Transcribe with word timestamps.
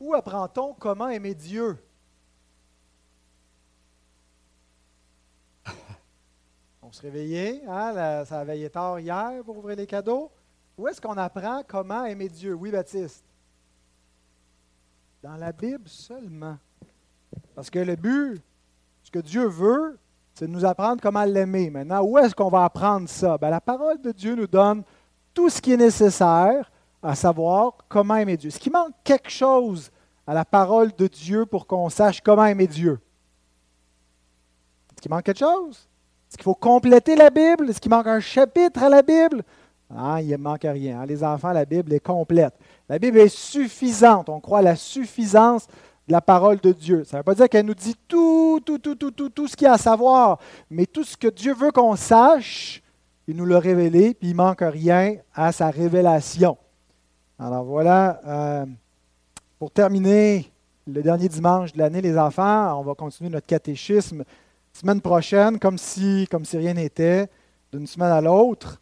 Où 0.00 0.14
apprend-on 0.14 0.74
comment 0.74 1.08
aimer 1.08 1.34
Dieu? 1.34 1.76
On 6.82 6.92
se 6.92 7.02
réveillait, 7.02 7.62
hein, 7.66 8.24
ça 8.24 8.40
a 8.40 8.44
veillé 8.44 8.70
tard 8.70 9.00
hier 9.00 9.42
pour 9.44 9.58
ouvrir 9.58 9.76
les 9.76 9.86
cadeaux. 9.86 10.30
Où 10.76 10.86
est-ce 10.86 11.00
qu'on 11.00 11.16
apprend 11.16 11.62
comment 11.66 12.04
aimer 12.04 12.28
Dieu? 12.28 12.54
Oui, 12.54 12.70
Baptiste. 12.70 13.24
Dans 15.22 15.36
la 15.36 15.50
Bible 15.50 15.88
seulement. 15.88 16.56
Parce 17.54 17.68
que 17.68 17.80
le 17.80 17.96
but, 17.96 18.40
ce 19.02 19.10
que 19.10 19.18
Dieu 19.18 19.46
veut, 19.46 19.98
c'est 20.32 20.46
de 20.46 20.52
nous 20.52 20.64
apprendre 20.64 21.02
comment 21.02 21.24
l'aimer. 21.24 21.70
Maintenant, 21.70 22.02
où 22.02 22.16
est-ce 22.16 22.32
qu'on 22.32 22.48
va 22.48 22.64
apprendre 22.64 23.08
ça? 23.08 23.36
Ben, 23.36 23.50
la 23.50 23.60
parole 23.60 24.00
de 24.00 24.12
Dieu 24.12 24.36
nous 24.36 24.46
donne 24.46 24.84
tout 25.34 25.50
ce 25.50 25.60
qui 25.60 25.72
est 25.72 25.76
nécessaire 25.76 26.70
à 27.02 27.14
savoir 27.14 27.76
comment 27.88 28.16
aimer 28.16 28.36
Dieu. 28.36 28.48
Est-ce 28.48 28.58
qu'il 28.58 28.72
manque 28.72 28.94
quelque 29.04 29.30
chose 29.30 29.90
à 30.26 30.34
la 30.34 30.44
parole 30.44 30.92
de 30.96 31.06
Dieu 31.06 31.46
pour 31.46 31.66
qu'on 31.66 31.88
sache 31.88 32.20
comment 32.20 32.44
aimer 32.44 32.66
Dieu? 32.66 33.00
Est-ce 34.90 35.02
qu'il 35.02 35.10
manque 35.10 35.24
quelque 35.24 35.38
chose? 35.38 35.88
Est-ce 36.28 36.36
qu'il 36.36 36.44
faut 36.44 36.54
compléter 36.54 37.16
la 37.16 37.30
Bible? 37.30 37.70
Est-ce 37.70 37.80
qu'il 37.80 37.90
manque 37.90 38.06
un 38.06 38.20
chapitre 38.20 38.82
à 38.82 38.88
la 38.88 39.02
Bible? 39.02 39.42
Ah, 39.96 40.20
il 40.20 40.28
ne 40.28 40.36
manque 40.36 40.64
rien. 40.64 41.00
Hein. 41.00 41.06
Les 41.06 41.24
enfants, 41.24 41.52
la 41.52 41.64
Bible 41.64 41.92
est 41.92 42.00
complète. 42.00 42.54
La 42.88 42.98
Bible 42.98 43.18
est 43.18 43.34
suffisante. 43.34 44.28
On 44.28 44.40
croit 44.40 44.58
à 44.58 44.62
la 44.62 44.76
suffisance 44.76 45.66
de 46.06 46.12
la 46.12 46.20
parole 46.20 46.58
de 46.58 46.72
Dieu. 46.72 47.04
Ça 47.04 47.16
ne 47.16 47.20
veut 47.20 47.24
pas 47.24 47.34
dire 47.34 47.48
qu'elle 47.48 47.64
nous 47.64 47.74
dit 47.74 47.96
tout, 48.06 48.60
tout, 48.64 48.78
tout, 48.78 48.94
tout, 48.96 49.10
tout, 49.10 49.30
tout 49.30 49.46
ce 49.46 49.56
qu'il 49.56 49.66
y 49.66 49.68
a 49.68 49.74
à 49.74 49.78
savoir, 49.78 50.38
mais 50.70 50.86
tout 50.86 51.04
ce 51.04 51.16
que 51.16 51.28
Dieu 51.28 51.54
veut 51.54 51.70
qu'on 51.70 51.96
sache, 51.96 52.82
il 53.26 53.36
nous 53.36 53.46
l'a 53.46 53.58
révélé, 53.58 54.14
puis 54.14 54.30
il 54.30 54.32
ne 54.32 54.38
manque 54.38 54.62
rien 54.62 55.16
à 55.34 55.52
sa 55.52 55.70
révélation. 55.70 56.56
Alors 57.40 57.62
voilà, 57.62 58.20
euh, 58.26 58.66
pour 59.60 59.70
terminer 59.70 60.50
le 60.88 61.02
dernier 61.02 61.28
dimanche 61.28 61.72
de 61.72 61.78
l'année, 61.78 62.00
les 62.00 62.18
enfants, 62.18 62.80
on 62.80 62.82
va 62.82 62.94
continuer 62.94 63.30
notre 63.30 63.46
catéchisme 63.46 64.24
semaine 64.72 65.00
prochaine, 65.00 65.56
comme 65.56 65.78
si, 65.78 66.26
rien 66.52 66.74
n'était, 66.74 67.28
d'une 67.72 67.86
semaine 67.86 68.10
à 68.10 68.20
l'autre. 68.20 68.80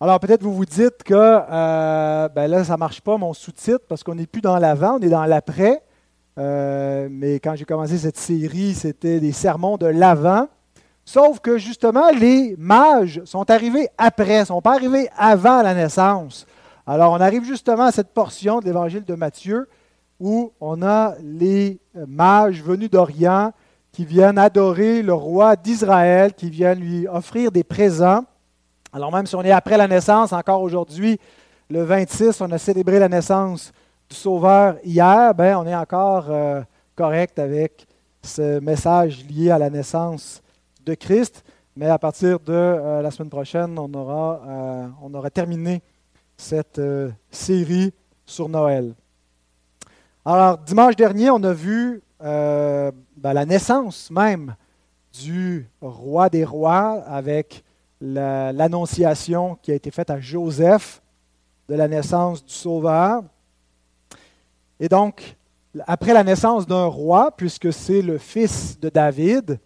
Alors 0.00 0.18
peut-être 0.20 0.42
vous 0.42 0.54
vous 0.54 0.64
dites 0.64 1.02
que 1.04 1.14
euh, 1.14 2.28
ben 2.30 2.50
là, 2.50 2.64
ça 2.64 2.74
ne 2.74 2.78
marche 2.78 3.02
pas 3.02 3.18
mon 3.18 3.34
sous-titre 3.34 3.84
parce 3.86 4.02
qu'on 4.02 4.14
n'est 4.14 4.26
plus 4.26 4.40
dans 4.40 4.58
l'avant, 4.58 4.96
on 4.96 5.00
est 5.00 5.10
dans 5.10 5.26
l'après. 5.26 5.82
Euh, 6.38 7.08
mais 7.10 7.40
quand 7.40 7.56
j'ai 7.56 7.66
commencé 7.66 7.98
cette 7.98 8.16
série, 8.16 8.72
c'était 8.72 9.20
des 9.20 9.32
sermons 9.32 9.76
de 9.76 9.86
l'avant. 9.86 10.48
Sauf 11.04 11.40
que 11.40 11.58
justement, 11.58 12.08
les 12.10 12.56
mages 12.56 13.22
sont 13.26 13.50
arrivés 13.50 13.88
après, 13.98 14.46
sont 14.46 14.62
pas 14.62 14.74
arrivés 14.74 15.10
avant 15.16 15.60
la 15.60 15.74
naissance. 15.74 16.46
Alors 16.86 17.12
on 17.12 17.20
arrive 17.20 17.44
justement 17.44 17.84
à 17.84 17.92
cette 17.92 18.14
portion 18.14 18.60
de 18.60 18.66
l'évangile 18.66 19.04
de 19.04 19.14
Matthieu 19.14 19.68
où 20.20 20.52
on 20.60 20.82
a 20.82 21.14
les 21.20 21.80
mages 22.06 22.62
venus 22.62 22.90
d'Orient 22.90 23.52
qui 23.90 24.04
viennent 24.04 24.38
adorer 24.38 25.02
le 25.02 25.14
roi 25.14 25.56
d'Israël, 25.56 26.34
qui 26.34 26.50
viennent 26.50 26.80
lui 26.80 27.08
offrir 27.08 27.50
des 27.50 27.64
présents. 27.64 28.24
Alors 28.92 29.10
même 29.10 29.26
si 29.26 29.34
on 29.34 29.42
est 29.42 29.50
après 29.50 29.76
la 29.76 29.88
naissance, 29.88 30.32
encore 30.32 30.62
aujourd'hui, 30.62 31.18
le 31.70 31.82
26, 31.82 32.40
on 32.40 32.50
a 32.52 32.58
célébré 32.58 32.98
la 32.98 33.08
naissance 33.08 33.72
du 34.08 34.14
Sauveur 34.14 34.76
hier, 34.84 35.34
ben, 35.34 35.56
on 35.56 35.66
est 35.66 35.74
encore 35.74 36.26
euh, 36.30 36.60
correct 36.94 37.38
avec 37.38 37.86
ce 38.22 38.60
message 38.60 39.24
lié 39.26 39.50
à 39.50 39.58
la 39.58 39.70
naissance 39.70 40.42
de 40.84 40.94
Christ. 40.94 41.42
Mais 41.74 41.88
à 41.88 41.98
partir 41.98 42.38
de 42.38 42.52
euh, 42.52 43.02
la 43.02 43.10
semaine 43.10 43.30
prochaine, 43.30 43.78
on 43.78 43.92
aura, 43.92 44.40
euh, 44.46 44.86
on 45.02 45.12
aura 45.14 45.30
terminé 45.30 45.82
cette 46.36 46.80
série 47.30 47.92
sur 48.24 48.48
Noël. 48.48 48.94
Alors, 50.24 50.58
dimanche 50.58 50.96
dernier, 50.96 51.30
on 51.30 51.42
a 51.42 51.52
vu 51.52 52.02
ben, 52.20 52.92
la 53.22 53.46
naissance 53.46 54.10
même 54.10 54.54
du 55.12 55.68
roi 55.80 56.28
des 56.28 56.44
rois 56.44 57.02
avec 57.06 57.64
l'annonciation 58.00 59.56
qui 59.62 59.72
a 59.72 59.74
été 59.74 59.90
faite 59.90 60.10
à 60.10 60.20
Joseph 60.20 61.02
de 61.68 61.74
la 61.74 61.88
naissance 61.88 62.44
du 62.44 62.52
Sauveur. 62.52 63.22
Et 64.78 64.88
donc, 64.88 65.36
après 65.86 66.12
la 66.12 66.22
naissance 66.22 66.66
d'un 66.66 66.86
roi, 66.86 67.30
puisque 67.36 67.72
c'est 67.72 68.02
le 68.02 68.18
fils 68.18 68.78
de 68.78 68.88
David 68.88 69.58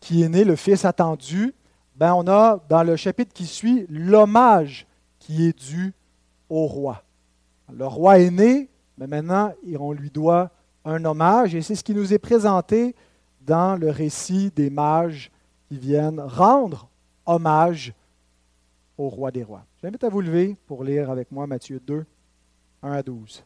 qui 0.00 0.22
est 0.22 0.28
né, 0.28 0.44
le 0.44 0.56
fils 0.56 0.84
attendu, 0.84 1.54
ben 1.96 2.14
on 2.14 2.26
a 2.28 2.60
dans 2.68 2.82
le 2.82 2.96
chapitre 2.96 3.32
qui 3.32 3.46
suit 3.46 3.86
l'hommage 3.88 4.86
qui 5.18 5.46
est 5.46 5.58
dû 5.58 5.94
au 6.48 6.66
roi. 6.66 7.02
Le 7.72 7.86
roi 7.86 8.18
est 8.18 8.30
né, 8.30 8.68
mais 8.98 9.06
maintenant 9.06 9.52
on 9.78 9.92
lui 9.92 10.10
doit 10.10 10.50
un 10.84 11.04
hommage, 11.04 11.54
et 11.54 11.62
c'est 11.62 11.74
ce 11.74 11.84
qui 11.84 11.94
nous 11.94 12.12
est 12.12 12.18
présenté 12.18 12.94
dans 13.40 13.76
le 13.78 13.90
récit 13.90 14.50
des 14.54 14.70
mages 14.70 15.30
qui 15.68 15.78
viennent 15.78 16.20
rendre 16.20 16.88
hommage 17.26 17.94
au 18.98 19.08
roi 19.08 19.30
des 19.30 19.42
rois. 19.42 19.64
J'invite 19.82 20.04
à 20.04 20.08
vous 20.08 20.20
lever 20.20 20.56
pour 20.66 20.84
lire 20.84 21.10
avec 21.10 21.32
moi 21.32 21.46
Matthieu 21.46 21.80
2, 21.80 22.04
1 22.82 22.92
à 22.92 23.02
12. 23.02 23.44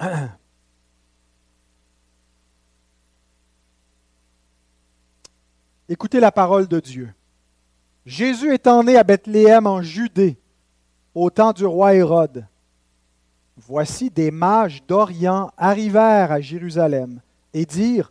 Écoutez 5.88 6.20
la 6.20 6.32
parole 6.32 6.66
de 6.66 6.80
Dieu. 6.80 7.12
Jésus 8.04 8.52
étant 8.52 8.82
né 8.82 8.96
à 8.96 9.04
Bethléem 9.04 9.66
en 9.66 9.80
Judée, 9.80 10.36
au 11.14 11.30
temps 11.30 11.52
du 11.52 11.64
roi 11.64 11.94
Hérode, 11.94 12.46
voici 13.56 14.10
des 14.10 14.32
mages 14.32 14.82
d'Orient 14.88 15.52
arrivèrent 15.56 16.32
à 16.32 16.40
Jérusalem 16.40 17.20
et 17.54 17.64
dirent, 17.64 18.10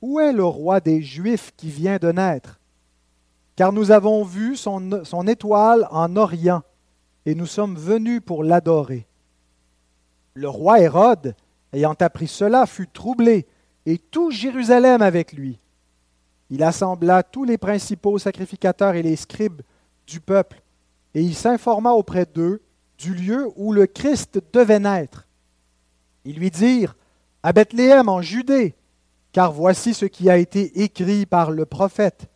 Où 0.00 0.20
est 0.20 0.32
le 0.32 0.44
roi 0.44 0.78
des 0.78 1.02
Juifs 1.02 1.52
qui 1.56 1.70
vient 1.70 1.96
de 1.96 2.12
naître? 2.12 2.60
Car 3.56 3.72
nous 3.72 3.90
avons 3.90 4.22
vu 4.22 4.56
son, 4.56 5.04
son 5.04 5.26
étoile 5.26 5.88
en 5.90 6.14
Orient, 6.16 6.62
et 7.26 7.34
nous 7.34 7.46
sommes 7.46 7.76
venus 7.76 8.20
pour 8.24 8.44
l'adorer. 8.44 9.06
Le 10.34 10.48
roi 10.48 10.80
Hérode, 10.80 11.34
ayant 11.72 11.94
appris 11.98 12.28
cela, 12.28 12.66
fut 12.66 12.88
troublé, 12.88 13.46
et 13.86 13.98
tout 13.98 14.30
Jérusalem 14.30 15.02
avec 15.02 15.32
lui. 15.32 15.58
Il 16.50 16.62
assembla 16.62 17.22
tous 17.22 17.44
les 17.44 17.58
principaux 17.58 18.18
sacrificateurs 18.18 18.94
et 18.94 19.02
les 19.02 19.16
scribes 19.16 19.62
du 20.06 20.20
peuple, 20.20 20.62
et 21.14 21.22
il 21.22 21.34
s'informa 21.34 21.92
auprès 21.92 22.26
d'eux 22.26 22.62
du 22.98 23.14
lieu 23.14 23.48
où 23.56 23.72
le 23.72 23.86
Christ 23.86 24.40
devait 24.52 24.78
naître. 24.78 25.26
Ils 26.24 26.36
lui 26.36 26.50
dirent, 26.50 26.96
à 27.42 27.52
Bethléem 27.52 28.08
en 28.08 28.22
Judée, 28.22 28.74
car 29.32 29.52
voici 29.52 29.94
ce 29.94 30.04
qui 30.04 30.30
a 30.30 30.36
été 30.36 30.82
écrit 30.82 31.26
par 31.26 31.50
le 31.50 31.66
prophète. 31.66 32.28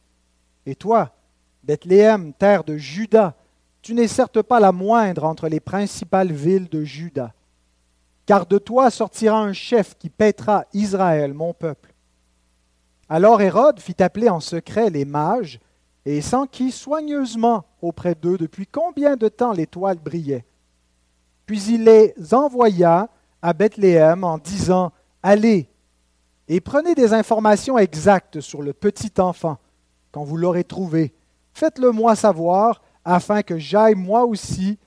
Et 0.64 0.74
toi, 0.74 1.14
Bethléem, 1.62 2.32
terre 2.32 2.64
de 2.64 2.76
Juda, 2.76 3.36
tu 3.82 3.94
n'es 3.94 4.08
certes 4.08 4.42
pas 4.42 4.58
la 4.58 4.72
moindre 4.72 5.24
entre 5.24 5.48
les 5.48 5.60
principales 5.60 6.32
villes 6.32 6.68
de 6.68 6.82
Juda, 6.82 7.32
car 8.24 8.46
de 8.46 8.58
toi 8.58 8.90
sortira 8.90 9.38
un 9.38 9.52
chef 9.52 9.96
qui 9.96 10.10
paîtra 10.10 10.64
Israël, 10.72 11.34
mon 11.34 11.54
peuple. 11.54 11.94
Alors 13.08 13.40
Hérode 13.40 13.80
fit 13.80 14.02
appeler 14.02 14.28
en 14.28 14.40
secret 14.40 14.90
les 14.90 15.04
mages 15.04 15.60
et 16.04 16.20
s'enquit 16.20 16.72
soigneusement 16.72 17.64
auprès 17.80 18.14
d'eux 18.14 18.36
depuis 18.36 18.66
combien 18.66 19.16
de 19.16 19.28
temps 19.28 19.52
l'étoile 19.52 19.98
brillait. 19.98 20.44
Puis 21.46 21.62
il 21.64 21.84
les 21.84 22.14
envoya 22.32 23.08
à 23.42 23.52
Bethléem 23.52 24.24
en 24.24 24.38
disant, 24.38 24.92
Allez 25.22 25.68
et 26.48 26.60
prenez 26.60 26.94
des 26.94 27.12
informations 27.12 27.78
exactes 27.78 28.40
sur 28.40 28.62
le 28.62 28.72
petit 28.72 29.12
enfant. 29.18 29.58
Quand 30.12 30.24
vous 30.24 30.36
l'aurez 30.36 30.64
trouvé, 30.64 31.12
faites-le 31.52 31.90
moi 31.90 32.14
savoir 32.14 32.82
afin 33.04 33.42
que 33.42 33.58
j'aille 33.58 33.94
moi 33.94 34.24
aussi, 34.24 34.78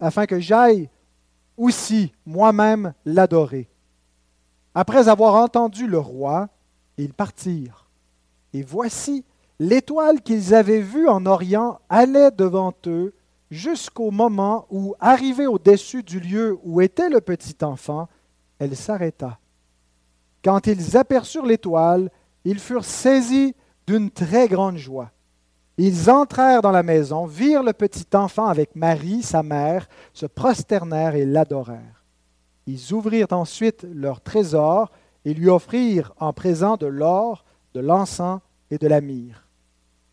afin 0.00 0.26
que 0.26 0.38
j'aille 0.38 0.88
aussi 1.56 2.12
moi-même 2.24 2.92
l'adorer. 3.04 3.68
Après 4.74 5.08
avoir 5.08 5.34
entendu 5.34 5.86
le 5.86 5.98
roi, 5.98 6.48
ils 6.98 7.14
partirent. 7.14 7.88
Et 8.52 8.62
voici, 8.62 9.24
l'étoile 9.58 10.20
qu'ils 10.20 10.54
avaient 10.54 10.80
vue 10.80 11.08
en 11.08 11.24
Orient 11.26 11.80
allait 11.88 12.30
devant 12.30 12.74
eux 12.86 13.14
jusqu'au 13.50 14.10
moment 14.10 14.66
où, 14.70 14.94
arrivée 15.00 15.46
au-dessus 15.46 16.02
du 16.02 16.20
lieu 16.20 16.58
où 16.64 16.80
était 16.80 17.08
le 17.08 17.20
petit 17.20 17.56
enfant, 17.62 18.08
elle 18.58 18.76
s'arrêta. 18.76 19.38
Quand 20.44 20.66
ils 20.66 20.96
aperçurent 20.96 21.46
l'étoile, 21.46 22.10
ils 22.44 22.58
furent 22.58 22.84
saisis 22.84 23.54
d'une 23.86 24.10
très 24.10 24.48
grande 24.48 24.76
joie. 24.76 25.10
Ils 25.76 26.10
entrèrent 26.10 26.62
dans 26.62 26.72
la 26.72 26.82
maison, 26.82 27.24
virent 27.24 27.62
le 27.62 27.72
petit 27.72 28.06
enfant 28.14 28.46
avec 28.46 28.74
Marie, 28.74 29.22
sa 29.22 29.42
mère, 29.42 29.88
se 30.12 30.26
prosternèrent 30.26 31.14
et 31.14 31.24
l'adorèrent. 31.24 32.04
Ils 32.66 32.92
ouvrirent 32.92 33.32
ensuite 33.32 33.86
leur 33.94 34.20
trésor 34.20 34.90
et 35.24 35.34
lui 35.34 35.48
offrirent 35.48 36.12
en 36.18 36.32
présent 36.32 36.76
de 36.76 36.86
l'or, 36.86 37.44
de 37.74 37.80
l'encens 37.80 38.40
et 38.70 38.78
de 38.78 38.86
la 38.86 39.00
myrrhe 39.00 39.48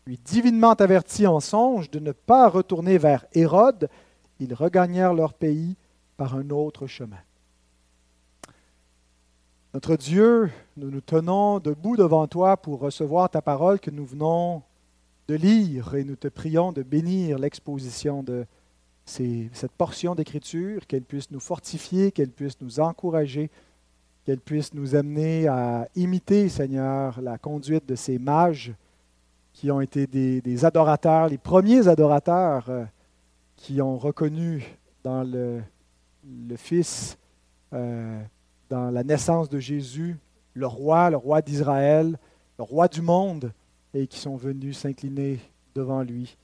lui 0.06 0.18
divinement 0.24 0.74
averti 0.74 1.26
en 1.26 1.40
songe 1.40 1.90
de 1.90 1.98
ne 1.98 2.12
pas 2.12 2.48
retourner 2.48 2.96
vers 2.96 3.26
Hérode, 3.32 3.88
ils 4.38 4.54
regagnèrent 4.54 5.14
leur 5.14 5.34
pays 5.34 5.76
par 6.16 6.36
un 6.36 6.50
autre 6.50 6.86
chemin. 6.86 7.18
Notre 9.74 9.96
Dieu, 9.96 10.50
nous 10.76 10.90
nous 10.90 11.00
tenons 11.00 11.58
debout 11.58 11.96
devant 11.96 12.26
toi 12.28 12.56
pour 12.56 12.80
recevoir 12.80 13.28
ta 13.28 13.42
parole 13.42 13.80
que 13.80 13.90
nous 13.90 14.06
venons 14.06 14.62
de 15.28 15.34
lire 15.34 15.94
et 15.96 16.04
nous 16.04 16.16
te 16.16 16.28
prions 16.28 16.72
de 16.72 16.82
bénir 16.82 17.38
l'exposition 17.38 18.22
de 18.22 18.46
cette 19.04 19.72
portion 19.76 20.14
d'écriture, 20.14 20.86
qu'elle 20.86 21.02
puisse 21.02 21.30
nous 21.30 21.40
fortifier, 21.40 22.10
qu'elle 22.10 22.30
puisse 22.30 22.60
nous 22.60 22.80
encourager, 22.80 23.50
qu'elle 24.26 24.40
puisse 24.40 24.74
nous 24.74 24.96
amener 24.96 25.46
à 25.46 25.86
imiter, 25.94 26.48
Seigneur, 26.48 27.20
la 27.22 27.38
conduite 27.38 27.86
de 27.86 27.94
ces 27.94 28.18
mages 28.18 28.74
qui 29.52 29.70
ont 29.70 29.80
été 29.80 30.08
des, 30.08 30.64
adorateurs, 30.64 31.28
les 31.28 31.38
premiers 31.38 31.86
adorateurs 31.86 32.68
euh, 32.68 32.84
qui 33.54 33.80
ont 33.80 33.96
reconnu 33.96 34.66
dans 35.04 35.22
le, 35.22 35.62
Fils, 36.56 37.16
euh, 37.72 38.20
dans 38.68 38.90
la 38.90 39.04
naissance 39.04 39.48
de 39.48 39.60
Jésus, 39.60 40.16
le 40.54 40.66
roi, 40.66 41.08
le 41.08 41.16
roi 41.16 41.40
d'Israël, 41.40 42.18
le 42.58 42.64
roi 42.64 42.88
du 42.88 43.02
monde, 43.02 43.52
et 43.94 44.08
qui 44.08 44.18
sont 44.18 44.36
venus 44.36 44.78
s'incliner 44.78 45.38
devant 45.72 46.02
lui. 46.02 46.36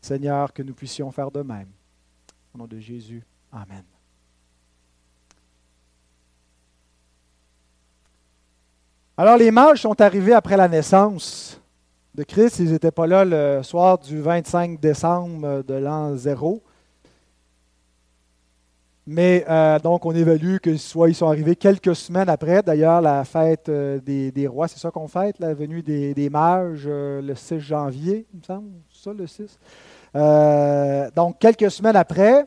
Seigneur, 0.00 0.54
que 0.54 0.62
nous 0.62 0.74
puissions 0.74 1.10
faire 1.10 1.30
de 1.30 1.42
même. 1.42 1.68
Au 2.54 2.58
nom 2.58 2.66
de 2.66 2.78
Jésus, 2.78 3.22
Amen. 3.52 3.95
Alors 9.18 9.38
les 9.38 9.50
mages 9.50 9.80
sont 9.80 9.98
arrivés 9.98 10.34
après 10.34 10.58
la 10.58 10.68
naissance 10.68 11.58
de 12.14 12.22
Christ. 12.22 12.58
Ils 12.58 12.72
n'étaient 12.72 12.90
pas 12.90 13.06
là 13.06 13.24
le 13.24 13.62
soir 13.62 13.96
du 13.96 14.20
25 14.20 14.78
décembre 14.78 15.62
de 15.62 15.74
l'an 15.74 16.14
0. 16.14 16.62
Mais 19.06 19.46
euh, 19.48 19.78
donc, 19.78 20.04
on 20.04 20.14
évalue 20.14 20.56
que 20.58 20.76
soit 20.76 21.08
ils 21.08 21.14
sont 21.14 21.28
arrivés 21.28 21.56
quelques 21.56 21.96
semaines 21.96 22.28
après. 22.28 22.62
D'ailleurs, 22.62 23.00
la 23.00 23.24
fête 23.24 23.70
euh, 23.70 24.00
des, 24.00 24.46
rois, 24.46 24.68
c'est 24.68 24.80
ça 24.80 24.90
qu'on 24.90 25.08
fête, 25.08 25.38
la 25.38 25.54
venue 25.54 25.80
des, 25.80 26.28
mages, 26.28 26.84
euh, 26.86 27.22
le 27.22 27.34
6 27.34 27.60
janvier, 27.60 28.26
il 28.34 28.40
me 28.40 28.44
semble, 28.44 28.68
ça 28.92 29.12
le 29.14 29.26
6. 29.26 29.58
donc, 31.14 31.38
quelques 31.38 31.70
semaines 31.70 31.96
après. 31.96 32.46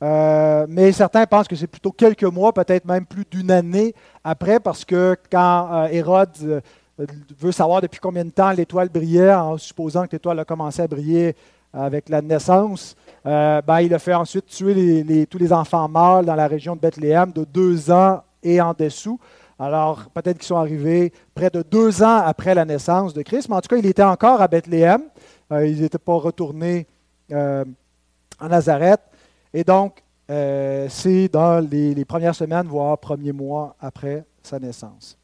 Mais 0.00 0.92
certains 0.92 1.26
pensent 1.26 1.48
que 1.48 1.56
c'est 1.56 1.66
plutôt 1.66 1.92
quelques 1.92 2.24
mois, 2.24 2.52
peut-être 2.52 2.84
même 2.84 3.06
plus 3.06 3.24
d'une 3.30 3.50
année 3.50 3.94
après, 4.24 4.58
parce 4.60 4.84
que 4.84 5.16
quand 5.30 5.86
Hérode 5.90 6.62
veut 7.38 7.52
savoir 7.52 7.80
depuis 7.80 8.00
combien 8.00 8.24
de 8.24 8.30
temps 8.30 8.50
l'étoile 8.50 8.88
brillait, 8.88 9.32
en 9.32 9.56
supposant 9.58 10.06
que 10.06 10.12
l'étoile 10.12 10.38
a 10.38 10.44
commencé 10.44 10.82
à 10.82 10.88
briller 10.88 11.34
avec 11.72 12.08
la 12.08 12.20
naissance, 12.20 12.96
euh, 13.26 13.62
ben, 13.62 13.80
il 13.80 13.94
a 13.94 13.98
fait 13.98 14.14
ensuite 14.14 14.46
tuer 14.46 15.26
tous 15.28 15.38
les 15.38 15.52
enfants 15.52 15.88
mâles 15.88 16.24
dans 16.24 16.34
la 16.34 16.46
région 16.46 16.74
de 16.74 16.80
Bethléem 16.80 17.32
de 17.32 17.44
deux 17.44 17.90
ans 17.90 18.22
et 18.42 18.60
en 18.60 18.74
dessous. 18.74 19.18
Alors, 19.58 20.06
peut-être 20.14 20.38
qu'ils 20.38 20.46
sont 20.46 20.56
arrivés 20.56 21.12
près 21.34 21.50
de 21.50 21.62
deux 21.62 22.02
ans 22.02 22.22
après 22.24 22.54
la 22.54 22.64
naissance 22.64 23.12
de 23.12 23.22
Christ, 23.22 23.48
mais 23.48 23.56
en 23.56 23.60
tout 23.60 23.68
cas, 23.68 23.76
il 23.76 23.86
était 23.86 24.02
encore 24.02 24.40
à 24.40 24.48
Bethléem. 24.48 25.02
Euh, 25.52 25.66
ils 25.66 25.82
n'étaient 25.82 25.98
pas 25.98 26.14
retournés 26.14 26.86
euh, 27.30 27.64
en 28.40 28.48
Nazareth. 28.48 29.00
Et 29.52 29.64
donc, 29.64 30.02
c'est 30.28 31.28
dans 31.28 31.58
les, 31.58 32.04
premières 32.04 32.34
semaines, 32.34 32.66
voire 32.66 32.98
premiers 32.98 33.32
mois 33.32 33.74
après 33.80 34.24
sa 34.42 34.58
naissance. 34.58 35.18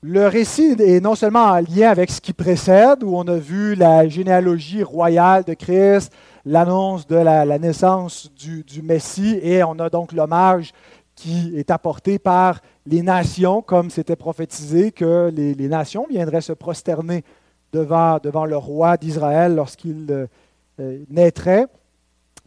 Le 0.00 0.28
récit 0.28 0.76
est 0.78 1.00
non 1.00 1.16
seulement 1.16 1.46
en 1.46 1.56
lien 1.56 1.90
avec 1.90 2.08
ce 2.10 2.20
qui 2.20 2.32
précède, 2.32 3.02
où 3.02 3.16
on 3.16 3.26
a 3.26 3.36
vu 3.36 3.74
la 3.74 4.06
généalogie 4.08 4.84
royale 4.84 5.42
de 5.42 5.54
Christ, 5.54 6.12
l'annonce 6.44 7.04
de 7.08 7.16
la, 7.16 7.58
naissance 7.58 8.30
du, 8.32 8.82
Messie, 8.82 9.40
et 9.42 9.64
on 9.64 9.76
a 9.80 9.90
donc 9.90 10.12
l'hommage 10.12 10.72
qui 11.16 11.52
est 11.56 11.72
apporté 11.72 12.20
par 12.20 12.60
les 12.86 13.02
nations, 13.02 13.60
comme 13.60 13.90
c'était 13.90 14.14
prophétisé 14.14 14.92
que 14.92 15.32
les, 15.34 15.68
nations 15.68 16.06
viendraient 16.08 16.42
se 16.42 16.52
prosterner 16.52 17.24
devant, 17.72 18.20
le 18.46 18.56
roi 18.56 18.96
d'Israël 18.96 19.56
lorsqu'il 19.56 20.06
euh, 20.10 21.04
naîtrait. 21.10 21.66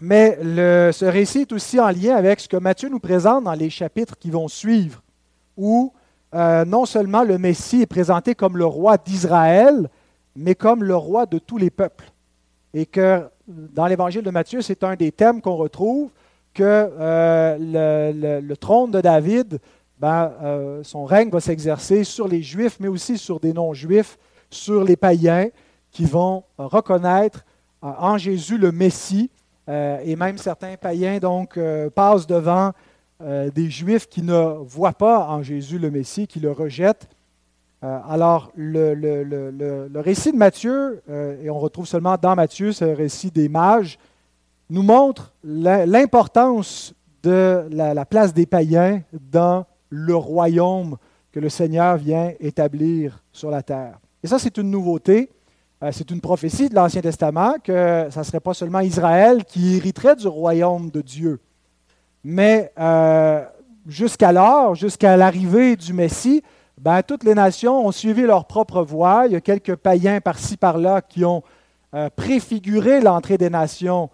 Mais 0.02 0.38
ce 0.42 1.06
récit 1.06 1.42
est 1.42 1.52
aussi 1.54 1.80
en 1.80 1.90
lien 1.90 2.16
avec 2.16 2.40
ce 2.40 2.48
que 2.48 2.58
Matthieu 2.58 2.90
nous 2.90 3.00
présente 3.00 3.44
dans 3.44 3.54
les 3.54 3.70
chapitres 3.70 4.18
qui 4.18 4.32
vont 4.32 4.48
suivre, 4.48 5.04
où 5.56 5.94
euh, 6.34 6.66
non 6.66 6.86
seulement 6.86 7.24
le 7.24 7.38
Messie 7.38 7.84
est 7.84 7.88
présenté 7.88 8.34
comme 8.34 8.58
le 8.58 8.66
roi 8.66 8.98
d'Israël, 8.98 9.90
mais 10.36 10.56
comme 10.56 10.84
le 10.84 10.96
roi 10.96 11.28
de 11.28 11.38
tous 11.38 11.58
les 11.58 11.70
peuples. 11.70 12.12
Et 12.74 12.88
que 12.88 13.28
dans 13.48 13.86
l'évangile 13.86 14.24
de 14.24 14.32
Matthieu, 14.32 14.62
c'est 14.62 14.84
un 14.84 14.96
des 14.96 15.12
thèmes 15.12 15.40
qu'on 15.40 15.56
retrouve, 15.56 16.10
que 16.56 16.64
euh, 16.64 18.42
le, 18.42 18.56
trône 18.56 18.90
de 18.90 19.02
David, 19.02 19.60
ben, 20.00 20.32
euh, 20.42 20.84
son 20.84 21.06
règne 21.06 21.30
va 21.30 21.42
s'exercer 21.42 22.04
sur 22.04 22.28
les 22.28 22.42
Juifs, 22.42 22.78
mais 22.80 22.88
aussi 22.88 23.20
sur 23.20 23.40
des 23.40 23.54
non-Juifs, 23.54 24.18
sur 24.50 24.84
les 24.84 24.96
païens 24.96 25.50
qui 25.92 26.06
vont 26.06 26.44
reconnaître 26.58 27.46
en 27.82 28.18
Jésus 28.18 28.58
le 28.58 28.72
Messie. 28.72 29.30
Et 29.68 30.16
même 30.16 30.38
certains 30.38 30.76
païens 30.76 31.20
donc 31.20 31.58
passent 31.96 32.28
devant 32.28 32.74
euh, 33.24 33.52
des 33.52 33.70
Juifs 33.70 34.08
qui 34.08 34.24
ne 34.24 34.58
voient 34.64 34.94
pas 34.94 35.28
en 35.28 35.44
Jésus 35.44 35.78
le 35.78 35.92
Messie, 35.92 36.26
qui 36.26 36.40
le 36.40 36.52
rejettent. 36.52 37.08
Euh, 37.84 38.00
alors, 38.10 38.52
le, 38.56 39.90
récit 39.96 40.32
de 40.32 40.38
Matthieu, 40.38 41.04
euh, 41.10 41.40
et 41.44 41.50
on 41.50 41.60
retrouve 41.60 41.86
seulement 41.86 42.18
dans 42.20 42.36
Matthieu 42.36 42.72
ce 42.72 42.86
récit 42.86 43.30
des 43.30 43.48
mages, 43.48 44.00
nous 44.72 44.82
montre 44.82 45.34
l'importance 45.44 46.96
de 47.22 47.68
la, 47.70 48.06
place 48.06 48.34
des 48.34 48.48
païens 48.48 49.02
dans 49.32 49.66
le 49.90 50.16
royaume 50.16 50.98
que 51.32 51.40
le 51.40 51.50
Seigneur 51.50 51.98
vient 51.98 52.34
établir 52.40 53.22
sur 53.32 53.52
la 53.52 53.62
terre. 53.62 54.00
Et 54.24 54.28
ça, 54.28 54.40
c'est 54.40 54.58
une 54.58 54.72
nouveauté. 54.72 55.30
C'est 55.92 56.12
une 56.12 56.22
prophétie 56.22 56.70
de 56.70 56.76
l'Ancien 56.76 57.02
Testament 57.02 57.56
que 57.64 58.08
ce 58.12 58.20
ne 58.20 58.24
serait 58.24 58.40
pas 58.40 58.54
seulement 58.54 58.82
Israël 58.82 59.44
qui 59.46 59.78
hériterait 59.78 60.16
du 60.16 60.28
royaume 60.28 60.92
de 60.92 61.02
Dieu, 61.02 61.40
mais 62.24 62.72
euh, 62.80 63.44
jusqu'alors, 63.88 64.76
jusqu'à 64.76 65.18
l'arrivée 65.18 65.76
du 65.76 65.94
Messie, 65.94 66.44
ben, 66.78 67.02
toutes 67.02 67.24
les 67.24 67.36
nations 67.36 67.86
ont 67.86 67.92
suivi 67.92 68.24
leur 68.24 68.46
propre 68.46 68.84
voie. 68.84 69.24
Il 69.26 69.34
y 69.34 69.36
a 69.36 69.42
quelques 69.42 69.76
païens 69.76 70.22
par-ci, 70.22 70.58
par-là 70.58 71.02
qui 71.02 71.26
ont 71.26 71.44
euh, 71.94 72.10
préfiguré 72.16 73.02
l'entrée 73.02 73.38
des 73.38 73.50
nations 73.50 74.10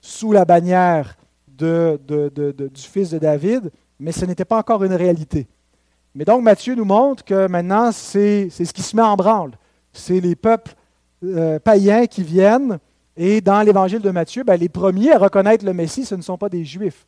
sous 0.00 0.32
la 0.32 0.44
bannière 0.44 1.16
du 1.46 1.98
fils 2.74 3.10
de 3.10 3.18
David, 3.18 3.70
mais 4.00 4.12
ce 4.12 4.24
n'était 4.24 4.44
pas 4.44 4.58
encore 4.58 4.82
une 4.82 4.94
réalité. 4.94 5.46
Mais 6.14 6.24
donc 6.24 6.42
Matthieu 6.42 6.74
nous 6.74 6.84
montre 6.84 7.24
que 7.24 7.46
maintenant, 7.46 7.92
c'est 7.92 8.50
ce 8.50 8.72
qui 8.72 8.82
se 8.82 8.96
met 8.96 9.02
en 9.02 9.16
branle. 9.16 9.52
C'est 9.92 10.20
les 10.20 10.34
peuples 10.34 10.74
euh, 11.24 11.58
païens 11.58 12.06
qui 12.06 12.22
viennent. 12.22 12.78
Et 13.16 13.40
dans 13.40 13.60
l'évangile 13.62 14.00
de 14.00 14.10
Matthieu, 14.10 14.42
ben, 14.42 14.56
les 14.56 14.68
premiers 14.68 15.12
à 15.12 15.18
reconnaître 15.18 15.64
le 15.64 15.74
Messie, 15.74 16.04
ce 16.04 16.14
ne 16.14 16.22
sont 16.22 16.38
pas 16.38 16.48
des 16.48 16.64
Juifs 16.64 17.06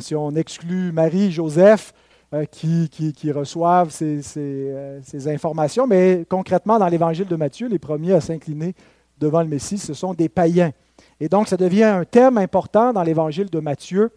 si 0.00 0.14
on 0.14 0.30
exclut 0.32 0.92
Marie, 0.92 1.30
Joseph, 1.30 1.92
euh, 2.34 2.44
qui, 2.46 3.32
reçoivent 3.32 3.94
euh, 4.02 5.00
ces, 5.02 5.28
informations, 5.28 5.86
mais 5.86 6.24
concrètement, 6.28 6.78
dans 6.78 6.88
l'évangile 6.88 7.26
de 7.26 7.36
Matthieu, 7.36 7.68
les 7.68 7.78
premiers 7.78 8.14
à 8.14 8.20
s'incliner 8.20 8.74
devant 9.18 9.42
le 9.42 9.48
Messie, 9.48 9.78
ce 9.78 9.94
sont 9.94 10.14
des 10.14 10.28
païens. 10.28 10.72
Et 11.20 11.28
donc, 11.28 11.48
ça 11.48 11.56
devient 11.56 11.84
un 11.84 12.04
thème 12.04 12.38
important 12.38 12.92
dans 12.92 13.02
l'évangile 13.02 13.50
de 13.50 13.60
Matthieu, 13.60 14.10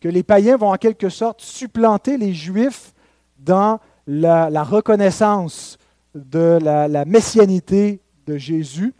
que 0.00 0.08
les 0.08 0.22
païens 0.22 0.56
vont 0.56 0.72
en 0.72 0.76
quelque 0.76 1.08
sorte 1.08 1.42
supplanter 1.42 2.16
les 2.16 2.32
Juifs 2.32 2.94
dans 3.38 3.78
la, 4.06 4.62
reconnaissance 4.62 5.78
de 6.14 6.58
la, 6.60 7.04
messianité 7.04 8.00
de 8.26 8.36
Jésus 8.36 8.94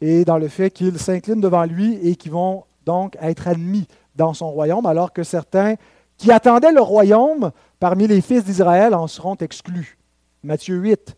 et 0.00 0.24
dans 0.24 0.38
le 0.38 0.48
fait 0.48 0.70
qu'ils 0.70 0.98
s'inclinent 0.98 1.40
devant 1.40 1.64
lui 1.64 1.94
et 2.02 2.16
qu'ils 2.16 2.32
vont 2.32 2.64
donc 2.84 3.16
être 3.20 3.48
admis 3.48 3.86
dans 4.14 4.34
son 4.34 4.50
royaume, 4.50 4.86
alors 4.86 5.12
que 5.12 5.22
certains 5.22 5.74
qui 6.16 6.32
attendaient 6.32 6.72
le 6.72 6.80
royaume 6.80 7.50
parmi 7.78 8.06
les 8.06 8.20
fils 8.20 8.44
d'Israël 8.44 8.94
en 8.94 9.06
seront 9.06 9.36
exclus. 9.36 9.98
Matthieu 10.42 10.76
8, 10.76 11.16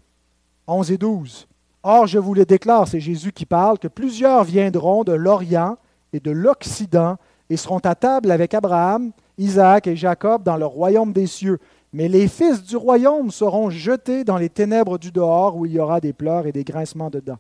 11 0.67 0.93
et 0.93 0.99
12. 0.99 1.49
Or, 1.83 2.07
je 2.07 2.19
vous 2.19 2.35
le 2.35 2.45
déclare, 2.45 2.89
c'est 2.89 3.01
Jésus 3.01 3.33
qui 3.33 3.47
parle, 3.47 3.79
que 3.79 3.89
plusieurs 3.89 4.45
viendront 4.45 5.05
de 5.05 5.13
l'Orient 5.13 5.77
et 6.13 6.21
de 6.21 6.31
l'Occident 6.31 7.17
et 7.51 7.57
seront 7.57 7.79
à 7.79 7.95
table 7.95 8.31
avec 8.31 8.55
Abraham, 8.55 9.13
Isaac 9.39 9.87
et 9.87 9.97
Jacob 9.97 10.43
dans 10.43 10.57
le 10.57 10.67
royaume 10.67 11.13
des 11.13 11.27
cieux. 11.27 11.59
Mais 11.93 12.09
les 12.09 12.29
fils 12.29 12.63
du 12.63 12.77
royaume 12.77 13.31
seront 13.31 13.71
jetés 13.71 14.25
dans 14.25 14.37
les 14.37 14.51
ténèbres 14.51 14.99
du 14.99 15.11
dehors 15.11 15.57
où 15.57 15.65
il 15.65 15.73
y 15.73 15.81
aura 15.81 16.01
des 16.01 16.13
pleurs 16.13 16.47
et 16.47 16.53
des 16.53 16.65
grincements 16.65 17.11
de 17.11 17.21
dents. 17.21 17.39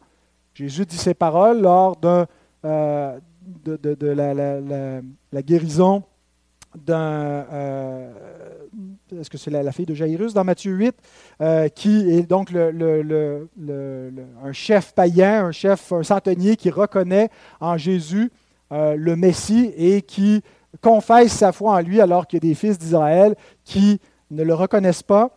Jésus 0.59 0.85
dit 0.87 0.97
ces 0.97 1.15
paroles 1.15 1.61
lors 1.61 1.97
euh, 2.65 3.17
de, 3.65 4.07
la, 5.31 5.43
guérison 5.43 6.03
d'un. 6.75 6.99
Euh, 6.99 8.13
est-ce 9.21 9.31
que 9.31 9.39
c'est 9.39 9.53
la, 9.53 9.71
fille 9.71 9.87
de 9.87 9.95
Jairus 9.95 10.35
dans 10.35 10.43
Matthieu 10.43 10.73
8, 10.73 10.97
euh, 11.41 11.69
qui 11.69 12.11
est 12.11 12.29
donc 12.29 12.53
un 12.53 13.47
chef 14.51 14.95
païen, 14.95 15.45
un 15.45 15.53
chef, 15.53 15.93
un 15.93 16.03
centenier 16.03 16.57
qui 16.57 16.71
reconnaît 16.71 17.31
en 17.61 17.77
Jésus 17.77 18.33
le 18.73 19.15
Messie 19.15 19.73
et 19.77 20.03
qui 20.03 20.43
confesse 20.83 21.35
sa 21.35 21.53
foi 21.53 21.75
en 21.75 21.81
lui 21.81 22.01
alors 22.01 22.27
qu'il 22.27 22.43
y 22.43 22.49
a 22.49 22.49
des 22.49 22.57
fils 22.57 22.77
d'Israël 22.79 23.37
qui 23.63 24.01
ne 24.33 24.43
le 24.43 24.55
reconnaissent 24.55 25.05
pas. 25.05 25.31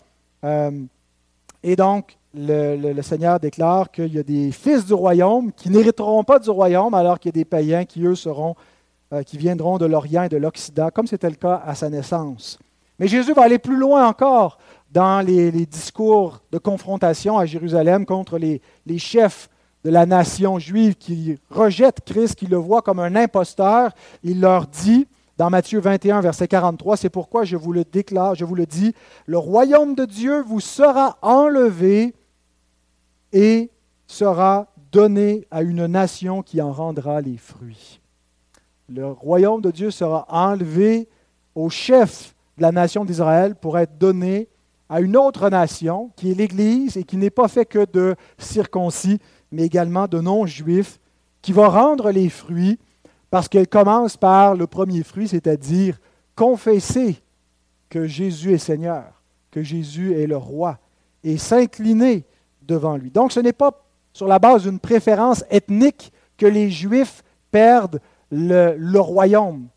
et 1.61 1.75
donc, 1.75 2.17
le, 2.33 3.01
Seigneur 3.01 3.39
déclare 3.39 3.91
qu'il 3.91 4.13
y 4.13 4.19
a 4.19 4.23
des 4.23 4.51
fils 4.51 4.85
du 4.85 4.93
royaume 4.93 5.51
qui 5.51 5.69
n'hériteront 5.69 6.23
pas 6.23 6.39
du 6.39 6.49
royaume, 6.49 6.93
alors 6.93 7.19
qu'il 7.19 7.29
y 7.29 7.33
a 7.33 7.39
des 7.39 7.45
païens 7.45 7.85
qui, 7.85 8.05
eux, 8.05 8.15
seront, 8.15 8.55
euh, 9.13 9.23
qui 9.23 9.37
viendront 9.37 9.77
de 9.77 9.85
l'Orient 9.85 10.23
et 10.23 10.29
de 10.29 10.37
l'Occident, 10.37 10.89
comme 10.93 11.07
c'était 11.07 11.29
le 11.29 11.35
cas 11.35 11.61
à 11.65 11.75
sa 11.75 11.89
naissance. 11.89 12.57
Mais 12.99 13.07
Jésus 13.07 13.33
va 13.33 13.43
aller 13.43 13.59
plus 13.59 13.77
loin 13.77 14.07
encore 14.07 14.57
dans 14.91 15.25
les, 15.25 15.51
discours 15.65 16.41
de 16.51 16.57
confrontation 16.57 17.37
à 17.37 17.45
Jérusalem 17.45 18.05
contre 18.05 18.37
les, 18.37 18.61
les, 18.85 18.99
chefs 18.99 19.49
de 19.83 19.89
la 19.89 20.05
nation 20.05 20.59
juive 20.59 20.95
qui 20.95 21.37
rejettent 21.49 22.01
Christ, 22.05 22.35
qui 22.35 22.45
le 22.45 22.57
voient 22.57 22.81
comme 22.81 22.99
un 22.99 23.15
imposteur. 23.15 23.91
Il 24.23 24.41
leur 24.41 24.67
dit, 24.67 25.07
dans 25.37 25.49
Matthieu 25.49 25.79
21, 25.79 26.21
verset 26.21 26.47
43, 26.47 26.97
c'est 26.97 27.09
pourquoi 27.09 27.45
je 27.45 27.55
vous 27.55 27.73
le 27.73 27.83
déclare, 27.83 28.35
je 28.35 28.45
vous 28.45 28.53
le 28.53 28.65
dis, 28.65 28.93
le 29.25 29.37
royaume 29.37 29.95
de 29.95 30.05
Dieu 30.05 30.43
vous 30.43 30.59
sera 30.59 31.17
enlevé 31.21 32.13
et 33.33 33.69
sera 34.07 34.67
donné 34.91 35.47
à 35.51 35.61
une 35.61 35.85
nation 35.85 36.41
qui 36.41 36.61
en 36.61 36.71
rendra 36.71 37.21
les 37.21 37.37
fruits. 37.37 38.01
Le 38.89 39.07
royaume 39.07 39.61
de 39.61 39.71
Dieu 39.71 39.89
sera 39.89 40.25
enlevé 40.29 41.07
au 41.55 41.69
chef 41.69 42.35
de 42.57 42.63
la 42.63 42.71
nation 42.71 43.05
d'Israël 43.05 43.55
pour 43.55 43.79
être 43.79 43.97
donné 43.97 44.49
à 44.89 44.99
une 44.99 45.15
autre 45.15 45.49
nation 45.49 46.11
qui 46.17 46.31
est 46.31 46.35
l'Église 46.35 46.97
et 46.97 47.05
qui 47.05 47.15
n'est 47.15 47.29
pas 47.29 47.47
fait 47.47 47.65
que 47.65 47.85
de 47.91 48.15
circoncis, 48.37 49.19
mais 49.51 49.63
également 49.63 50.07
de 50.07 50.19
non-juifs, 50.19 50.99
qui 51.41 51.53
va 51.53 51.69
rendre 51.69 52.11
les 52.11 52.29
fruits 52.29 52.77
parce 53.29 53.47
qu'elle 53.47 53.69
commence 53.69 54.17
par 54.17 54.55
le 54.55 54.67
premier 54.67 55.03
fruit, 55.03 55.29
c'est-à-dire 55.29 55.97
confesser 56.35 57.15
que 57.89 58.05
Jésus 58.05 58.53
est 58.53 58.57
Seigneur, 58.57 59.21
que 59.51 59.63
Jésus 59.63 60.13
est 60.13 60.27
le 60.27 60.37
roi, 60.37 60.79
et 61.23 61.37
s'incliner 61.37 62.25
devant 62.61 62.97
lui. 62.97 63.11
Donc 63.11 63.31
ce 63.31 63.39
n'est 63.39 63.53
pas 63.53 63.83
sur 64.13 64.27
la 64.27 64.39
base 64.39 64.63
d'une 64.63 64.79
préférence 64.79 65.43
ethnique 65.49 66.11
que 66.37 66.45
les 66.45 66.69
Juifs 66.69 67.23
perdent 67.51 67.99
le, 68.31 68.99
royaume. 68.99 69.67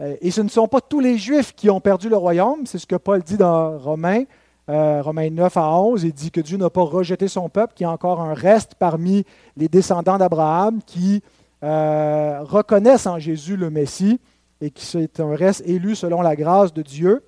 Euh, 0.00 0.16
et 0.20 0.30
ce 0.30 0.40
ne 0.40 0.48
sont 0.48 0.68
pas 0.68 0.80
tous 0.80 1.00
les 1.00 1.18
Juifs 1.18 1.54
qui 1.54 1.70
ont 1.70 1.80
perdu 1.80 2.08
le 2.08 2.16
royaume, 2.16 2.66
c'est 2.66 2.78
ce 2.78 2.86
que 2.86 2.96
Paul 2.96 3.22
dit 3.22 3.36
dans 3.36 3.78
Romains, 3.78 4.24
euh, 4.70 5.02
Romains 5.02 5.30
9 5.30 5.56
à 5.56 5.78
11, 5.78 6.04
il 6.04 6.12
dit 6.12 6.30
que 6.30 6.40
Dieu 6.40 6.56
n'a 6.56 6.70
pas 6.70 6.82
rejeté 6.82 7.28
son 7.28 7.48
peuple, 7.48 7.74
qu'il 7.74 7.84
y 7.84 7.86
a 7.86 7.90
encore 7.90 8.20
un 8.20 8.34
reste 8.34 8.74
parmi 8.76 9.24
les 9.56 9.68
descendants 9.68 10.16
d'Abraham 10.16 10.80
qui 10.86 11.22
euh, 11.62 12.40
reconnaissent 12.42 13.06
en 13.06 13.18
Jésus 13.18 13.56
le 13.56 13.70
Messie 13.70 14.20
et 14.60 14.70
qui 14.70 14.86
c'est 14.86 15.20
un 15.20 15.34
reste 15.34 15.62
élu 15.66 15.94
selon 15.94 16.22
la 16.22 16.36
grâce 16.36 16.72
de 16.72 16.82
Dieu, 16.82 17.22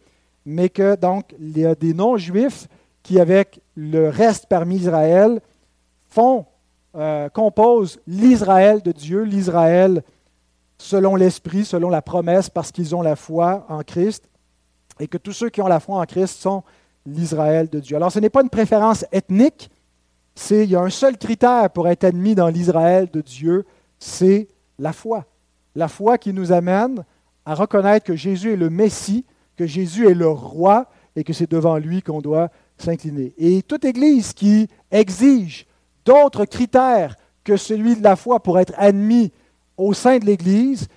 mais 0.46 0.68
que 0.70 0.96
donc 0.96 1.34
il 1.38 1.58
y 1.58 1.66
a 1.66 1.74
des 1.74 1.92
non-juifs 1.92 2.68
qui, 3.06 3.20
avec 3.20 3.60
le 3.76 4.08
reste 4.08 4.46
parmi 4.48 4.78
Israël, 4.78 5.40
font, 6.08 6.44
euh, 6.96 7.28
composent 7.28 8.00
l'Israël 8.08 8.82
de 8.82 8.90
Dieu, 8.90 9.22
l'Israël 9.22 10.02
selon 10.76 11.14
l'Esprit, 11.14 11.64
selon 11.64 11.88
la 11.88 12.02
promesse, 12.02 12.50
parce 12.50 12.72
qu'ils 12.72 12.96
ont 12.96 13.02
la 13.02 13.14
foi 13.14 13.64
en 13.68 13.84
Christ, 13.84 14.28
et 14.98 15.06
que 15.06 15.18
tous 15.18 15.32
ceux 15.32 15.50
qui 15.50 15.62
ont 15.62 15.68
la 15.68 15.78
foi 15.78 16.00
en 16.00 16.04
Christ 16.04 16.40
sont 16.40 16.64
l'Israël 17.06 17.68
de 17.68 17.78
Dieu. 17.78 17.94
Alors 17.94 18.10
ce 18.10 18.18
n'est 18.18 18.28
pas 18.28 18.42
une 18.42 18.50
préférence 18.50 19.04
ethnique, 19.12 19.70
c'est, 20.34 20.64
il 20.64 20.70
y 20.70 20.76
a 20.76 20.80
un 20.80 20.90
seul 20.90 21.16
critère 21.16 21.70
pour 21.70 21.86
être 21.86 22.02
admis 22.02 22.34
dans 22.34 22.48
l'Israël 22.48 23.08
de 23.12 23.20
Dieu, 23.20 23.66
c'est 24.00 24.48
la 24.80 24.92
foi. 24.92 25.26
La 25.76 25.86
foi 25.86 26.18
qui 26.18 26.32
nous 26.32 26.50
amène 26.50 27.04
à 27.44 27.54
reconnaître 27.54 28.04
que 28.04 28.16
Jésus 28.16 28.54
est 28.54 28.56
le 28.56 28.68
Messie, 28.68 29.24
que 29.56 29.64
Jésus 29.64 30.10
est 30.10 30.14
le 30.14 30.28
roi 30.28 30.88
et 31.14 31.22
que 31.22 31.32
c'est 31.32 31.48
devant 31.48 31.78
lui 31.78 32.02
qu'on 32.02 32.20
doit 32.20 32.50
s'incliner. 32.78 33.34
Et 33.38 33.62
toute 33.62 33.84
Église 33.84 34.32
qui 34.32 34.68
exige 34.90 35.66
d'autres 36.04 36.44
critères 36.44 37.16
que 37.44 37.56
celui 37.56 37.96
de 37.96 38.02
la 38.02 38.16
foi 38.16 38.42
pour 38.42 38.58
être 38.58 38.72
admis 38.76 39.32
au 39.76 39.92
sein 39.92 40.18
de 40.18 40.24
l'Église 40.24 40.88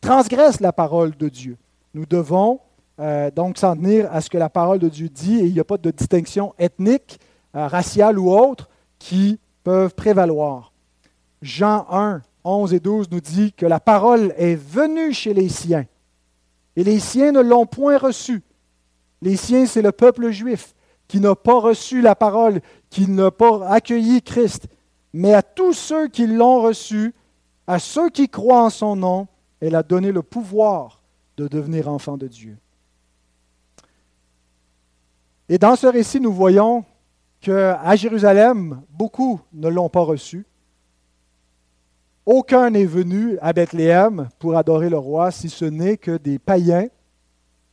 transgresse 0.00 0.60
la 0.60 0.72
parole 0.72 1.16
de 1.16 1.28
Dieu. 1.28 1.56
Nous 1.94 2.06
devons 2.06 2.60
euh, 3.00 3.30
donc 3.30 3.58
s'en 3.58 3.76
tenir 3.76 4.12
à 4.12 4.20
ce 4.20 4.28
que 4.28 4.38
la 4.38 4.50
parole 4.50 4.78
de 4.78 4.88
Dieu 4.88 5.08
dit 5.08 5.38
et 5.38 5.46
il 5.46 5.52
n'y 5.52 5.60
a 5.60 5.64
pas 5.64 5.78
de 5.78 5.90
distinction 5.90 6.54
ethnique, 6.58 7.18
euh, 7.54 7.66
raciale 7.66 8.18
ou 8.18 8.32
autre 8.32 8.68
qui 8.98 9.38
peuvent 9.62 9.94
prévaloir. 9.94 10.72
Jean 11.40 11.86
1, 11.90 12.22
11 12.44 12.74
et 12.74 12.80
12 12.80 13.10
nous 13.10 13.20
dit 13.20 13.52
que 13.52 13.66
la 13.66 13.80
parole 13.80 14.34
est 14.36 14.56
venue 14.56 15.12
chez 15.12 15.34
les 15.34 15.48
siens 15.48 15.86
et 16.76 16.84
les 16.84 16.98
siens 16.98 17.32
ne 17.32 17.40
l'ont 17.40 17.66
point 17.66 17.98
reçue. 17.98 18.42
Les 19.20 19.36
siens, 19.36 19.66
c'est 19.66 19.82
le 19.82 19.92
peuple 19.92 20.30
juif 20.30 20.74
qui 21.12 21.20
n'a 21.20 21.34
pas 21.34 21.60
reçu 21.60 22.00
la 22.00 22.14
parole, 22.14 22.62
qui 22.88 23.06
n'a 23.06 23.30
pas 23.30 23.68
accueilli 23.68 24.22
Christ, 24.22 24.66
mais 25.12 25.34
à 25.34 25.42
tous 25.42 25.74
ceux 25.74 26.08
qui 26.08 26.26
l'ont 26.26 26.62
reçu, 26.62 27.12
à 27.66 27.78
ceux 27.78 28.08
qui 28.08 28.30
croient 28.30 28.64
en 28.64 28.70
son 28.70 28.96
nom, 28.96 29.28
elle 29.60 29.74
a 29.74 29.82
donné 29.82 30.10
le 30.10 30.22
pouvoir 30.22 31.02
de 31.36 31.48
devenir 31.48 31.88
enfants 31.88 32.16
de 32.16 32.28
Dieu. 32.28 32.56
Et 35.50 35.58
dans 35.58 35.76
ce 35.76 35.86
récit, 35.86 36.18
nous 36.18 36.32
voyons 36.32 36.82
qu'à 37.42 37.94
Jérusalem, 37.94 38.80
beaucoup 38.88 39.38
ne 39.52 39.68
l'ont 39.68 39.90
pas 39.90 40.00
reçu. 40.00 40.46
Aucun 42.24 42.70
n'est 42.70 42.86
venu 42.86 43.36
à 43.42 43.52
Bethléem 43.52 44.30
pour 44.38 44.56
adorer 44.56 44.88
le 44.88 44.96
roi, 44.96 45.30
si 45.30 45.50
ce 45.50 45.66
n'est 45.66 45.98
que 45.98 46.16
des 46.16 46.38
païens 46.38 46.88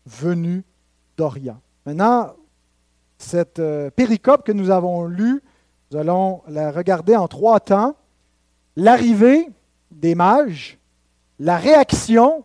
venus 0.06 0.64
d'Orient. 1.16 1.62
Maintenant, 1.86 2.34
cette 3.20 3.60
euh, 3.60 3.92
péricope 3.92 4.44
que 4.44 4.52
nous 4.52 4.72
avons 4.72 5.06
lue, 5.06 5.44
nous 5.92 6.00
allons 6.00 6.42
la 6.48 6.72
regarder 6.72 7.16
en 7.16 7.28
trois 7.28 7.60
temps. 7.60 7.96
L'arrivée 8.76 9.48
des 9.92 10.16
mages, 10.16 10.80
la 11.38 11.58
réaction 11.58 12.44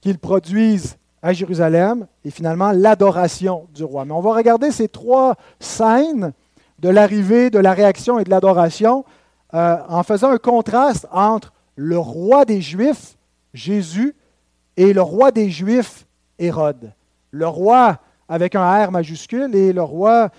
qu'ils 0.00 0.18
produisent 0.18 0.96
à 1.22 1.32
Jérusalem 1.32 2.06
et 2.24 2.30
finalement 2.30 2.72
l'adoration 2.72 3.68
du 3.74 3.84
roi. 3.84 4.04
Mais 4.04 4.12
on 4.12 4.20
va 4.20 4.34
regarder 4.34 4.70
ces 4.70 4.88
trois 4.88 5.36
scènes 5.58 6.32
de 6.78 6.88
l'arrivée, 6.88 7.50
de 7.50 7.58
la 7.58 7.74
réaction 7.74 8.18
et 8.18 8.24
de 8.24 8.30
l'adoration 8.30 9.04
euh, 9.52 9.76
en 9.88 10.02
faisant 10.02 10.30
un 10.30 10.38
contraste 10.38 11.06
entre 11.12 11.52
le 11.76 11.98
roi 11.98 12.44
des 12.46 12.62
Juifs, 12.62 13.16
Jésus, 13.52 14.14
et 14.76 14.94
le 14.94 15.02
roi 15.02 15.30
des 15.30 15.50
Juifs, 15.50 16.06
Hérode. 16.38 16.92
Le 17.32 17.46
roi 17.46 17.98
avec 18.30 18.54
un 18.54 18.86
R 18.86 18.92
majuscule, 18.92 19.54
et 19.56 19.72
le 19.72 19.82
roi 19.82 20.30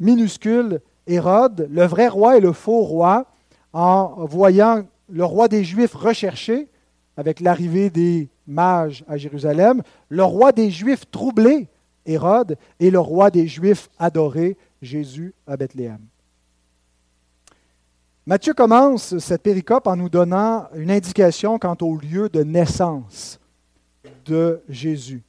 minuscule 0.00 0.80
Hérode, 1.06 1.68
le 1.70 1.84
vrai 1.84 2.08
roi 2.08 2.36
et 2.36 2.40
le 2.40 2.52
faux 2.52 2.82
roi, 2.82 3.26
en 3.72 4.26
voyant 4.26 4.84
le 5.08 5.24
roi 5.24 5.46
des 5.46 5.62
Juifs 5.62 5.94
recherché 5.94 6.68
avec 7.16 7.38
l'arrivée 7.38 7.88
des 7.88 8.28
mages 8.48 9.04
à 9.08 9.16
Jérusalem, 9.16 9.82
le 10.08 10.24
roi 10.24 10.50
des 10.50 10.70
Juifs 10.70 11.08
troublé, 11.10 11.68
Hérode, 12.04 12.58
et 12.80 12.90
le 12.90 12.98
roi 12.98 13.30
des 13.30 13.46
Juifs 13.46 13.88
adoré, 13.98 14.56
Jésus 14.82 15.32
à 15.46 15.56
Bethléem. 15.56 16.00
Matthieu 18.26 18.54
commence 18.54 19.18
cette 19.18 19.42
péricope 19.42 19.86
en 19.86 19.94
nous 19.94 20.08
donnant 20.08 20.66
une 20.74 20.90
indication 20.90 21.60
quant 21.60 21.76
au 21.80 21.96
lieu 21.96 22.28
de 22.28 22.42
naissance 22.42 23.38
de 24.24 24.60
Jésus. 24.68 25.22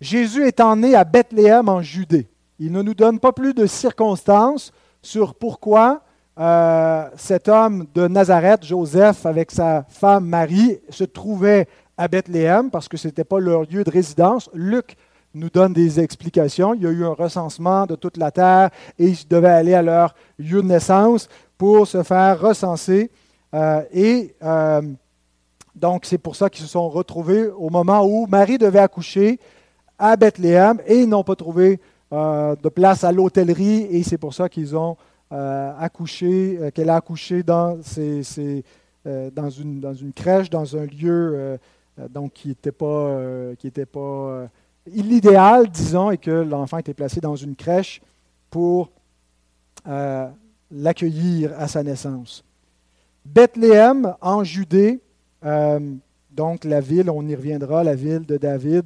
Jésus 0.00 0.46
étant 0.46 0.76
né 0.76 0.94
à 0.94 1.04
Bethléem 1.04 1.68
en 1.68 1.82
Judée. 1.82 2.28
Il 2.58 2.72
ne 2.72 2.82
nous 2.82 2.94
donne 2.94 3.18
pas 3.18 3.32
plus 3.32 3.54
de 3.54 3.66
circonstances 3.66 4.72
sur 5.02 5.34
pourquoi 5.34 6.02
euh, 6.38 7.08
cet 7.16 7.48
homme 7.48 7.86
de 7.94 8.08
Nazareth, 8.08 8.64
Joseph, 8.64 9.24
avec 9.26 9.50
sa 9.50 9.84
femme 9.88 10.26
Marie, 10.26 10.78
se 10.88 11.04
trouvait 11.04 11.68
à 11.96 12.08
Bethléem 12.08 12.70
parce 12.70 12.88
que 12.88 12.96
ce 12.96 13.08
n'était 13.08 13.24
pas 13.24 13.38
leur 13.38 13.62
lieu 13.62 13.84
de 13.84 13.90
résidence. 13.90 14.50
Luc 14.52 14.96
nous 15.34 15.50
donne 15.50 15.72
des 15.72 16.00
explications. 16.00 16.74
Il 16.74 16.82
y 16.82 16.86
a 16.86 16.90
eu 16.90 17.04
un 17.04 17.12
recensement 17.12 17.86
de 17.86 17.94
toute 17.94 18.16
la 18.16 18.30
terre 18.30 18.70
et 18.98 19.06
ils 19.06 19.28
devaient 19.28 19.48
aller 19.48 19.74
à 19.74 19.82
leur 19.82 20.14
lieu 20.38 20.62
de 20.62 20.66
naissance 20.66 21.28
pour 21.58 21.86
se 21.86 22.02
faire 22.02 22.40
recenser. 22.40 23.10
Euh, 23.54 23.82
et 23.92 24.34
euh, 24.42 24.82
donc, 25.74 26.04
c'est 26.04 26.18
pour 26.18 26.36
ça 26.36 26.50
qu'ils 26.50 26.64
se 26.64 26.70
sont 26.70 26.88
retrouvés 26.88 27.48
au 27.48 27.68
moment 27.68 28.04
où 28.04 28.26
Marie 28.26 28.58
devait 28.58 28.78
accoucher 28.78 29.40
à 29.98 30.16
Bethléem 30.16 30.80
et 30.86 31.00
ils 31.00 31.08
n'ont 31.08 31.24
pas 31.24 31.36
trouvé 31.36 31.80
euh, 32.12 32.54
de 32.62 32.68
place 32.68 33.02
à 33.02 33.10
l'hôtellerie 33.10 33.86
et 33.90 34.02
c'est 34.02 34.18
pour 34.18 34.34
ça 34.34 34.48
qu'ils 34.48 34.76
ont 34.76 34.96
euh, 35.32 35.72
accouché, 35.78 36.58
euh, 36.60 36.70
qu'elle 36.70 36.90
a 36.90 36.96
accouché 36.96 37.42
dans, 37.42 37.76
une, 37.82 38.62
dans, 39.80 39.94
une, 39.94 40.12
crèche, 40.12 40.50
dans 40.50 40.76
un 40.76 40.84
lieu 40.86 41.58
donc, 42.10 42.34
qui 42.34 42.48
n'était 42.48 42.72
pas, 42.72 43.18
qui 43.58 43.66
était 43.66 43.86
pas 43.86 44.48
l'idéal, 44.86 45.68
disons, 45.68 46.10
et 46.10 46.18
que 46.18 46.30
l'enfant 46.30 46.78
était 46.78 46.94
placé 46.94 47.20
dans 47.20 47.36
une 47.36 47.56
crèche 47.56 48.00
pour 48.50 48.92
l'accueillir 50.70 51.52
à 51.58 51.66
sa 51.68 51.82
naissance. 51.82 52.44
Bethléem, 53.24 54.14
en 54.20 54.44
Judée, 54.44 55.00
donc 56.30 56.64
la 56.64 56.80
ville, 56.80 57.10
on 57.10 57.26
y 57.26 57.34
reviendra, 57.34 57.82
la 57.82 57.94
ville 57.94 58.24
de 58.24 58.36
David. 58.36 58.84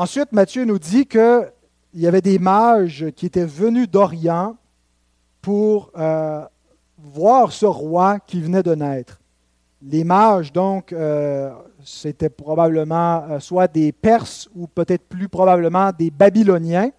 Ensuite, 0.00 0.30
Matthieu 0.30 0.64
nous 0.64 0.78
dit 0.78 1.06
qu'il 1.06 1.50
y 1.94 2.06
avait 2.06 2.20
des 2.20 2.38
mages 2.38 3.06
qui 3.16 3.26
étaient 3.26 3.44
venus 3.44 3.90
d'Orient 3.90 4.56
pour 5.42 5.90
euh, 5.98 6.44
voir 6.96 7.50
ce 7.50 7.66
roi 7.66 8.20
qui 8.20 8.40
venait 8.40 8.62
de 8.62 8.76
naître. 8.76 9.18
Les 9.82 10.04
mages, 10.04 10.52
donc, 10.52 10.92
euh, 10.92 11.50
c'était 11.84 12.28
probablement 12.28 13.24
euh, 13.24 13.40
soit 13.40 13.66
des 13.66 13.90
Perses 13.90 14.48
ou 14.54 14.68
peut-être 14.68 15.02
plus 15.08 15.28
probablement 15.28 15.90
des 15.90 16.12
Babyloniens. 16.12 16.92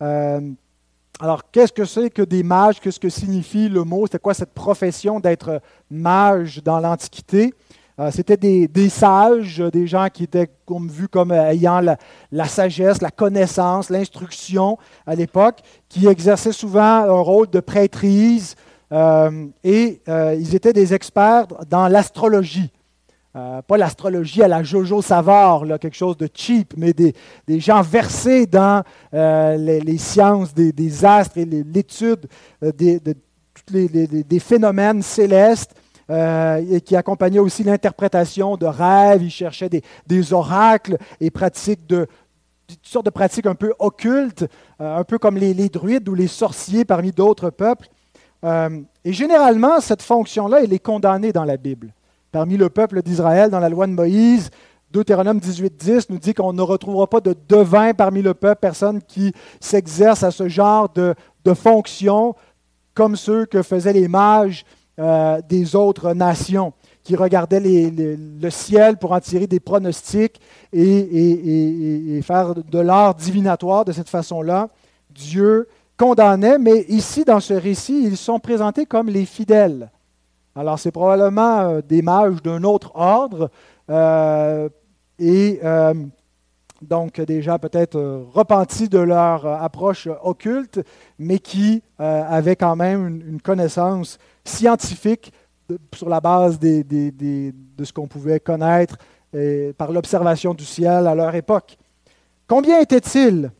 alors, 0.00 1.50
qu'est-ce 1.52 1.74
que 1.74 1.84
c'est 1.84 2.08
que 2.08 2.22
des 2.22 2.42
mages? 2.42 2.80
Qu'est-ce 2.80 2.98
que 2.98 3.10
signifie 3.10 3.68
le 3.68 3.84
mot? 3.84 4.06
C'est 4.10 4.22
quoi 4.22 4.32
cette 4.32 4.54
profession 4.54 5.20
d'être 5.20 5.60
mage 5.90 6.62
dans 6.62 6.80
l'Antiquité? 6.80 7.52
Euh, 7.98 8.10
c'était 8.10 8.36
des, 8.36 8.88
sages, 8.90 9.58
des 9.58 9.86
gens 9.86 10.08
qui 10.12 10.24
étaient 10.24 10.50
vus 10.68 11.08
comme 11.08 11.32
ayant 11.32 11.80
la, 11.80 12.44
sagesse, 12.44 13.00
la 13.00 13.10
connaissance, 13.10 13.88
l'instruction 13.88 14.76
à 15.06 15.14
l'époque, 15.14 15.60
qui 15.88 16.06
exerçaient 16.06 16.52
souvent 16.52 16.80
un 16.82 17.20
rôle 17.20 17.48
de 17.48 17.60
prêtrise 17.60 18.54
euh, 18.92 19.46
et 19.64 20.02
euh, 20.08 20.36
ils 20.38 20.54
étaient 20.54 20.74
des 20.74 20.92
experts 20.92 21.46
dans 21.68 21.88
l'astrologie. 21.88 22.70
pas 23.32 23.76
l'astrologie 23.78 24.42
à 24.42 24.48
la 24.48 24.62
Jojo 24.62 25.00
Savard, 25.00 25.64
quelque 25.80 25.96
chose 25.96 26.18
de 26.18 26.28
cheap, 26.32 26.74
mais 26.76 26.92
des, 26.92 27.14
gens 27.60 27.80
versés 27.80 28.46
dans 28.46 28.82
les, 29.12 29.98
sciences 29.98 30.52
des, 30.52 31.04
astres 31.04 31.38
et 31.38 31.46
l'étude 31.46 32.28
de, 32.62 33.14
des 33.70 34.38
phénomènes 34.38 35.00
célestes 35.00 35.74
euh, 36.08 36.62
et 36.70 36.80
qui 36.80 36.94
accompagnait 36.94 37.40
aussi 37.40 37.64
l'interprétation 37.64 38.56
de 38.56 38.66
rêves. 38.66 39.24
Il 39.24 39.30
cherchait 39.30 39.68
des, 39.68 40.32
oracles 40.32 40.98
et 41.20 41.32
pratiques 41.32 41.84
de, 41.88 42.06
toutes 42.68 42.86
sortes 42.86 43.06
de 43.06 43.10
pratiques 43.10 43.46
un 43.46 43.56
peu 43.56 43.72
occultes, 43.80 44.46
euh, 44.80 44.98
un 44.98 45.02
peu 45.02 45.18
comme 45.18 45.36
les, 45.36 45.68
druides 45.68 46.08
ou 46.08 46.14
les 46.14 46.28
sorciers 46.28 46.84
parmi 46.84 47.10
d'autres 47.10 47.50
peuples. 47.50 47.88
Euh, 48.44 48.80
et 49.04 49.12
généralement, 49.12 49.80
cette 49.80 50.02
fonction-là, 50.02 50.62
elle 50.62 50.72
est 50.72 50.78
condamnée 50.78 51.32
dans 51.32 51.44
la 51.44 51.56
Bible. 51.56 51.92
Parmi 52.30 52.56
le 52.56 52.70
peuple 52.70 53.02
d'Israël, 53.02 53.50
dans 53.50 53.60
la 53.60 53.68
loi 53.68 53.88
de 53.88 53.92
Moïse, 53.92 54.50
Deutéronome 54.92 55.38
18.10 55.38 56.06
nous 56.10 56.18
dit 56.18 56.34
qu'on 56.34 56.52
ne 56.52 56.62
retrouvera 56.62 57.08
pas 57.08 57.20
de 57.20 57.34
devin 57.48 57.94
parmi 57.94 58.22
le 58.22 58.34
peuple, 58.34 58.60
personne 58.60 59.02
qui 59.02 59.32
s'exerce 59.58 60.22
à 60.22 60.30
ce 60.30 60.48
genre 60.48 60.88
de, 60.90 61.16
de 61.44 61.52
fonction 61.52 62.36
comme 62.94 63.16
ceux 63.16 63.44
que 63.44 63.62
faisaient 63.62 63.92
les 63.92 64.06
mages 64.06 64.64
euh, 64.98 65.40
des 65.48 65.76
autres 65.76 66.14
nations 66.14 66.72
qui 67.02 67.16
regardaient 67.16 67.60
le 67.60 68.50
ciel 68.50 68.96
pour 68.96 69.12
en 69.12 69.20
tirer 69.20 69.46
des 69.46 69.60
pronostics 69.60 70.40
et, 70.72 72.20
faire 72.22 72.54
de 72.54 72.78
l'art 72.78 73.14
divinatoire 73.14 73.84
de 73.84 73.92
cette 73.92 74.08
façon-là. 74.08 74.68
Dieu 75.10 75.68
condamnait, 75.96 76.58
mais 76.58 76.84
ici, 76.88 77.24
dans 77.24 77.40
ce 77.40 77.54
récit, 77.54 78.02
ils 78.04 78.16
sont 78.16 78.40
présentés 78.40 78.86
comme 78.86 79.08
les 79.08 79.24
fidèles. 79.24 79.90
Alors, 80.54 80.78
c'est 80.78 80.90
probablement 80.90 81.60
euh, 81.60 81.80
des 81.86 82.02
mages 82.02 82.42
d'un 82.42 82.64
autre 82.64 82.90
ordre 82.94 83.50
euh, 83.90 84.68
et 85.18 85.60
donc 86.82 87.20
déjà 87.20 87.58
peut-être 87.58 87.98
repentis 88.32 88.88
de 88.88 88.98
leur 88.98 89.46
approche 89.46 90.08
occulte, 90.22 90.80
mais 91.18 91.38
qui 91.38 91.82
avaient 91.98 92.56
quand 92.56 92.76
même 92.76 93.22
une, 93.26 93.40
connaissance 93.40 94.18
scientifique 94.44 95.32
sur 95.94 96.08
la 96.08 96.20
base 96.20 96.58
de 96.58 97.52
ce 97.82 97.92
qu'on 97.92 98.06
pouvait 98.06 98.40
connaître 98.40 98.98
par 99.78 99.92
l'observation 99.92 100.54
du 100.54 100.64
ciel 100.64 101.06
à 101.06 101.14
leur 101.14 101.34
époque. 101.34 101.76
Combien 102.46 102.80
étaient-ils? 102.80 103.50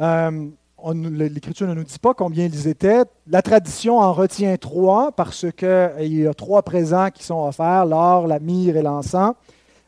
Euh, 0.00 0.48
L'Écriture 0.94 1.66
ne 1.66 1.74
nous 1.74 1.84
dit 1.84 1.98
pas 1.98 2.14
combien 2.14 2.44
ils 2.44 2.68
étaient. 2.68 3.02
La 3.26 3.42
tradition 3.42 3.98
en 3.98 4.12
retient 4.12 4.56
trois 4.56 5.10
parce 5.10 5.46
qu'il 5.52 5.96
y 5.98 6.26
a 6.26 6.34
trois 6.34 6.62
présents 6.62 7.10
qui 7.10 7.24
sont 7.24 7.46
offerts, 7.46 7.86
l'or, 7.86 8.26
la 8.26 8.38
myrrhe 8.38 8.76
et 8.76 8.82
l'encens. 8.82 9.34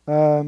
Euh, 0.09 0.43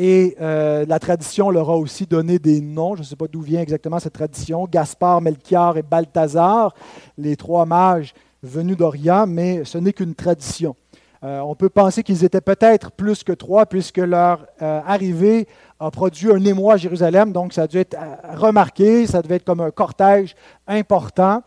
et 0.00 0.36
euh, 0.40 0.86
la 0.86 1.00
tradition 1.00 1.50
leur 1.50 1.70
a 1.70 1.76
aussi 1.76 2.06
donné 2.06 2.38
des 2.38 2.60
noms. 2.60 2.94
Je 2.94 3.00
ne 3.00 3.04
sais 3.04 3.16
pas 3.16 3.26
d'où 3.26 3.40
vient 3.40 3.60
exactement 3.60 3.98
cette 3.98 4.12
tradition. 4.12 4.68
Gaspard, 4.70 5.20
Melchior 5.20 5.76
et 5.76 5.82
Balthazar, 5.82 6.72
les 7.18 7.34
trois 7.34 7.66
mages 7.66 8.14
venus 8.40 8.76
d'Orient, 8.76 9.26
mais 9.26 9.64
ce 9.64 9.76
n'est 9.76 9.92
qu'une 9.92 10.14
tradition. 10.14 10.76
Euh, 11.24 11.40
on 11.40 11.56
peut 11.56 11.68
penser 11.68 12.04
qu'ils 12.04 12.24
étaient 12.24 12.40
peut-être 12.40 12.92
plus 12.92 13.24
que 13.24 13.32
trois, 13.32 13.66
puisque 13.66 13.98
leur 13.98 14.46
euh, 14.62 14.80
arrivée 14.86 15.48
a 15.80 15.90
produit 15.90 16.30
un 16.30 16.44
émoi 16.44 16.74
à 16.74 16.76
Jérusalem, 16.76 17.32
donc 17.32 17.52
ça 17.52 17.62
a 17.62 17.66
dû 17.66 17.78
être 17.78 17.96
remarqué, 18.36 19.04
ça 19.08 19.20
devait 19.20 19.36
être 19.36 19.44
comme 19.44 19.60
un 19.60 19.72
cortège 19.72 20.36
important 20.68 21.42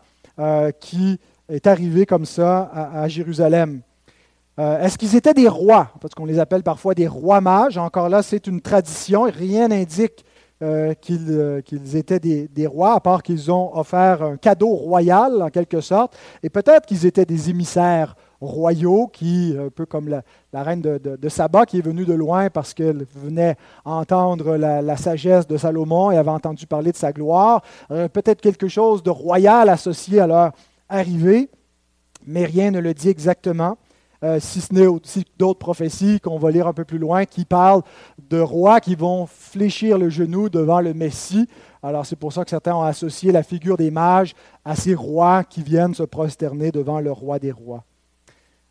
qui 0.80 1.20
est 1.48 1.66
arrivé 1.66 2.06
comme 2.06 2.24
ça 2.24 2.70
à, 2.72 3.06
Jérusalem. 3.06 3.82
Est-ce 4.58 4.98
qu'ils 4.98 5.16
étaient 5.16 5.34
des 5.34 5.48
rois? 5.48 5.90
Parce 6.00 6.14
qu'on 6.14 6.26
les 6.26 6.38
appelle 6.38 6.62
parfois 6.62 6.94
des 6.94 7.08
rois 7.08 7.40
mages. 7.40 7.78
Encore 7.78 8.08
là, 8.08 8.22
c'est 8.22 8.46
une 8.46 8.60
tradition. 8.60 9.22
Rien 9.22 9.68
n'indique 9.68 10.24
qu'ils 11.00 11.96
étaient 11.96 12.20
des, 12.20 12.66
rois, 12.66 12.94
à 12.94 13.00
part 13.00 13.22
qu'ils 13.22 13.50
ont 13.50 13.76
offert 13.76 14.22
un 14.22 14.36
cadeau 14.36 14.68
royal, 14.68 15.42
en 15.42 15.48
quelque 15.48 15.80
sorte. 15.80 16.16
Et 16.42 16.50
peut-être 16.50 16.86
qu'ils 16.86 17.06
étaient 17.06 17.24
des 17.24 17.50
émissaires 17.50 18.14
royaux 18.42 19.06
qui, 19.06 19.56
un 19.58 19.70
peu 19.70 19.86
comme 19.86 20.08
la, 20.08 20.62
reine 20.62 20.82
de, 20.82 21.28
Saba, 21.28 21.64
qui 21.64 21.78
est 21.78 21.82
venue 21.82 22.04
de 22.04 22.12
loin 22.12 22.50
parce 22.50 22.74
qu'elle 22.74 23.06
venait 23.14 23.56
entendre 23.84 24.56
la, 24.56 24.96
sagesse 24.96 25.46
de 25.46 25.56
Salomon 25.56 26.10
et 26.10 26.16
avait 26.16 26.30
entendu 26.30 26.66
parler 26.66 26.92
de 26.92 26.96
sa 26.96 27.12
gloire. 27.12 27.62
Euh, 27.90 28.08
peut-être 28.08 28.40
quelque 28.40 28.68
chose 28.68 29.02
de 29.02 29.10
royal 29.10 29.68
associé 29.68 30.20
à 30.20 30.26
leur 30.26 30.52
arrivée, 30.88 31.48
mais 32.26 32.44
rien 32.44 32.70
ne 32.70 32.80
le 32.80 32.94
dit 32.94 33.08
exactement. 33.08 33.76
Euh, 34.24 34.38
si 34.38 34.60
ce 34.60 34.72
n'est 34.72 34.86
aussi 34.86 35.24
d'autres 35.36 35.58
prophéties 35.58 36.20
qu'on 36.20 36.38
va 36.38 36.52
lire 36.52 36.68
un 36.68 36.72
peu 36.72 36.84
plus 36.84 36.98
loin 36.98 37.24
qui 37.24 37.44
parlent 37.44 37.82
de 38.30 38.38
rois 38.38 38.80
qui 38.80 38.94
vont 38.94 39.26
fléchir 39.26 39.98
le 39.98 40.10
genou 40.10 40.48
devant 40.48 40.80
le 40.80 40.94
Messie. 40.94 41.48
Alors 41.82 42.06
c'est 42.06 42.14
pour 42.14 42.32
ça 42.32 42.44
que 42.44 42.50
certains 42.50 42.74
ont 42.76 42.82
associé 42.82 43.32
la 43.32 43.42
figure 43.42 43.76
des 43.76 43.90
mages 43.90 44.34
à 44.64 44.76
ces 44.76 44.94
rois 44.94 45.42
qui 45.42 45.62
viennent 45.62 45.94
se 45.94 46.04
prosterner 46.04 46.70
devant 46.70 47.00
le 47.00 47.10
roi 47.10 47.40
des 47.40 47.50
rois. 47.50 47.82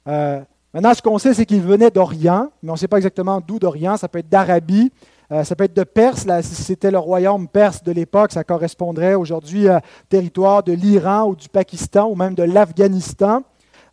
Euh, 0.07 0.39
maintenant, 0.73 0.93
ce 0.93 1.01
qu'on 1.01 1.17
sait, 1.17 1.33
c'est 1.33 1.45
qu'ils 1.45 1.61
venaient 1.61 1.91
d'Orient, 1.91 2.49
mais 2.63 2.69
on 2.69 2.73
ne 2.73 2.79
sait 2.79 2.87
pas 2.87 2.97
exactement 2.97 3.41
d'où 3.45 3.59
d'Orient. 3.59 3.97
Ça 3.97 4.07
peut 4.07 4.19
être 4.19 4.29
d'Arabie, 4.29 4.89
euh, 5.33 5.43
ça 5.43 5.57
peut 5.57 5.65
être 5.65 5.75
de 5.75 5.83
Perse. 5.83 6.25
Là, 6.25 6.41
c'était 6.41 6.91
le 6.91 6.97
royaume 6.97 7.49
perse 7.49 7.83
de 7.83 7.91
l'époque, 7.91 8.31
ça 8.31 8.45
correspondrait 8.45 9.15
aujourd'hui 9.15 9.69
au 9.69 9.79
territoire 10.07 10.63
de 10.63 10.71
l'Iran 10.71 11.27
ou 11.27 11.35
du 11.35 11.49
Pakistan 11.49 12.07
ou 12.09 12.15
même 12.15 12.35
de 12.35 12.43
l'Afghanistan. 12.43 13.43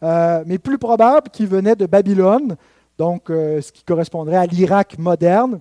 Euh, 0.03 0.45
mais 0.47 0.59
plus 0.59 0.79
probable 0.79 1.31
qu'ils 1.31 1.49
venaient 1.49 1.77
de 1.77 1.87
Babylone, 1.87 2.57
donc 2.99 3.25
ce 3.29 3.73
qui 3.73 3.85
correspondrait 3.85 4.37
à 4.37 4.47
l'Irak 4.47 4.99
moderne. 4.99 5.61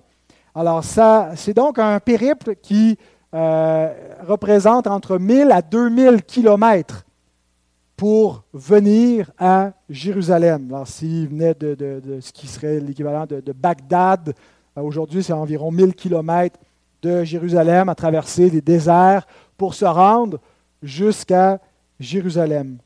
Alors, 0.54 0.82
ça, 0.82 1.30
c'est 1.36 1.54
donc 1.54 1.78
un 1.78 2.00
périple 2.00 2.56
qui 2.56 2.98
représente 3.32 4.88
entre 4.88 5.18
1000 5.18 5.52
à 5.52 5.62
2000 5.62 6.22
kilomètres 6.22 7.04
pour 7.98 8.44
venir 8.54 9.28
à 9.38 9.72
Jérusalem. 9.90 10.68
Alors, 10.70 10.86
s'il 10.86 11.26
venait 11.26 11.52
de, 11.52 12.20
ce 12.20 12.32
qui 12.32 12.46
serait 12.46 12.78
l'équivalent 12.78 13.26
de, 13.26 13.52
Bagdad, 13.52 14.34
euh, 14.78 14.82
aujourd'hui, 14.82 15.24
c'est 15.24 15.32
environ 15.32 15.72
1000 15.72 15.94
kilomètres 15.94 16.60
de 17.02 17.24
Jérusalem 17.24 17.88
à 17.88 17.96
traverser 17.96 18.50
les 18.50 18.60
déserts 18.60 19.26
pour 19.56 19.74
se 19.74 19.84
rendre 19.84 20.38
jusqu'à 20.80 21.58
Jérusalem. 21.98 22.78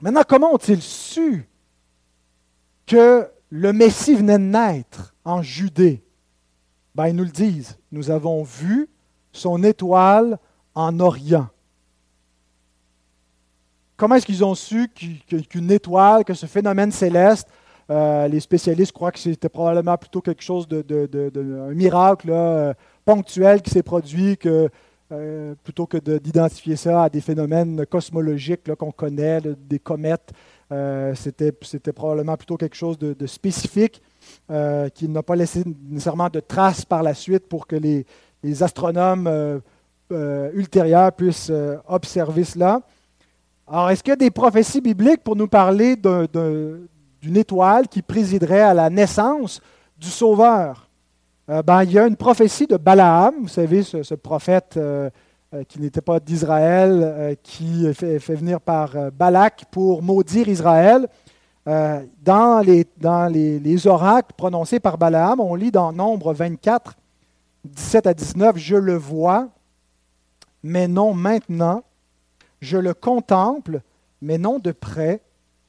Maintenant, 0.00 0.22
comment 0.28 0.54
ont-ils 0.54 0.82
su 0.82 1.48
que 2.86 3.28
le 3.50 3.72
Messie 3.72 4.14
venait 4.14 4.38
de 4.38 4.44
naître 4.44 5.14
en 5.24 5.42
Judée? 5.42 6.04
Ben, 6.94 7.08
ils 7.08 7.16
nous 7.16 7.24
le 7.24 7.30
disent. 7.30 7.78
Nous 7.92 8.10
avons 8.10 8.42
vu 8.42 8.88
son 9.32 9.62
étoile 9.62 10.38
en 10.74 10.98
Orient. 11.00 11.48
Comment 13.96 14.16
est-ce 14.16 14.26
qu'ils 14.26 14.44
ont 14.44 14.54
su 14.54 14.88
qu'une 14.88 15.70
étoile, 15.70 16.24
que 16.24 16.34
ce 16.34 16.46
phénomène 16.46 16.92
céleste, 16.92 17.48
euh, 17.88 18.28
les 18.28 18.40
spécialistes 18.40 18.92
croient 18.92 19.12
que 19.12 19.18
c'était 19.18 19.48
probablement 19.48 19.96
plutôt 19.96 20.20
quelque 20.20 20.42
chose 20.42 20.68
de, 20.68 21.72
miracle 21.72 22.28
euh, 22.30 22.74
ponctuel 23.04 23.62
qui 23.62 23.70
s'est 23.70 23.82
produit 23.82 24.36
que, 24.36 24.68
euh, 25.12 25.54
plutôt 25.62 25.86
que 25.86 25.98
d'identifier 26.18 26.76
ça 26.76 27.04
à 27.04 27.08
des 27.08 27.20
phénomènes 27.20 27.86
cosmologiques 27.86 28.74
qu'on 28.74 28.92
connaît, 28.92 29.40
des 29.40 29.78
comètes. 29.78 30.32
c'était 31.14 31.52
probablement 31.94 32.36
plutôt 32.36 32.56
quelque 32.56 32.76
chose 32.76 32.98
de, 32.98 33.26
spécifique 33.26 34.02
qui 34.94 35.08
n'a 35.08 35.22
pas 35.22 35.36
laissé 35.36 35.62
nécessairement 35.88 36.28
de 36.28 36.40
traces 36.40 36.84
par 36.84 37.02
la 37.04 37.14
suite 37.14 37.46
pour 37.48 37.66
que 37.68 37.76
les 37.76 38.62
astronomes 38.62 39.60
ultérieurs 40.10 41.12
puissent 41.12 41.52
observer 41.86 42.42
cela. 42.42 42.82
Alors, 43.68 43.90
est-ce 43.90 44.02
qu'il 44.02 44.10
y 44.10 44.12
a 44.12 44.16
des 44.16 44.30
prophéties 44.30 44.80
bibliques 44.80 45.24
pour 45.24 45.34
nous 45.34 45.48
parler 45.48 45.96
d'une 45.96 47.36
étoile 47.36 47.88
qui 47.88 48.00
présiderait 48.00 48.60
à 48.60 48.74
la 48.74 48.88
naissance 48.88 49.60
du 49.98 50.08
Sauveur? 50.08 50.85
Euh, 51.48 51.62
ben, 51.62 51.84
il 51.84 51.92
y 51.92 51.98
a 51.98 52.06
une 52.06 52.16
prophétie 52.16 52.66
de 52.66 52.76
Balaam, 52.76 53.34
vous 53.42 53.48
savez, 53.48 53.82
ce, 53.84 54.14
prophète 54.14 54.74
euh, 54.76 55.08
euh, 55.54 55.62
qui 55.62 55.80
n'était 55.80 56.00
pas 56.00 56.18
d'Israël, 56.18 57.36
qui 57.42 57.92
fait, 57.94 58.18
fait, 58.18 58.34
venir 58.34 58.60
par 58.60 59.12
Balak 59.12 59.66
pour 59.70 60.02
maudire 60.02 60.48
Israël. 60.48 61.06
dans 61.64 62.64
les, 62.64 62.86
les, 63.60 63.86
oracles 63.86 64.32
prononcés 64.36 64.80
par 64.80 64.98
Balaam, 64.98 65.38
on 65.38 65.54
lit 65.54 65.70
dans 65.70 65.92
Nombre 65.92 66.34
24, 66.34 66.96
17 67.64 68.06
à 68.08 68.14
19, 68.14 68.56
Je 68.56 68.76
le 68.76 68.96
vois, 68.96 69.48
mais 70.64 70.88
non 70.88 71.14
maintenant. 71.14 71.82
Je 72.60 72.78
le 72.78 72.94
contemple, 72.94 73.82
mais 74.20 74.38
non 74.38 74.58
de 74.58 74.72
près 74.72 75.20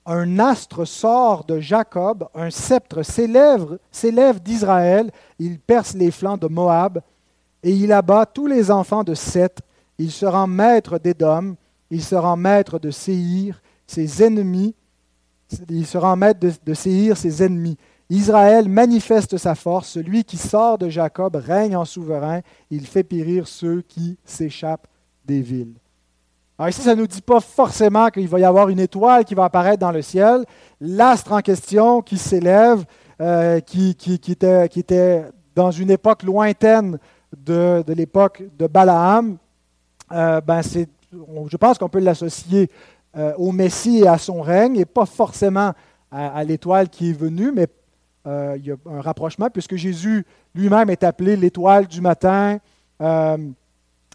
un 0.07 0.39
astre 0.39 0.87
sort 0.87 1.43
de 1.43 1.59
Jacob, 1.59 2.29
un 2.33 2.49
sceptre 2.49 3.03
s'élève 3.03 4.39
d'Israël, 4.41 5.11
il 5.37 5.59
perce 5.59 5.93
les 5.93 6.11
flancs 6.11 6.37
de 6.37 6.47
Moab, 6.47 7.01
et 7.61 7.71
il 7.71 7.91
abat 7.91 8.25
tous 8.25 8.47
les 8.47 8.71
enfants 8.71 9.03
de 9.03 9.13
Seth. 9.13 9.59
Il 9.97 10.11
sera 10.11 10.47
maître 10.47 10.97
d'Édom, 10.97 11.55
il 11.89 12.01
sera 12.01 12.37
maître 12.37 12.79
de 12.79 12.89
Séhir, 12.89 13.61
ses 13.85 14.23
ennemis, 14.23 14.73
il 15.69 15.85
sera 15.85 16.15
maître 16.15 16.39
de, 16.39 16.53
de 16.65 16.73
Séhir, 16.73 17.17
ses 17.17 17.43
ennemis. 17.43 17.77
Israël 18.09 18.69
manifeste 18.69 19.35
sa 19.37 19.55
force, 19.55 19.89
celui 19.89 20.23
qui 20.23 20.37
sort 20.37 20.77
de 20.77 20.87
Jacob 20.87 21.35
règne 21.35 21.75
en 21.75 21.83
souverain, 21.83 22.39
il 22.71 22.87
fait 22.87 23.03
périr 23.03 23.45
ceux 23.47 23.81
qui 23.81 24.17
s'échappent 24.23 24.87
des 25.25 25.41
villes. 25.41 25.75
Alors 26.59 26.69
ici, 26.69 26.81
ça 26.81 26.95
ne 26.95 27.01
nous 27.01 27.07
dit 27.07 27.21
pas 27.21 27.39
forcément 27.39 28.09
qu'il 28.09 28.27
va 28.27 28.39
y 28.39 28.43
avoir 28.43 28.69
une 28.69 28.79
étoile 28.79 29.25
qui 29.25 29.35
va 29.35 29.43
apparaître 29.43 29.77
dans 29.77 29.91
le 29.91 30.01
ciel. 30.01 30.43
L'astre 30.81 31.33
en 31.33 31.41
question 31.41 32.01
qui 32.01 32.17
s'élève, 32.17 32.83
euh, 33.21 33.59
qui, 33.59 33.95
était, 34.27 35.25
dans 35.53 35.69
une 35.69 35.91
époque 35.91 36.23
lointaine 36.23 36.97
de, 37.37 37.83
l'époque 37.89 38.41
de 38.57 38.65
Balaam, 38.65 39.37
euh, 40.11 40.41
ben 40.41 40.61
je 40.63 41.57
pense 41.57 41.77
qu'on 41.77 41.89
peut 41.89 41.99
l'associer 41.99 42.71
euh, 43.15 43.33
au 43.37 43.51
Messie 43.51 43.99
et 43.99 44.07
à 44.07 44.17
son 44.17 44.41
règne, 44.41 44.77
et 44.77 44.85
pas 44.85 45.05
forcément 45.05 45.73
à, 46.09 46.43
l'étoile 46.43 46.89
qui 46.89 47.11
est 47.11 47.19
venue, 47.19 47.51
mais 47.51 47.67
il 48.25 48.65
y 48.65 48.71
a 48.71 48.75
un 48.89 49.01
rapprochement, 49.01 49.49
puisque 49.49 49.75
Jésus 49.75 50.25
lui-même 50.55 50.89
est 50.89 51.03
appelé 51.03 51.35
l'étoile 51.35 51.85
du 51.85 52.01
matin 52.01 52.57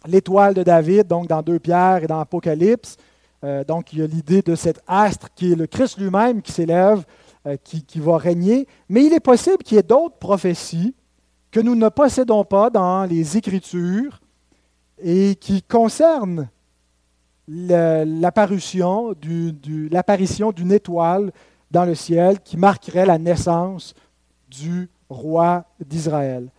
l'étoile 0.05 0.53
de 0.53 0.63
David, 0.63 1.07
donc 1.07 1.27
dans 1.27 1.41
deux 1.41 1.59
pierres 1.59 2.03
et 2.03 2.07
dans 2.07 2.19
Apocalypse. 2.19 2.97
Euh, 3.43 3.63
donc 3.63 3.93
il 3.93 3.99
y 3.99 4.01
a 4.01 4.07
l'idée 4.07 4.41
de 4.41 4.55
cet 4.55 4.81
astre 4.87 5.27
qui 5.35 5.51
est 5.51 5.55
le 5.55 5.67
Christ 5.67 5.97
lui-même 5.97 6.41
qui 6.41 6.51
s'élève, 6.51 7.03
euh, 7.45 7.57
qui, 7.63 7.99
va 7.99 8.17
régner. 8.17 8.67
Mais 8.89 9.05
il 9.05 9.13
est 9.13 9.19
possible 9.19 9.57
qu'il 9.57 9.75
y 9.75 9.79
ait 9.79 9.83
d'autres 9.83 10.17
prophéties 10.17 10.95
que 11.51 11.59
nous 11.59 11.75
ne 11.75 11.89
possédons 11.89 12.45
pas 12.45 12.69
dans 12.69 13.03
les 13.03 13.37
Écritures 13.37 14.21
et 14.97 15.35
qui 15.35 15.61
concernent 15.61 16.49
l'apparition 17.47 19.13
d'une 19.13 20.71
étoile 20.71 21.31
dans 21.69 21.85
le 21.85 21.95
ciel 21.95 22.39
qui 22.39 22.55
marquerait 22.55 23.05
la 23.05 23.17
naissance 23.17 23.93
du 24.49 24.89
roi 25.09 25.65
d'Israël. 25.85 26.49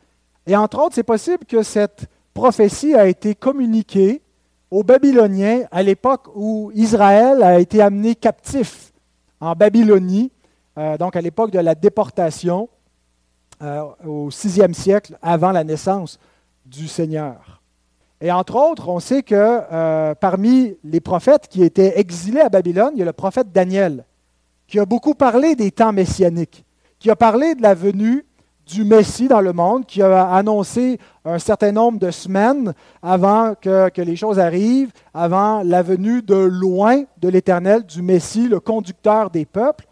Et 0.46 0.54
entre 0.54 0.78
autres, 0.80 0.94
c'est 0.94 1.02
possible 1.02 1.46
que 1.46 1.62
cette 1.62 2.06
prophétie 2.34 2.94
a 2.94 3.06
été 3.06 3.34
communiquée 3.34 4.20
aux 4.70 4.82
Babyloniens 4.82 5.62
à 5.70 5.82
l'époque 5.82 6.26
où 6.34 6.72
Israël 6.74 7.42
a 7.42 7.60
été 7.60 7.80
amené 7.80 8.16
captif 8.16 8.92
en 9.40 9.54
Babylonie, 9.54 10.32
euh, 10.76 10.98
donc 10.98 11.14
à 11.14 11.20
l'époque 11.20 11.52
de 11.52 11.60
la 11.60 11.76
déportation 11.76 12.68
euh, 13.62 13.84
au 14.04 14.30
sixième 14.32 14.74
siècle 14.74 15.16
avant 15.22 15.52
la 15.52 15.62
naissance 15.62 16.18
du 16.66 16.88
Seigneur. 16.88 17.62
Et 18.20 18.32
entre 18.32 18.56
autres, 18.56 18.88
on 18.88 18.98
sait 18.98 19.22
que 19.22 19.34
euh, 19.36 20.14
parmi 20.14 20.76
les 20.82 21.00
prophètes 21.00 21.46
qui 21.48 21.62
étaient 21.62 22.00
exilés 22.00 22.40
à 22.40 22.48
Babylone, 22.48 22.92
il 22.94 22.98
y 22.98 23.02
a 23.02 23.06
le 23.06 23.12
prophète 23.12 23.52
Daniel, 23.52 24.04
qui 24.66 24.80
a 24.80 24.86
beaucoup 24.86 25.14
parlé 25.14 25.54
des 25.54 25.70
temps 25.70 25.92
messianiques, 25.92 26.64
qui 26.98 27.10
a 27.10 27.16
parlé 27.16 27.54
de 27.54 27.62
la 27.62 27.74
venue 27.74 28.24
du 28.66 28.84
Messie 28.84 29.28
dans 29.28 29.40
le 29.40 29.52
monde, 29.52 29.86
qui 29.86 30.02
a 30.02 30.28
annoncé 30.32 30.98
un 31.24 31.38
certain 31.38 31.72
nombre 31.72 31.98
de 31.98 32.10
semaines 32.10 32.72
avant 33.02 33.54
que, 33.60 33.90
les 34.00 34.16
choses 34.16 34.38
arrivent, 34.38 34.92
avant 35.12 35.62
la 35.62 35.82
venue 35.82 36.22
de 36.22 36.34
loin 36.34 37.02
de 37.18 37.28
l'Éternel, 37.28 37.84
du 37.84 38.02
Messie, 38.02 38.48
le 38.48 38.60
conducteur 38.60 39.30
des 39.30 39.44
peuples. 39.44 39.86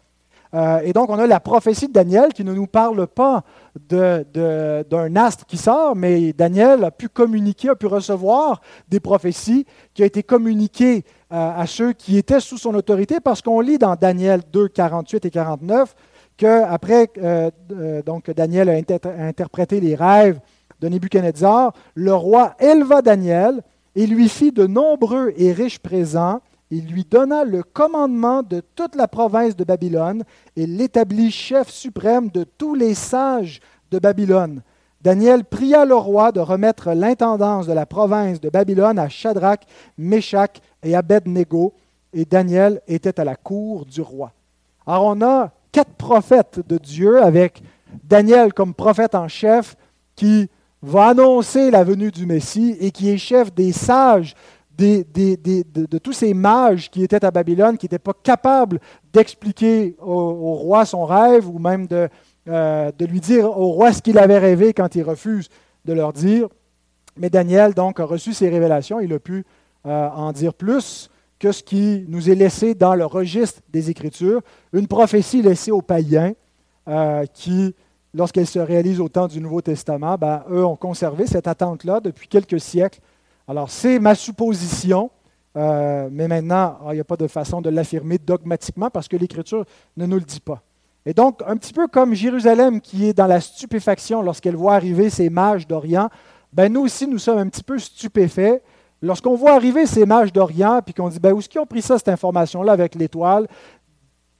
Euh, 0.53 0.81
et 0.83 0.93
donc, 0.93 1.09
on 1.09 1.17
a 1.17 1.25
la 1.25 1.39
prophétie 1.39 1.87
de 1.87 1.93
Daniel 1.93 2.31
qui 2.31 2.43
ne 2.43 2.53
nous 2.53 2.67
parle 2.67 3.07
pas 3.07 3.43
d'un 3.89 5.15
astre 5.15 5.45
qui 5.47 5.57
sort, 5.57 5.95
mais 5.95 6.31
Daniel 6.33 6.83
a 6.83 6.91
pu 6.91 7.09
communiquer, 7.09 7.69
a 7.69 7.75
pu 7.75 7.87
recevoir 7.87 8.61
des 8.87 8.99
prophéties 8.99 9.65
qui 9.95 10.03
ont 10.03 10.05
été 10.05 10.21
communiquées 10.21 11.05
euh, 11.31 11.51
à 11.57 11.65
ceux 11.65 11.93
qui 11.93 12.17
étaient 12.17 12.39
sous 12.39 12.59
son 12.59 12.75
autorité, 12.75 13.19
parce 13.19 13.41
qu'on 13.41 13.61
lit 13.61 13.79
dans 13.79 13.95
Daniel 13.95 14.41
2, 14.51 14.67
48 14.67 15.25
et 15.25 15.31
49 15.31 15.95
qu'après 16.37 17.09
euh, 17.17 17.51
euh, 17.71 18.01
Daniel 18.35 18.69
a 18.69 18.73
interprété 19.19 19.79
les 19.79 19.95
rêves 19.95 20.39
de 20.79 20.89
Nebuchadnezzar, 20.89 21.73
le 21.95 22.13
roi 22.13 22.55
éleva 22.59 23.01
Daniel 23.01 23.61
et 23.95 24.07
lui 24.07 24.27
fit 24.29 24.51
de 24.51 24.67
nombreux 24.67 25.33
et 25.37 25.53
riches 25.53 25.79
présents. 25.79 26.41
Il 26.71 26.87
lui 26.87 27.05
donna 27.09 27.43
le 27.43 27.61
commandement 27.61 28.41
de 28.41 28.61
toute 28.75 28.95
la 28.95 29.07
province 29.07 29.55
de 29.55 29.63
Babylone 29.63 30.23
et 30.55 30.65
l'établit 30.65 31.31
chef 31.31 31.69
suprême 31.69 32.29
de 32.29 32.43
tous 32.43 32.73
les 32.73 32.95
sages 32.95 33.61
de 33.91 33.99
Babylone. 33.99 34.61
Daniel 35.01 35.43
pria 35.43 35.85
le 35.85 35.95
roi 35.95 36.31
de 36.31 36.39
remettre 36.39 36.93
l'intendance 36.93 37.67
de 37.67 37.73
la 37.73 37.85
province 37.85 38.39
de 38.39 38.49
Babylone 38.49 38.97
à 38.97 39.09
Shadrach, 39.09 39.59
Meshach 39.97 40.61
et 40.81 40.95
Abednego, 40.95 41.73
et 42.13 42.25
Daniel 42.25 42.81
était 42.87 43.19
à 43.19 43.25
la 43.25 43.35
cour 43.35 43.85
du 43.85 44.01
roi. 44.01 44.31
Alors 44.87 45.05
on 45.05 45.21
a 45.21 45.51
quatre 45.73 45.93
prophètes 45.95 46.61
de 46.65 46.77
Dieu, 46.77 47.21
avec 47.21 47.61
Daniel 48.05 48.53
comme 48.53 48.73
prophète 48.73 49.15
en 49.15 49.27
chef, 49.27 49.75
qui 50.15 50.49
va 50.81 51.07
annoncer 51.07 51.71
la 51.71 51.83
venue 51.83 52.11
du 52.11 52.25
Messie 52.25 52.77
et 52.79 52.91
qui 52.91 53.09
est 53.09 53.17
chef 53.17 53.53
des 53.53 53.73
sages, 53.73 54.35
de, 54.77 55.97
tous 55.97 56.13
ces 56.13 56.33
mages 56.33 56.89
qui 56.89 57.03
étaient 57.03 57.25
à 57.25 57.31
Babylone, 57.31 57.77
qui 57.77 57.85
n'étaient 57.85 57.99
pas 57.99 58.13
capables 58.13 58.79
d'expliquer 59.11 59.95
au, 60.01 60.53
roi 60.55 60.85
son 60.85 61.05
rêve 61.05 61.47
ou 61.47 61.59
même 61.59 61.87
de, 61.87 62.09
euh, 62.47 62.91
de 62.97 63.05
lui 63.05 63.19
dire 63.19 63.45
au 63.45 63.71
roi 63.71 63.93
ce 63.93 64.01
qu'il 64.01 64.17
avait 64.17 64.39
rêvé 64.39 64.73
quand 64.73 64.95
il 64.95 65.03
refuse 65.03 65.49
de 65.85 65.93
leur 65.93 66.13
dire. 66.13 66.47
Mais 67.17 67.29
Daniel, 67.29 67.73
donc, 67.73 67.99
a 67.99 68.05
reçu 68.05 68.33
ces 68.33 68.49
révélations, 68.49 68.99
il 68.99 69.13
a 69.13 69.19
pu 69.19 69.45
euh, 69.85 70.09
en 70.09 70.31
dire 70.31 70.53
plus 70.53 71.09
que 71.39 71.51
ce 71.51 71.63
qui 71.63 72.05
nous 72.07 72.29
est 72.29 72.35
laissé 72.35 72.73
dans 72.73 72.95
le 72.95 73.05
registre 73.05 73.61
des 73.69 73.89
Écritures, 73.89 74.41
une 74.71 74.87
prophétie 74.87 75.41
laissée 75.41 75.71
aux 75.71 75.81
païens 75.81 76.33
euh, 76.87 77.25
qui, 77.33 77.75
lorsqu'elle 78.13 78.47
se 78.47 78.59
réalise 78.59 78.99
au 78.99 79.09
temps 79.09 79.27
du 79.27 79.41
Nouveau 79.41 79.61
Testament, 79.61 80.17
ben, 80.17 80.43
eux 80.49 80.65
ont 80.65 80.75
conservé 80.75 81.27
cette 81.27 81.47
attente-là 81.47 81.99
depuis 81.99 82.27
quelques 82.27 82.59
siècles. 82.59 82.99
Alors 83.47 83.69
c'est 83.69 83.99
ma 83.99 84.15
supposition, 84.15 85.11
euh, 85.57 86.09
mais 86.11 86.27
maintenant, 86.27 86.77
ah, 86.85 86.89
il 86.91 86.95
n'y 86.95 87.01
a 87.01 87.05
pas 87.05 87.17
de 87.17 87.27
façon 87.27 87.61
de 87.61 87.69
l'affirmer 87.69 88.17
dogmatiquement 88.17 88.89
parce 88.89 89.07
que 89.07 89.17
l'Écriture 89.17 89.65
ne 89.97 90.05
nous 90.05 90.17
le 90.17 90.23
dit 90.25 90.39
pas. 90.39 90.61
Et 91.05 91.13
donc, 91.13 91.41
un 91.45 91.57
petit 91.57 91.73
peu 91.73 91.87
comme 91.87 92.13
Jérusalem 92.13 92.79
qui 92.79 93.07
est 93.07 93.13
dans 93.13 93.27
la 93.27 93.41
stupéfaction 93.41 94.21
lorsqu'elle 94.21 94.55
voit 94.55 94.75
arriver 94.75 95.09
ces 95.09 95.29
mages 95.29 95.67
d'Orient, 95.67 96.09
ben 96.53 96.71
nous 96.71 96.81
aussi, 96.81 97.07
nous 97.07 97.17
sommes 97.17 97.39
un 97.39 97.49
petit 97.49 97.63
peu 97.63 97.77
stupéfaits 97.77 98.61
Lorsqu'on 99.03 99.35
voit 99.35 99.51
arriver 99.51 99.85
ces 99.85 100.05
mages 100.05 100.31
d'Orient, 100.31 100.81
puis 100.81 100.93
qu'on 100.93 101.09
dit, 101.09 101.19
ben, 101.19 101.33
où 101.33 101.39
est-ce 101.39 101.49
qu'ils 101.49 101.59
ont 101.59 101.65
pris 101.65 101.81
ça, 101.81 101.97
cette 101.97 102.07
information-là, 102.07 102.71
avec 102.71 102.95
l'étoile? 102.95 103.49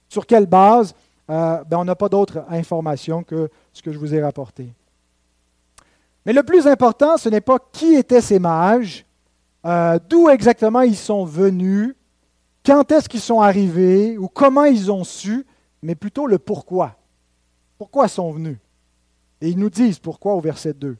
Sur 0.08 0.26
quelle 0.26 0.46
base? 0.46 0.94
Euh, 1.28 1.62
ben, 1.64 1.76
on 1.76 1.84
n'a 1.84 1.94
pas 1.94 2.08
d'autre 2.08 2.46
information 2.48 3.22
que 3.22 3.50
ce 3.74 3.82
que 3.82 3.92
je 3.92 3.98
vous 3.98 4.14
ai 4.14 4.22
rapporté. 4.22 4.72
Mais 6.24 6.32
le 6.32 6.42
plus 6.42 6.66
important, 6.66 7.18
ce 7.18 7.28
n'est 7.28 7.42
pas 7.42 7.58
qui 7.72 7.94
étaient 7.94 8.22
ces 8.22 8.38
mages, 8.38 9.04
euh, 9.66 9.98
d'où 10.08 10.30
exactement 10.30 10.80
ils 10.80 10.96
sont 10.96 11.26
venus, 11.26 11.94
quand 12.64 12.90
est-ce 12.90 13.06
qu'ils 13.06 13.20
sont 13.20 13.42
arrivés, 13.42 14.16
ou 14.16 14.28
comment 14.28 14.64
ils 14.64 14.90
ont 14.90 15.04
su, 15.04 15.44
mais 15.82 15.94
plutôt 15.94 16.26
le 16.26 16.38
pourquoi. 16.38 16.96
Pourquoi 17.76 18.06
ils 18.06 18.10
sont 18.10 18.30
venus? 18.30 18.56
Et 19.42 19.50
ils 19.50 19.58
nous 19.58 19.68
disent 19.68 19.98
pourquoi 19.98 20.32
au 20.32 20.40
verset 20.40 20.72
2. 20.72 20.96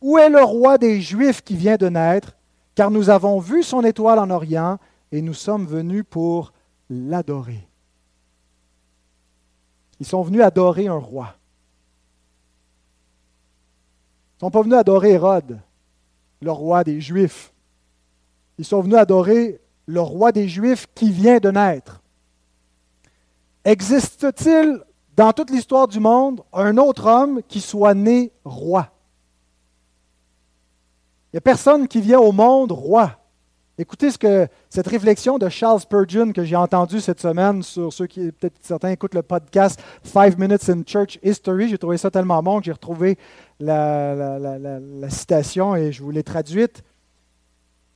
Où 0.00 0.16
est 0.16 0.30
le 0.30 0.42
roi 0.42 0.78
des 0.78 1.02
Juifs 1.02 1.42
qui 1.42 1.54
vient 1.54 1.76
de 1.76 1.90
naître? 1.90 2.34
Car 2.74 2.90
nous 2.90 3.10
avons 3.10 3.38
vu 3.38 3.62
son 3.62 3.82
étoile 3.84 4.18
en 4.18 4.30
Orient 4.30 4.78
et 5.12 5.22
nous 5.22 5.34
sommes 5.34 5.66
venus 5.66 6.04
pour 6.08 6.52
l'adorer. 6.90 7.68
Ils 10.00 10.06
sont 10.06 10.22
venus 10.22 10.42
adorer 10.42 10.88
un 10.88 10.98
roi. 10.98 11.34
Ils 14.32 14.36
ne 14.36 14.40
sont 14.40 14.50
pas 14.50 14.62
venus 14.62 14.76
adorer 14.76 15.12
Hérode, 15.12 15.60
le 16.40 16.50
roi 16.50 16.82
des 16.84 17.00
Juifs. 17.00 17.52
Ils 18.58 18.64
sont 18.64 18.80
venus 18.80 18.98
adorer 18.98 19.60
le 19.86 20.00
roi 20.00 20.32
des 20.32 20.48
Juifs 20.48 20.86
qui 20.94 21.10
vient 21.10 21.38
de 21.38 21.50
naître. 21.50 22.02
Existe-t-il 23.64 24.82
dans 25.16 25.32
toute 25.32 25.50
l'histoire 25.50 25.88
du 25.88 26.00
monde 26.00 26.42
un 26.52 26.76
autre 26.76 27.06
homme 27.06 27.40
qui 27.48 27.60
soit 27.60 27.94
né 27.94 28.32
roi? 28.44 28.93
N'y 31.34 31.38
a 31.38 31.40
personne 31.40 31.88
qui 31.88 32.00
vient 32.00 32.20
au 32.20 32.30
monde 32.30 32.70
roi. 32.70 33.10
Écoutez 33.76 34.12
ce 34.12 34.18
que 34.18 34.46
cette 34.70 34.86
réflexion 34.86 35.36
de 35.36 35.48
Charles 35.48 35.80
Spurgeon 35.80 36.30
que 36.30 36.44
j'ai 36.44 36.54
entendue 36.54 37.00
cette 37.00 37.20
semaine 37.20 37.60
sur 37.64 37.92
ceux 37.92 38.06
qui 38.06 38.30
peut-être 38.30 38.54
certains 38.60 38.90
écoutent 38.90 39.16
le 39.16 39.22
podcast 39.22 39.82
Five 40.04 40.38
Minutes 40.38 40.70
in 40.70 40.82
Church 40.86 41.18
History. 41.24 41.70
J'ai 41.70 41.76
trouvé 41.76 41.98
ça 41.98 42.08
tellement 42.08 42.40
bon 42.40 42.60
que 42.60 42.66
j'ai 42.66 42.70
retrouvé 42.70 43.18
la, 43.58 44.38
la, 44.38 45.10
citation 45.10 45.74
et 45.74 45.90
je 45.90 46.04
vous 46.04 46.12
l'ai 46.12 46.22
traduite. 46.22 46.84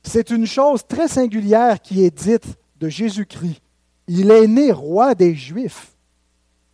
C'est 0.03 0.31
une 0.31 0.45
chose 0.45 0.85
très 0.85 1.07
singulière 1.07 1.79
qui 1.81 2.03
est 2.03 2.11
dite 2.11 2.57
de 2.81 2.89
Jésus-Christ. 2.89 3.61
Il 4.09 4.31
est 4.31 4.47
né 4.47 4.73
roi 4.73 5.15
des 5.15 5.33
Juifs. 5.33 5.95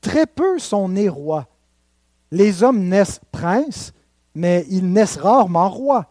Très 0.01 0.25
peu 0.25 0.57
sont 0.57 0.89
nés 0.89 1.09
rois. 1.09 1.45
Les 2.31 2.63
hommes 2.63 2.85
naissent 2.85 3.21
princes, 3.31 3.93
mais 4.33 4.65
ils 4.71 4.91
naissent 4.91 5.17
rarement 5.17 5.69
rois. 5.69 6.07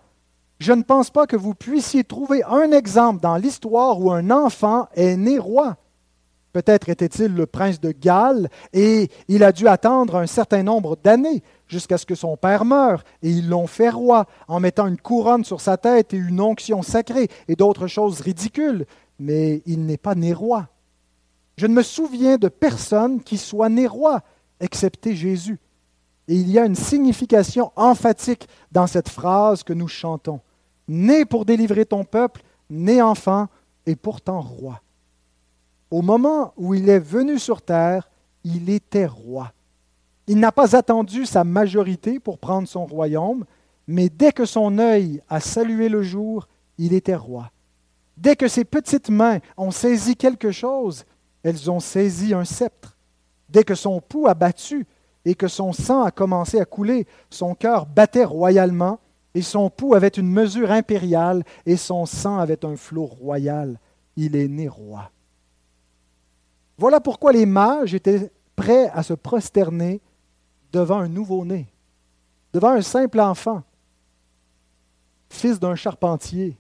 Je 0.59 0.73
ne 0.73 0.83
pense 0.83 1.11
pas 1.11 1.27
que 1.27 1.37
vous 1.37 1.55
puissiez 1.55 2.05
trouver 2.05 2.43
un 2.45 2.71
exemple 2.71 3.21
dans 3.21 3.37
l'histoire 3.37 4.01
où 4.01 4.11
un 4.13 4.31
enfant 4.31 4.89
est 4.95 5.17
né 5.17 5.39
roi. 5.39 5.77
Peut-être 6.53 6.89
était-il 6.89 7.35
le 7.35 7.47
prince 7.47 7.81
de 7.81 7.91
Galles 7.91 8.49
et 8.73 9.11
il 9.27 9.43
a 9.43 9.51
dû 9.51 9.67
attendre 9.67 10.15
un 10.17 10.29
certain 10.29 10.63
nombre 10.63 10.97
d'années 11.03 11.43
jusqu'à 11.67 11.99
ce 11.99 12.07
que 12.07 12.15
son 12.15 12.37
père 12.37 12.65
meure, 12.65 13.03
et 13.23 13.31
ils 13.31 13.49
l'ont 13.49 13.67
fait 13.67 13.91
roi 13.91 14.27
en 14.47 14.61
mettant 14.61 14.87
une 14.87 15.01
couronne 15.01 15.45
sur 15.45 15.61
sa 15.61 15.77
tête 15.77 16.15
et 16.15 16.17
une 16.17 16.41
onction 16.41 16.83
sacrée 16.83 17.29
et 17.49 17.57
d'autres 17.57 17.89
choses 17.89 18.21
ridicules, 18.21 18.87
mais 19.19 19.63
il 19.67 19.85
n'est 19.85 19.97
pas 19.97 20.15
né 20.15 20.33
roi. 20.33 20.69
Je 21.57 21.67
ne 21.67 21.75
me 21.75 21.83
souviens 21.83 22.37
de 22.37 22.49
personne 22.49 23.21
qui 23.21 23.37
soit 23.37 23.69
né 23.69 23.89
roi, 23.89 24.23
excepté 24.61 25.17
Jésus. 25.17 25.59
Et 26.29 26.35
il 26.35 26.51
y 26.51 26.59
a 26.59 26.65
une 26.65 26.75
signification 26.75 27.73
emphatique 27.77 28.49
dans 28.73 28.87
cette 28.87 29.09
phrase 29.09 29.63
que 29.63 29.73
nous 29.73 29.89
chantons. 29.89 30.41
Né 30.89 31.25
pour 31.25 31.45
délivrer 31.45 31.85
ton 31.85 32.05
peuple, 32.05 32.43
né 32.71 33.03
enfant 33.03 33.49
et 33.87 33.97
pourtant 33.97 34.41
roi. 34.41 34.81
Au 35.91 36.03
moment 36.03 36.53
où 36.57 36.75
il 36.75 36.89
est 36.89 36.99
venu 36.99 37.39
sur 37.39 37.63
terre, 37.63 38.09
il 38.43 38.71
était 38.71 39.07
roi. 39.07 39.53
Il 40.27 40.39
n'a 40.39 40.53
pas 40.53 40.75
attendu 40.77 41.27
sa 41.27 41.45
majorité 41.45 42.19
pour 42.19 42.39
prendre 42.39 42.67
son 42.67 42.87
royaume, 42.87 43.45
mais 43.87 44.09
dès 44.09 44.33
que 44.33 44.47
son 44.47 44.79
œil 44.79 45.21
a 45.29 45.41
salué 45.41 45.89
le 45.89 46.03
jour, 46.03 46.49
il 46.79 46.95
était 46.95 47.15
roi. 47.15 47.51
Dès 48.17 48.37
que 48.37 48.49
ses 48.49 48.65
petites 48.65 49.11
mains 49.11 49.39
ont 49.57 49.71
saisi 49.71 50.17
quelque 50.17 50.51
chose, 50.51 51.05
elles 51.43 51.71
ont 51.71 51.81
saisi 51.81 52.33
un 52.33 52.45
sceptre. 52.45 52.97
Dès 53.49 53.65
que 53.65 53.75
son 53.75 54.01
pouls 54.01 54.29
a 54.29 54.35
battu 54.35 54.87
et 55.25 55.35
que 55.35 55.49
son 55.49 55.73
sang 55.73 56.03
a 56.03 56.11
commencé 56.11 56.61
à 56.61 56.65
couler, 56.65 57.07
son 57.31 57.55
cœur 57.55 57.87
battait 57.87 58.25
royalement, 58.25 59.01
et 59.35 59.43
son 59.43 59.69
pouls 59.71 59.95
avait 59.95 60.09
une 60.09 60.31
mesure 60.31 60.71
impériale, 60.71 61.45
et 61.67 61.77
son 61.77 62.07
sang 62.07 62.39
avait 62.39 62.65
un 62.65 62.77
flot 62.77 63.07
royal. 63.07 63.81
Il 64.17 64.37
est 64.37 64.49
né 64.49 64.69
roi. 64.69 65.11
Voilà 66.77 67.01
pourquoi 67.01 67.33
les 67.33 67.47
mages 67.47 67.95
étaient 67.95 68.31
prêts 68.55 68.89
à 68.91 69.03
se 69.03 69.15
prosterner 69.15 70.01
devant 70.73 70.99
un 70.99 71.09
nouveau-né, 71.09 71.69
devant 72.53 72.71
un 72.71 72.83
simple 72.83 73.21
enfant, 73.21 73.63
fils 75.29 75.59
d'un 75.59 75.75
charpentier. 75.75 76.57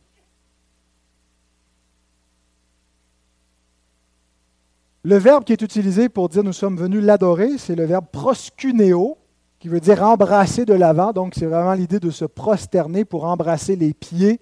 Le 5.06 5.18
verbe 5.18 5.44
qui 5.44 5.52
est 5.52 5.60
utilisé 5.60 6.08
pour 6.08 6.30
dire 6.30 6.42
nous 6.42 6.54
sommes 6.54 6.78
venus 6.78 7.04
l'adorer, 7.04 7.58
c'est 7.58 7.74
le 7.74 7.84
verbe 7.84 8.06
proscuneo, 8.10 9.18
qui 9.58 9.68
veut 9.68 9.80
dire 9.80 10.02
embrasser 10.02 10.64
de 10.64 10.72
l'avant. 10.72 11.12
Donc, 11.12 11.34
c'est 11.36 11.44
vraiment 11.44 11.74
l'idée 11.74 12.00
de 12.00 12.10
se 12.10 12.24
prosterner 12.24 13.04
pour 13.04 13.26
embrasser 13.26 13.76
les 13.76 13.92
pieds. 13.92 14.40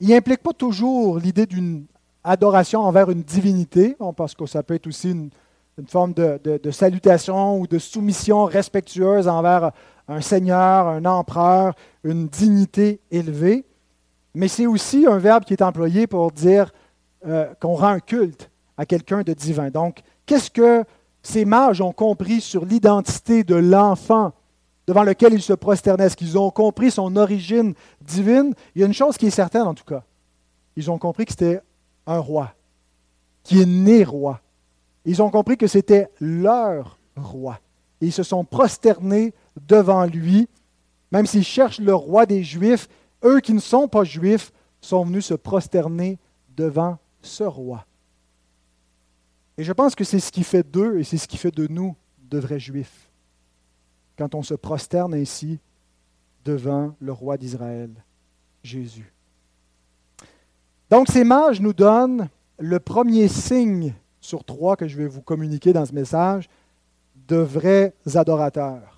Il 0.00 0.08
n'implique 0.08 0.42
pas 0.42 0.52
toujours 0.52 1.20
l'idée 1.20 1.46
d'une 1.46 1.86
adoration 2.24 2.80
envers 2.80 3.10
une 3.10 3.22
divinité, 3.22 3.96
parce 4.16 4.34
que 4.34 4.44
ça 4.46 4.64
peut 4.64 4.74
être 4.74 4.88
aussi 4.88 5.12
une, 5.12 5.30
forme 5.86 6.14
de, 6.14 6.70
salutation 6.72 7.60
ou 7.60 7.68
de 7.68 7.78
soumission 7.78 8.44
respectueuse 8.44 9.28
envers 9.28 9.70
un 10.08 10.20
seigneur, 10.20 10.88
un 10.88 11.04
empereur, 11.04 11.74
une 12.02 12.26
dignité 12.26 12.98
élevée. 13.12 13.64
Mais 14.34 14.48
c'est 14.48 14.66
aussi 14.66 15.06
un 15.06 15.18
verbe 15.18 15.44
qui 15.44 15.52
est 15.52 15.62
employé 15.62 16.08
pour 16.08 16.32
dire 16.32 16.72
euh, 17.24 17.46
qu'on 17.60 17.74
rend 17.74 17.88
un 17.88 18.00
culte 18.00 18.50
à 18.76 18.86
quelqu'un 18.86 19.22
de 19.22 19.32
divin. 19.32 19.70
Donc, 19.70 20.02
qu'est-ce 20.26 20.50
que 20.50 20.84
ces 21.22 21.44
mages 21.44 21.80
ont 21.80 21.92
compris 21.92 22.40
sur 22.40 22.64
l'identité 22.64 23.44
de 23.44 23.54
l'enfant 23.54 24.32
devant 24.86 25.04
lequel 25.04 25.34
ils 25.34 25.42
se 25.42 25.52
prosternaient? 25.52 26.06
Est-ce 26.06 26.16
qu'ils 26.16 26.38
ont 26.38 26.50
compris 26.50 26.90
son 26.90 27.16
origine 27.16 27.74
divine? 28.00 28.54
Il 28.74 28.80
y 28.80 28.84
a 28.84 28.86
une 28.86 28.94
chose 28.94 29.16
qui 29.16 29.26
est 29.26 29.30
certaine 29.30 29.62
en 29.62 29.74
tout 29.74 29.84
cas. 29.84 30.02
Ils 30.76 30.90
ont 30.90 30.98
compris 30.98 31.26
que 31.26 31.32
c'était 31.32 31.60
un 32.06 32.18
roi, 32.18 32.54
qui 33.42 33.60
est 33.60 33.66
né 33.66 34.04
roi. 34.04 34.40
Ils 35.04 35.22
ont 35.22 35.30
compris 35.30 35.56
que 35.56 35.66
c'était 35.66 36.08
leur 36.20 36.98
roi. 37.16 37.58
Ils 38.00 38.12
se 38.12 38.22
sont 38.22 38.44
prosternés 38.44 39.34
devant 39.68 40.06
lui. 40.06 40.48
Même 41.10 41.26
s'ils 41.26 41.44
cherchent 41.44 41.80
le 41.80 41.94
roi 41.94 42.24
des 42.26 42.42
Juifs, 42.42 42.88
eux 43.24 43.40
qui 43.40 43.52
ne 43.52 43.60
sont 43.60 43.86
pas 43.86 44.04
juifs 44.04 44.52
sont 44.80 45.04
venus 45.04 45.26
se 45.26 45.34
prosterner 45.34 46.18
devant 46.56 46.98
ce 47.20 47.44
roi. 47.44 47.86
Et 49.62 49.64
je 49.64 49.72
pense 49.72 49.94
que 49.94 50.02
c'est 50.02 50.18
ce 50.18 50.32
qui 50.32 50.42
fait 50.42 50.68
d'eux 50.68 50.98
et 50.98 51.04
c'est 51.04 51.18
ce 51.18 51.28
qui 51.28 51.36
fait 51.36 51.52
de 51.52 51.68
nous 51.68 51.94
de 52.18 52.40
vrais 52.40 52.58
juifs. 52.58 53.08
Quand 54.18 54.34
on 54.34 54.42
se 54.42 54.54
prosterne 54.54 55.14
ainsi 55.14 55.60
devant 56.44 56.96
le 56.98 57.12
roi 57.12 57.36
d'Israël, 57.36 57.90
Jésus. 58.64 59.14
Donc 60.90 61.06
ces 61.06 61.22
mages 61.22 61.60
nous 61.60 61.72
donnent 61.72 62.28
le 62.58 62.80
premier 62.80 63.28
signe 63.28 63.94
sur 64.20 64.42
trois 64.42 64.74
que 64.74 64.88
je 64.88 64.96
vais 64.96 65.06
vous 65.06 65.22
communiquer 65.22 65.72
dans 65.72 65.86
ce 65.86 65.94
message, 65.94 66.48
de 67.28 67.36
vrais 67.36 67.94
adorateurs. 68.16 68.91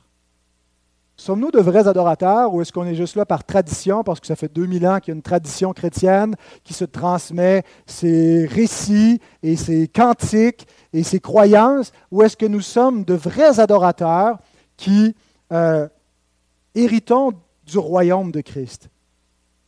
Sommes-nous 1.17 1.53
de 1.53 1.61
vrais 1.61 1.87
adorateurs 1.87 2.53
ou 2.53 2.61
est-ce 2.61 2.73
qu'on 2.73 2.87
est 2.87 2.97
juste 2.97 3.15
là 3.15 3.25
par 3.25 3.45
tradition, 3.45 4.03
parce 4.03 4.19
que 4.19 4.27
ça 4.27 4.35
fait 4.35 4.53
2000 4.53 4.87
ans 4.87 4.99
qu'il 4.99 5.13
y 5.13 5.15
a 5.15 5.17
une 5.17 5.23
tradition 5.23 5.73
chrétienne 5.73 6.35
qui 6.65 6.75
se 6.75 6.85
transmet 6.85 7.63
ses 7.87 8.47
récits 8.47 9.21
et 9.43 9.55
ses 9.55 9.87
cantiques 9.87 10.67
et 10.93 11.05
ses 11.05 11.21
croyances, 11.21 11.93
ou 12.11 12.23
est-ce 12.23 12.37
que 12.37 12.47
nous 12.47 12.61
sommes 12.61 13.05
de 13.05 13.15
vrais 13.15 13.61
adorateurs 13.61 14.39
qui 14.77 15.15
euh, 15.53 15.89
héritons 16.75 17.33
du 17.65 17.79
royaume 17.79 18.33
de 18.33 18.41
Christ? 18.41 18.89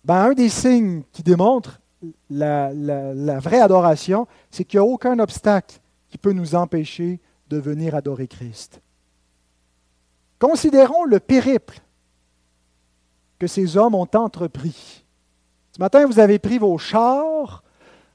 Ben, 0.04 0.30
un 0.30 0.32
des 0.34 0.48
signes 0.48 1.02
qui 1.12 1.22
démontre 1.22 1.80
la, 2.30 2.70
vraie 3.40 3.60
adoration, 3.60 4.26
c'est 4.50 4.64
qu'il 4.64 4.80
n'y 4.80 4.86
a 4.86 4.88
aucun 4.88 5.18
obstacle 5.18 5.78
qui 6.08 6.18
peut 6.18 6.32
nous 6.32 6.54
empêcher 6.54 7.20
de 7.48 7.58
venir 7.58 7.94
adorer 7.94 8.26
Christ. 8.26 8.80
Considérons 10.38 11.04
le 11.04 11.20
périple 11.20 11.80
que 13.38 13.46
ces 13.46 13.76
hommes 13.76 13.94
ont 13.94 14.08
entrepris. 14.14 15.04
Ce 15.72 15.80
matin, 15.80 16.06
vous 16.06 16.18
avez 16.18 16.38
pris 16.38 16.58
vos 16.58 16.78
chars, 16.78 17.62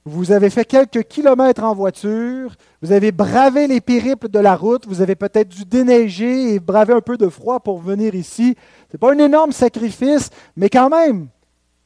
vous 0.04 0.32
avez 0.32 0.50
fait 0.50 0.66
quelques 0.66 1.04
kilomètres 1.04 1.64
en 1.64 1.76
voiture, 1.76 2.56
vous 2.82 2.92
avez 2.92 3.12
bravé 3.12 3.68
les 3.68 3.82
périples 3.82 4.30
de 4.30 4.40
la 4.40 4.56
route, 4.56 4.88
vous 4.88 5.02
avez 5.02 5.16
peut-être 5.16 5.50
dû 5.50 5.64
déneiger 5.64 6.56
et 6.56 6.60
braver 6.60 6.94
un 6.94 7.02
peu 7.02 7.18
de 7.18 7.30
froid 7.30 7.60
pour 7.60 7.80
venir 7.80 8.16
ici. 8.16 8.56
Ce 8.90 8.96
n'est 8.96 9.00
pas 9.00 9.14
un 9.14 9.20
énorme 9.20 9.52
sacrifice, 9.52 10.32
mais 10.56 10.70
quand 10.70 10.90
même, 10.90 11.28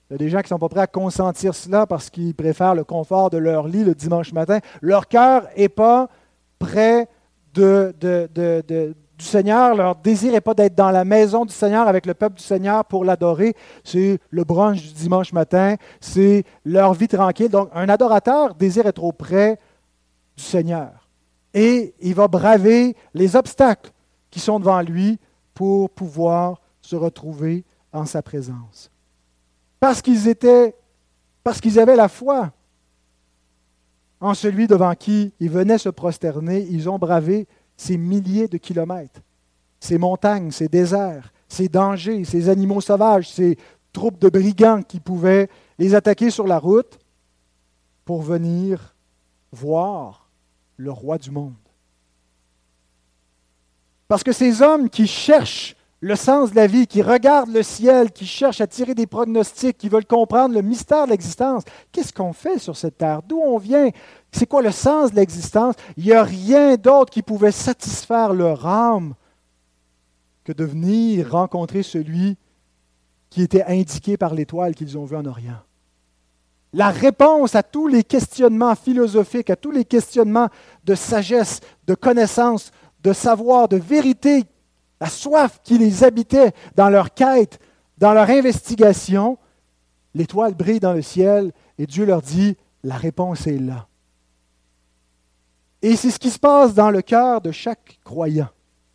il 0.09 0.13
y 0.13 0.15
a 0.15 0.17
des 0.17 0.29
gens 0.29 0.37
qui 0.37 0.45
ne 0.45 0.49
sont 0.49 0.59
pas 0.59 0.69
prêts 0.69 0.81
à 0.81 0.87
consentir 0.87 1.55
cela 1.55 1.85
parce 1.85 2.09
qu'ils 2.09 2.35
préfèrent 2.35 2.75
le 2.75 2.83
confort 2.83 3.29
de 3.29 3.37
leur 3.37 3.67
lit 3.67 3.83
le 3.83 3.95
dimanche 3.95 4.31
matin. 4.31 4.59
Leur 4.81 5.07
cœur 5.07 5.47
n'est 5.57 5.67
pas 5.67 6.07
près 6.57 7.09
de, 7.53 7.93
du 9.17 9.25
Seigneur. 9.25 9.75
Leur 9.75 9.95
désir 9.95 10.31
n'est 10.31 10.41
pas 10.41 10.53
d'être 10.53 10.75
dans 10.75 10.91
la 10.91 11.05
maison 11.05 11.45
du 11.45 11.53
Seigneur 11.53 11.87
avec 11.87 12.05
le 12.05 12.13
peuple 12.13 12.37
du 12.37 12.43
Seigneur 12.43 12.85
pour 12.85 13.05
l'adorer. 13.05 13.55
C'est 13.83 14.19
le 14.29 14.43
brunch 14.43 14.81
du 14.81 14.93
dimanche 14.93 15.33
matin. 15.33 15.75
C'est 15.99 16.43
leur 16.63 16.93
vie 16.93 17.07
tranquille. 17.07 17.49
Donc, 17.49 17.69
un 17.73 17.89
adorateur 17.89 18.55
désire 18.55 18.87
être 18.87 19.03
auprès 19.03 19.59
du 20.35 20.43
Seigneur. 20.43 21.07
Et 21.53 21.95
il 22.01 22.15
va 22.15 22.27
braver 22.27 22.95
les 23.13 23.35
obstacles 23.35 23.91
qui 24.29 24.39
sont 24.39 24.59
devant 24.59 24.81
lui 24.81 25.19
pour 25.53 25.89
pouvoir 25.89 26.59
se 26.81 26.95
retrouver 26.95 27.63
en 27.93 28.05
sa 28.05 28.21
présence 28.21 28.91
parce 29.85 30.01
qu'ils 30.01 30.27
étaient, 30.27 30.75
parce 31.43 31.61
qu'ils 31.61 31.79
avaient 31.79 31.95
la 31.95 32.07
foi 32.07 32.51
en 34.19 34.33
celui 34.33 34.65
devant 34.65 34.95
qui 34.95 35.31
ils 35.39 35.49
venaient 35.51 35.77
se 35.77 35.89
prosterner, 35.89 36.65
ils 36.71 36.89
ont 36.89 36.97
bravé 36.97 37.47
ces 37.77 37.97
milliers 37.97 38.47
de 38.47 38.57
kilomètres, 38.57 39.21
ces 39.79 39.97
montagnes, 39.97 40.51
ces 40.51 40.67
déserts, 40.67 41.31
ces 41.47 41.69
dangers, 41.69 42.23
ces 42.23 42.49
animaux 42.49 42.81
sauvages, 42.81 43.29
ces 43.29 43.57
troupes 43.93 44.19
de 44.19 44.29
brigands 44.29 44.81
qui 44.81 44.99
pouvaient 44.99 45.49
les 45.77 45.95
attaquer 45.95 46.29
sur 46.29 46.47
la 46.47 46.59
route 46.59 46.99
pour 48.03 48.21
venir 48.21 48.95
voir 49.51 50.29
le 50.77 50.91
roi 50.91 51.17
du 51.17 51.31
monde. 51.31 51.53
Parce 54.07 54.23
que 54.23 54.31
ces 54.31 54.61
hommes 54.61 54.89
qui 54.89 55.07
cherchent 55.07 55.75
le 56.01 56.15
sens 56.15 56.51
de 56.51 56.55
la 56.55 56.67
vie, 56.67 56.85
qui 56.85 57.01
regardent 57.01 57.53
le 57.53 57.63
ciel, 57.63 58.11
qui 58.11 58.27
cherchent 58.27 58.61
à 58.61 58.67
tirer 58.67 58.93
des 58.93 59.07
prognostics, 59.07 59.77
qui 59.77 59.89
veulent 59.89 60.05
comprendre 60.05 60.53
le 60.53 60.61
mystère 60.61 61.05
de 61.05 61.11
l'existence, 61.11 61.63
qu'est-ce 61.91 62.13
qu'on 62.13 62.33
fait 62.33 62.59
sur 62.59 62.77
cette 62.77 62.97
terre? 62.97 63.23
D'où 63.23 63.39
on 63.39 63.57
vient? 63.57 63.89
C'est 64.35 64.47
quoi 64.47 64.61
le 64.61 64.71
sens 64.71 65.11
de 65.11 65.15
l'existence? 65.15 65.75
Il 65.95 66.03
n'y 66.03 66.11
a 66.11 66.21
rien 66.21 66.75
d'autre 66.75 67.09
qui 67.09 67.21
pouvait 67.21 67.53
satisfaire 67.53 68.33
leur 68.33 68.67
âme 68.67 69.13
que 70.43 70.51
de 70.51 70.65
venir 70.65 71.31
rencontrer 71.31 71.83
celui 71.83 72.35
qui 73.29 73.43
était 73.43 73.63
indiqué 73.63 74.17
par 74.17 74.33
l'étoile 74.33 74.75
qu'ils 74.75 74.97
ont 74.97 75.05
vu 75.05 75.15
en 75.15 75.23
Orient. 75.23 75.61
La 76.73 76.89
réponse 76.89 77.55
à 77.55 77.63
tous 77.63 77.87
les 77.87 78.03
questionnements 78.03 78.75
philosophiques, 78.75 79.49
à 79.49 79.55
tous 79.55 79.71
les 79.71 79.85
questionnements 79.85 80.49
de 80.83 80.95
sagesse, 80.95 81.61
de 81.87 81.95
connaissance, 81.95 82.73
de 83.03 83.13
savoir, 83.13 83.69
de 83.69 83.77
vérité, 83.77 84.43
la 84.99 85.07
soif 85.07 85.61
qui 85.63 85.77
les 85.77 86.03
habitait 86.03 86.51
dans 86.75 86.89
leur 86.89 87.13
quête, 87.13 87.57
dans 87.97 88.13
leur 88.13 88.29
investigation, 88.29 89.37
l'étoile 90.13 90.55
brille 90.55 90.81
dans 90.81 90.93
le 90.93 91.01
ciel 91.01 91.53
et 91.77 91.87
Dieu 91.87 92.03
leur 92.03 92.21
dit, 92.21 92.57
la 92.83 92.97
réponse 92.97 93.47
est 93.47 93.59
là. 93.59 93.87
Et 95.85 95.95
c'est 95.95 96.09
ce 96.09 96.17
qui 96.17 96.31
se 96.31 96.39
passe 96.39 96.73
dans 96.73 96.89
le 96.89 97.03
cœur 97.03 97.41
de 97.41 97.51
chaque 97.51 97.99
croyant. 98.03 98.49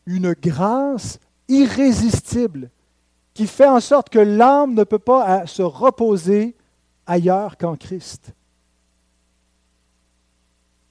Une 0.07 0.33
grâce 0.33 1.21
irrésistible 1.47 2.69
qui 3.33 3.47
fait 3.47 3.69
en 3.69 3.79
sorte 3.79 4.09
que 4.09 4.19
l'âme 4.19 4.75
ne 4.75 4.83
peut 4.83 4.99
pas 4.99 5.47
se 5.47 5.63
reposer 5.63 6.57
ailleurs 7.07 7.57
qu'en 7.59 7.77
Christ. 7.77 8.35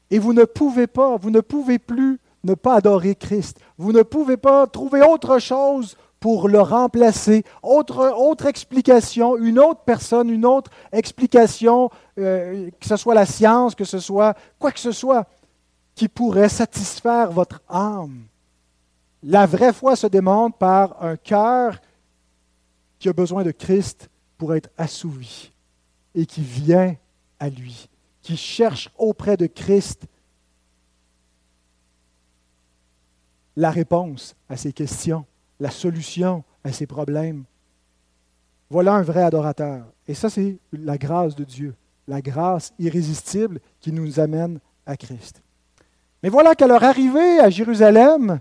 Et 0.10 0.20
vous 0.20 0.32
ne 0.32 0.46
pouvez 0.46 0.88
pas, 0.88 1.18
vous 1.18 1.32
ne 1.32 1.42
pouvez 1.42 1.80
plus 1.80 2.22
ne 2.46 2.54
pas 2.54 2.76
adorer 2.76 3.16
Christ. 3.16 3.60
Vous 3.78 3.92
ne 3.92 4.02
pouvez 4.02 4.38
pas 4.38 4.68
trouver 4.68 5.02
autre 5.02 5.38
chose 5.40 5.98
pour 6.22 6.48
le 6.48 6.62
remplacer, 6.62 7.44
autre, 7.62 8.14
autre 8.18 8.46
explication, 8.46 9.36
une 9.36 9.60
autre 9.60 9.82
personne, 9.86 10.30
une 10.30 10.46
autre 10.46 10.72
explication, 10.94 11.90
euh, 12.18 12.70
que 12.80 12.88
ce 12.88 12.96
soit 12.96 13.16
la 13.16 13.26
science, 13.26 13.76
que 13.76 13.84
ce 13.84 14.00
soit 14.00 14.36
quoi 14.60 14.72
que 14.72 14.80
ce 14.80 14.94
soit, 14.94 15.28
qui 16.00 16.08
pourrait 16.08 16.48
satisfaire 16.48 17.30
votre 17.30 17.62
âme. 17.68 18.24
La 19.22 19.46
vraie 19.46 19.74
foi 19.74 19.98
se 19.98 20.08
démontre 20.08 20.58
par 20.58 21.04
un 21.04 21.18
cœur 21.18 21.78
qui 22.98 23.10
a 23.10 23.14
besoin 23.14 23.44
de 23.44 23.52
Christ 23.52 24.10
pour 24.38 24.56
être 24.56 24.70
assouvi 24.78 25.52
et 26.16 26.26
qui 26.26 26.40
vient 26.40 26.96
à 27.38 27.50
lui, 27.50 27.90
qui 28.22 28.38
cherche 28.38 28.90
auprès 28.98 29.36
de 29.36 29.46
Christ 29.46 30.08
la 33.58 33.70
réponse 33.70 34.38
à 34.48 34.56
ses 34.56 34.72
questions, 34.72 35.26
la 35.60 35.70
solution 35.70 36.46
à 36.64 36.72
ses 36.72 36.88
problèmes. 36.88 37.44
Voilà 38.70 38.94
un 38.94 39.02
vrai 39.02 39.24
adorateur. 39.24 39.84
Et 40.08 40.14
ça, 40.14 40.30
c'est 40.30 40.60
la 40.72 40.98
grâce 40.98 41.36
de 41.36 41.44
Dieu, 41.44 41.76
la 42.08 42.22
grâce 42.22 42.72
irrésistible 42.80 43.60
qui 43.82 43.92
nous 43.92 44.22
amène 44.22 44.62
à 44.86 44.96
Christ. 44.96 45.42
Mais 46.24 46.30
voilà 46.30 46.56
qu'à 46.56 46.68
leur 46.68 46.84
arrivée 46.84 47.40
à 47.40 47.50
Jérusalem, 47.50 48.40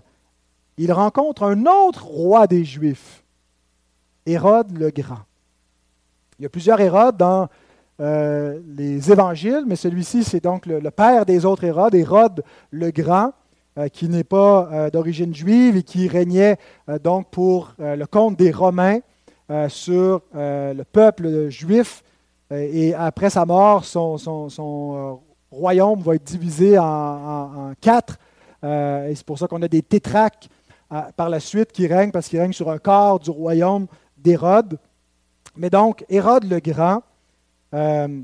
il 0.77 0.91
rencontre 0.91 1.43
un 1.43 1.65
autre 1.65 2.05
roi 2.05 2.47
des 2.47 2.65
Juifs, 2.65 3.23
Hérode 4.25 4.77
le 4.77 4.89
Grand. 4.91 5.19
Il 6.39 6.43
y 6.43 6.45
a 6.45 6.49
plusieurs 6.49 6.79
Hérodes 6.79 7.17
dans 7.17 7.49
euh, 7.99 8.59
les 8.77 9.11
évangiles, 9.11 9.63
mais 9.67 9.75
celui-ci, 9.75 10.23
c'est 10.23 10.41
donc 10.41 10.65
le, 10.65 10.79
père 10.89 11.25
des 11.25 11.45
autres 11.45 11.65
Hérodes, 11.65 11.95
Hérode 11.95 12.43
le 12.71 12.91
Grand, 12.91 13.33
euh, 13.77 13.89
qui 13.89 14.07
n'est 14.07 14.23
pas 14.23 14.69
euh, 14.71 14.89
d'origine 14.89 15.35
juive 15.35 15.75
et 15.75 15.83
qui 15.83 16.07
régnait 16.07 16.57
donc 17.03 17.29
pour 17.29 17.73
le 17.77 18.05
compte 18.05 18.37
des 18.37 18.51
Romains 18.51 18.99
sur 19.67 20.21
le 20.33 20.83
peuple 20.83 21.49
juif. 21.49 22.03
et 22.51 22.93
après 22.93 23.29
sa 23.29 23.45
mort, 23.45 23.83
son, 23.83 24.17
royaume 25.51 26.01
va 26.01 26.15
être 26.15 26.23
divisé 26.23 26.77
en, 26.77 27.73
quatre. 27.81 28.17
et 28.63 29.13
c'est 29.15 29.25
pour 29.25 29.39
ça 29.39 29.47
qu'on 29.47 29.61
a 29.61 29.67
des 29.67 29.81
tétraques 29.81 30.49
par 31.15 31.29
la 31.29 31.39
suite 31.39 31.71
qui 31.71 31.87
règnent, 31.87 32.11
parce 32.11 32.27
qu'il 32.27 32.39
règne 32.39 32.53
sur 32.53 32.69
un 32.69 32.77
quart 32.77 33.19
du 33.19 33.29
royaume 33.29 33.87
d'Hérode. 34.17 34.77
Mais 35.55 35.69
donc, 35.69 36.05
Hérode 36.09 36.45
le 36.45 36.59
Grand, 36.59 37.03
euh, 37.73 38.21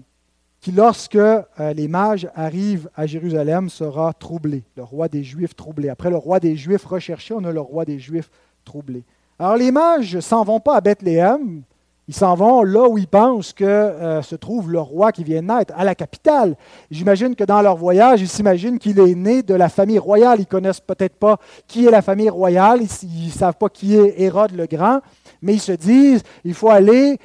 qui, 0.61 0.71
lorsque 0.71 1.15
euh, 1.15 1.43
les 1.75 1.88
mages 1.88 2.29
arrivent 2.33 2.89
à 2.95 3.05
Jérusalem, 3.05 3.69
sera 3.69 4.13
troublé. 4.13 4.63
Le 4.75 4.83
roi 4.83 5.07
des 5.07 5.23
Juifs 5.23 5.55
troublé. 5.55 5.89
Après 5.89 6.09
le 6.09 6.17
roi 6.17 6.39
des 6.39 6.55
Juifs 6.55 6.85
recherché, 6.85 7.33
on 7.33 7.43
a 7.43 7.51
le 7.51 7.61
roi 7.61 7.85
des 7.85 7.99
Juifs 7.99 8.29
troublé. 8.63 9.03
Alors, 9.38 9.57
les 9.57 9.71
mages 9.71 10.19
s'en 10.21 10.43
vont 10.43 10.59
pas 10.59 10.77
à 10.77 10.81
Bethléem, 10.81 11.61
ils 12.07 12.13
s'en 12.13 12.35
vont 12.35 12.61
là 12.63 12.87
où 12.87 12.97
ils 12.97 13.07
pensent 13.07 13.51
que 13.51 13.63
euh, 13.63 14.21
se 14.21 14.35
trouve 14.35 14.71
le 14.71 14.79
roi 14.79 15.11
qui 15.11 15.23
vient 15.23 15.41
de 15.41 15.47
naître, 15.47 15.73
à 15.75 15.83
la 15.83 15.95
capitale. 15.95 16.55
J'imagine 16.91 17.35
que 17.35 17.43
dans 17.43 17.61
leur 17.61 17.75
voyage, 17.77 18.21
ils 18.21 18.29
s'imaginent 18.29 18.77
qu'il 18.77 18.99
est 18.99 19.15
né 19.15 19.41
de 19.41 19.55
la 19.55 19.69
famille 19.69 19.97
royale. 19.97 20.39
Ils 20.39 20.45
connaissent 20.45 20.79
peut-être 20.79 21.15
pas 21.15 21.37
qui 21.67 21.87
est 21.87 21.91
la 21.91 22.03
famille 22.03 22.29
royale, 22.29 22.81
ils 23.01 23.25
ne 23.25 23.31
savent 23.31 23.55
pas 23.55 23.69
qui 23.69 23.95
est 23.95 24.21
Hérode 24.21 24.51
le 24.51 24.67
Grand, 24.67 25.01
mais 25.41 25.53
ils 25.53 25.61
se 25.61 25.71
disent, 25.71 26.21
il 26.43 26.53
faut 26.53 26.69
aller 26.69 27.17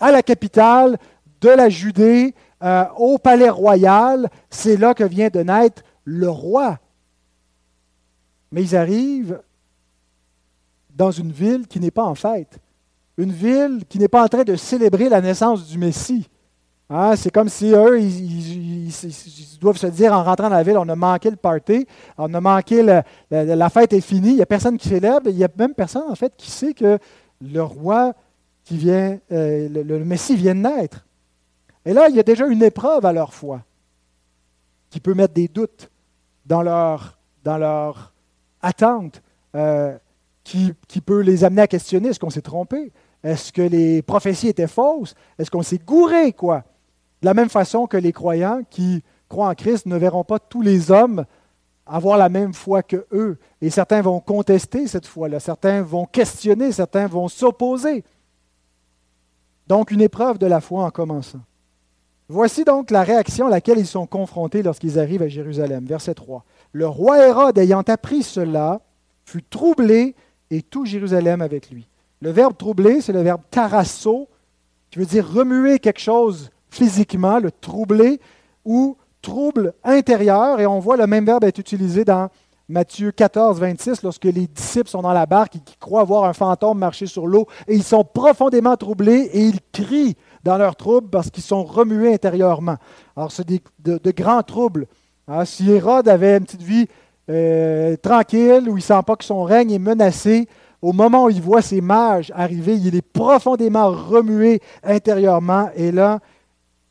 à 0.00 0.10
la 0.10 0.22
capitale 0.22 0.98
de 1.40 1.50
la 1.50 1.68
Judée, 1.68 2.34
euh, 2.62 2.84
au 2.96 3.18
palais 3.18 3.50
royal. 3.50 4.28
C'est 4.50 4.76
là 4.76 4.94
que 4.94 5.04
vient 5.04 5.28
de 5.28 5.40
naître 5.40 5.82
le 6.04 6.28
roi. 6.28 6.78
Mais 8.50 8.62
ils 8.62 8.74
arrivent 8.74 9.40
dans 10.90 11.10
une 11.12 11.30
ville 11.30 11.68
qui 11.68 11.78
n'est 11.78 11.90
pas 11.90 12.04
en 12.04 12.14
fête 12.14 12.58
une 13.16 13.32
ville 13.32 13.84
qui 13.88 13.98
n'est 13.98 14.08
pas 14.08 14.24
en 14.24 14.28
train 14.28 14.44
de 14.44 14.56
célébrer 14.56 15.08
la 15.08 15.20
naissance 15.20 15.66
du 15.66 15.78
Messie. 15.78 16.28
Hein, 16.90 17.16
c'est 17.16 17.30
comme 17.30 17.48
si 17.48 17.72
eux, 17.72 18.00
ils, 18.00 18.92
doivent 19.60 19.78
se 19.78 19.86
dire 19.86 20.12
en 20.12 20.22
rentrant 20.22 20.50
dans 20.50 20.56
la 20.56 20.62
ville, 20.62 20.76
on 20.76 20.88
a 20.88 20.96
manqué 20.96 21.30
le 21.30 21.36
party, 21.36 21.86
on 22.18 22.32
a 22.34 22.40
manqué 22.40 22.82
la, 22.82 23.70
fête 23.70 23.94
est 23.94 24.02
finie, 24.02 24.30
il 24.30 24.36
n'y 24.36 24.42
a 24.42 24.46
personne 24.46 24.76
qui 24.76 24.88
célèbre, 24.88 25.28
il 25.30 25.36
n'y 25.36 25.44
a 25.44 25.48
même 25.56 25.74
personne 25.74 26.04
en 26.08 26.14
fait 26.14 26.34
qui 26.36 26.50
sait 26.50 26.74
que 26.74 26.98
le 27.40 27.62
roi 27.62 28.12
qui 28.64 28.76
vient, 28.76 29.18
euh, 29.32 29.68
le, 29.68 30.04
Messie 30.04 30.36
vient 30.36 30.54
de 30.54 30.60
naître. 30.60 31.06
Et 31.86 31.92
là, 31.92 32.08
il 32.08 32.16
y 32.16 32.20
a 32.20 32.22
déjà 32.22 32.46
une 32.46 32.62
épreuve 32.62 33.04
à 33.06 33.12
leur 33.12 33.32
foi 33.32 33.62
qui 34.90 35.00
peut 35.00 35.14
mettre 35.14 35.34
des 35.34 35.48
doutes 35.48 35.90
dans 36.46 36.62
leur, 36.62 37.18
attente, 38.60 39.22
euh, 39.54 39.96
qui, 40.42 40.72
qui 40.86 41.00
peut 41.00 41.20
les 41.20 41.44
amener 41.44 41.62
à 41.62 41.66
questionner 41.66 42.10
est-ce 42.10 42.20
qu'on 42.20 42.30
s'est 42.30 42.42
trompé? 42.42 42.92
Est-ce 43.24 43.52
que 43.52 43.62
les 43.62 44.02
prophéties 44.02 44.48
étaient 44.48 44.66
fausses? 44.66 45.14
Est-ce 45.38 45.50
qu'on 45.50 45.62
s'est 45.62 45.80
gouré, 45.84 46.32
quoi? 46.32 46.58
De 47.22 47.26
la 47.26 47.34
même 47.34 47.48
façon 47.48 47.86
que 47.86 47.96
les 47.96 48.12
croyants 48.12 48.60
qui 48.68 49.02
croient 49.28 49.48
en 49.48 49.54
Christ 49.54 49.86
ne 49.86 49.96
verront 49.96 50.24
pas 50.24 50.38
tous 50.38 50.60
les 50.60 50.90
hommes 50.90 51.24
avoir 51.86 52.18
la 52.18 52.28
même 52.28 52.52
foi 52.52 52.82
que 52.82 53.06
eux. 53.12 53.38
Et 53.60 53.70
certains 53.70 54.02
vont 54.02 54.20
contester 54.20 54.86
cette 54.86 55.06
foi-là, 55.06 55.40
certains 55.40 55.82
vont 55.82 56.04
questionner, 56.04 56.70
certains 56.70 57.06
vont 57.06 57.28
s'opposer. 57.28 58.04
Donc 59.66 59.90
une 59.90 60.02
épreuve 60.02 60.38
de 60.38 60.46
la 60.46 60.60
foi 60.60 60.84
en 60.84 60.90
commençant. 60.90 61.40
Voici 62.28 62.64
donc 62.64 62.90
la 62.90 63.02
réaction 63.02 63.46
à 63.46 63.50
laquelle 63.50 63.78
ils 63.78 63.86
sont 63.86 64.06
confrontés 64.06 64.62
lorsqu'ils 64.62 64.98
arrivent 64.98 65.22
à 65.22 65.28
Jérusalem. 65.28 65.84
Verset 65.84 66.14
3. 66.14 66.44
Le 66.72 66.86
roi 66.86 67.26
Hérode, 67.26 67.58
ayant 67.58 67.82
appris 67.82 68.22
cela, 68.22 68.80
fut 69.24 69.42
troublé 69.42 70.14
et 70.50 70.62
tout 70.62 70.84
Jérusalem 70.84 71.42
avec 71.42 71.70
lui. 71.70 71.86
Le 72.24 72.30
verbe 72.30 72.56
troubler, 72.56 73.02
c'est 73.02 73.12
le 73.12 73.20
verbe 73.20 73.42
tarasso, 73.50 74.30
qui 74.90 74.98
veut 74.98 75.04
dire 75.04 75.30
remuer 75.30 75.78
quelque 75.78 76.00
chose 76.00 76.48
physiquement, 76.70 77.38
le 77.38 77.50
troubler, 77.50 78.18
ou 78.64 78.96
trouble 79.20 79.74
intérieur. 79.84 80.58
Et 80.58 80.66
on 80.66 80.78
voit 80.78 80.96
le 80.96 81.06
même 81.06 81.26
verbe 81.26 81.44
être 81.44 81.58
utilisé 81.58 82.02
dans 82.02 82.30
Matthieu 82.66 83.12
14, 83.12 83.60
26, 83.60 84.02
lorsque 84.02 84.24
les 84.24 84.46
disciples 84.46 84.88
sont 84.88 85.02
dans 85.02 85.12
la 85.12 85.26
barque 85.26 85.56
et 85.56 85.58
qui 85.58 85.76
croient 85.76 86.04
voir 86.04 86.24
un 86.24 86.32
fantôme 86.32 86.78
marcher 86.78 87.04
sur 87.04 87.26
l'eau, 87.26 87.46
et 87.68 87.74
ils 87.74 87.82
sont 87.82 88.04
profondément 88.04 88.78
troublés 88.78 89.28
et 89.30 89.40
ils 89.42 89.60
crient 89.70 90.16
dans 90.44 90.56
leur 90.56 90.76
trouble 90.76 91.10
parce 91.10 91.28
qu'ils 91.28 91.42
sont 91.42 91.62
remués 91.62 92.14
intérieurement. 92.14 92.76
Alors, 93.18 93.32
c'est 93.32 93.46
de, 93.46 94.10
grands 94.12 94.42
troubles. 94.42 94.86
Hein, 95.28 95.44
si 95.44 95.70
Hérode 95.70 96.08
avait 96.08 96.38
une 96.38 96.44
petite 96.44 96.62
vie 96.62 96.88
euh, 97.28 97.96
tranquille, 97.96 98.64
où 98.66 98.78
il 98.78 98.80
ne 98.80 98.80
sent 98.80 99.02
pas 99.06 99.16
que 99.16 99.24
son 99.24 99.42
règne 99.42 99.72
est 99.72 99.78
menacé, 99.78 100.48
au 100.84 100.92
moment 100.92 101.24
où 101.24 101.30
il 101.30 101.40
voit 101.40 101.62
ces 101.62 101.80
mages 101.80 102.30
arriver, 102.34 102.76
il 102.76 102.94
est 102.94 103.00
profondément 103.00 103.90
remué 103.90 104.60
intérieurement 104.82 105.70
et 105.74 105.90
là, 105.90 106.20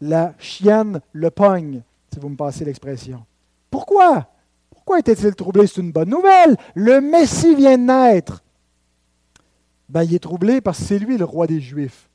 la 0.01 0.33
chienne 0.39 0.99
le 1.11 1.29
pogne, 1.29 1.83
si 2.11 2.19
vous 2.19 2.29
me 2.29 2.35
passez 2.35 2.65
l'expression. 2.65 3.23
Pourquoi? 3.69 4.25
Pourquoi 4.71 4.97
était-il 4.97 5.35
troublé? 5.35 5.67
C'est 5.67 5.81
une 5.81 5.91
bonne 5.91 6.09
nouvelle. 6.09 6.57
Le 6.73 7.01
Messie 7.01 7.53
vient 7.53 7.77
de 7.77 7.83
naître. 7.83 8.43
Ben, 9.87 10.01
il 10.01 10.15
est 10.15 10.23
troublé 10.23 10.59
parce 10.59 10.79
que 10.79 10.85
c'est 10.85 10.99
lui 10.99 11.15
le 11.19 11.25
roi 11.25 11.45
des 11.45 11.61
Juifs. 11.61 12.09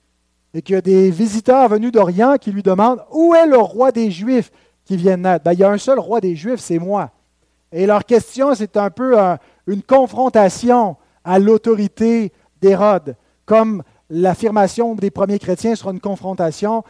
Et 0.55 0.63
qu'il 0.63 0.75
y 0.75 0.79
a 0.79 0.81
des 0.81 1.13
visiteurs 1.13 1.69
venus 1.69 1.93
d'Orient 1.93 2.39
qui 2.39 2.51
lui 2.51 2.65
demandent 2.65 3.05
Où 3.13 3.37
est 3.37 3.47
le 3.47 3.59
roi 3.59 3.93
des 3.93 4.11
Juifs 4.11 4.51
qui 4.85 4.97
vient 4.97 5.17
de 5.17 5.23
naître 5.23 5.45
ben, 5.45 5.53
Il 5.53 5.61
y 5.61 5.65
a 5.65 5.71
un 5.71 5.79
seul 5.79 6.01
roi 6.01 6.21
des 6.21 6.35
Juifs, 6.35 6.59
c'est 6.59 6.81
moi. 6.81 7.13
Et 7.71 7.87
leur 7.87 8.05
question, 8.05 8.57
c'est 8.57 8.77
un 8.77 8.91
peu 8.91 9.17
un, 9.17 9.39
une 9.69 9.83
confrontation 9.83 10.97
à 11.29 11.39
l'autorité 11.39 12.33
d'Hérode, 12.63 13.15
comme 13.45 13.83
l'affirmation 14.09 14.95
des 14.95 15.11
premiers 15.11 15.39
chrétiens 15.39 15.75
sera 15.75 15.91
une 15.91 16.01
confrontation 16.01 16.83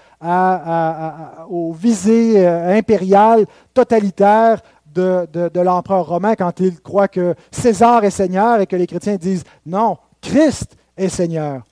aux 1.50 1.72
visées 1.72 2.46
euh, 2.46 2.78
impériales, 2.78 3.46
totalitaires 3.74 4.62
de, 4.94 5.26
de 5.32 5.60
l'empereur 5.60 6.06
romain 6.06 6.36
quand 6.36 6.60
il 6.60 6.80
croit 6.80 7.08
que 7.08 7.34
César 7.50 8.04
est 8.04 8.10
Seigneur 8.10 8.60
et 8.60 8.66
que 8.68 8.76
les 8.76 8.86
chrétiens 8.86 9.16
disent 9.16 9.42
non, 9.66 9.98
Christ 10.20 10.76
est 10.96 11.08
Seigneur. 11.08 11.64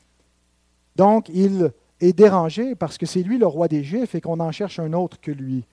Donc, 0.96 1.28
il 1.28 1.70
est 2.00 2.12
dérangé 2.12 2.74
parce 2.74 2.98
que 2.98 3.06
c'est 3.06 3.22
lui 3.22 3.38
le 3.38 3.46
roi 3.46 3.68
des 3.68 3.84
Juifs 3.84 4.16
et 4.16 4.20
qu'on 4.20 4.40
en 4.40 4.50
cherche 4.50 4.80
un 4.80 4.92
autre 4.92 5.20
que 5.20 5.30
lui. 5.30 5.64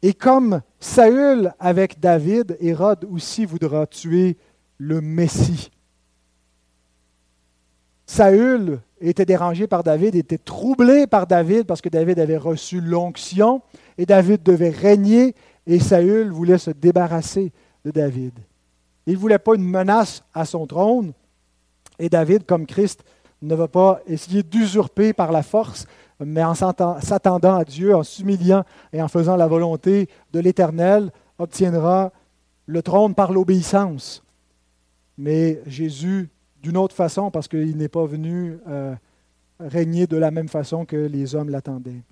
Et 0.00 0.14
comme 0.14 0.62
Saül 0.78 1.52
avec 1.58 1.98
David, 1.98 2.56
Hérode 2.60 3.06
aussi 3.10 3.44
voudra 3.44 3.86
tuer 3.86 4.36
le 4.78 5.00
Messie. 5.00 5.70
Saül 8.06 8.80
était 9.00 9.26
dérangé 9.26 9.66
par 9.66 9.84
David, 9.84 10.14
était 10.14 10.38
troublé 10.38 11.06
par 11.06 11.26
David 11.26 11.64
parce 11.64 11.82
que 11.82 11.88
David 11.88 12.18
avait 12.18 12.38
reçu 12.38 12.80
l'onction 12.80 13.60
et 13.98 14.06
David 14.06 14.42
devait 14.42 14.70
régner 14.70 15.34
et 15.66 15.78
Saül 15.78 16.30
voulait 16.30 16.58
se 16.58 16.70
débarrasser 16.70 17.52
de 17.84 17.90
David. 17.90 18.32
Il 19.06 19.14
ne 19.14 19.18
voulait 19.18 19.38
pas 19.38 19.54
une 19.54 19.64
menace 19.64 20.22
à 20.32 20.44
son 20.44 20.66
trône 20.66 21.12
et 21.98 22.08
David, 22.08 22.46
comme 22.46 22.66
Christ, 22.66 23.04
ne 23.42 23.54
va 23.54 23.68
pas 23.68 24.00
essayer 24.06 24.42
d'usurper 24.42 25.12
par 25.12 25.32
la 25.32 25.42
force, 25.42 25.86
mais 26.20 26.42
en 26.42 26.54
s'attendant 26.54 27.56
à 27.56 27.64
Dieu, 27.64 27.94
en 27.94 28.02
s'humiliant 28.02 28.64
et 28.92 29.02
en 29.02 29.08
faisant 29.08 29.36
la 29.36 29.46
volonté 29.46 30.08
de 30.32 30.40
l'Éternel, 30.40 31.12
obtiendra 31.38 32.12
le 32.66 32.82
trône 32.82 33.14
par 33.14 33.32
l'obéissance. 33.32 34.22
Mais 35.18 35.60
Jésus, 35.66 36.30
d'une 36.62 36.76
autre 36.76 36.94
façon, 36.94 37.30
parce 37.30 37.48
qu'il 37.48 37.76
n'est 37.76 37.88
pas 37.88 38.06
venu 38.06 38.58
euh, 38.68 38.94
régner 39.58 40.06
de 40.06 40.16
la 40.16 40.30
même 40.30 40.48
façon 40.48 40.84
que 40.84 40.96
les 40.96 41.34
hommes 41.34 41.50
l'attendaient. 41.50 42.02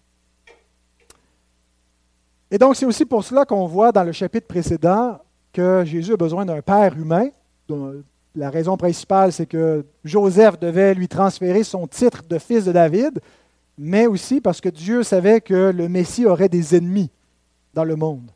Et 2.51 2.59
donc, 2.59 2.77
c'est 2.77 2.87
aussi 2.87 3.05
pour 3.05 3.25
cela 3.25 3.45
qu'on 3.45 3.67
voit 3.67 3.93
dans 3.93 4.05
le 4.05 4.13
chapitre 4.13 4.47
précédent 4.47 5.19
que 5.53 5.85
Jésus 5.85 6.13
a 6.13 6.17
besoin 6.17 6.45
d'un 6.45 6.61
Père 6.63 6.97
humain. 6.97 7.29
La 8.35 8.51
raison 8.51 8.77
principale, 8.77 9.33
c'est 9.33 9.47
que 9.47 9.85
Joseph 10.05 10.59
devait 10.59 10.95
lui 10.95 11.09
transférer 11.09 11.65
son 11.65 11.87
titre 11.87 12.23
de 12.29 12.39
fils 12.39 12.65
de 12.65 12.73
David, 12.73 13.21
mais 13.79 14.07
aussi 14.07 14.41
parce 14.41 14.61
que 14.61 14.69
Dieu 14.69 15.03
savait 15.03 15.41
que 15.41 15.71
le 15.71 15.89
Messie 15.89 16.27
aurait 16.27 16.49
des 16.49 16.77
ennemis 16.77 17.11
dans 17.73 17.85
le 17.85 17.97
monde, 17.97 18.31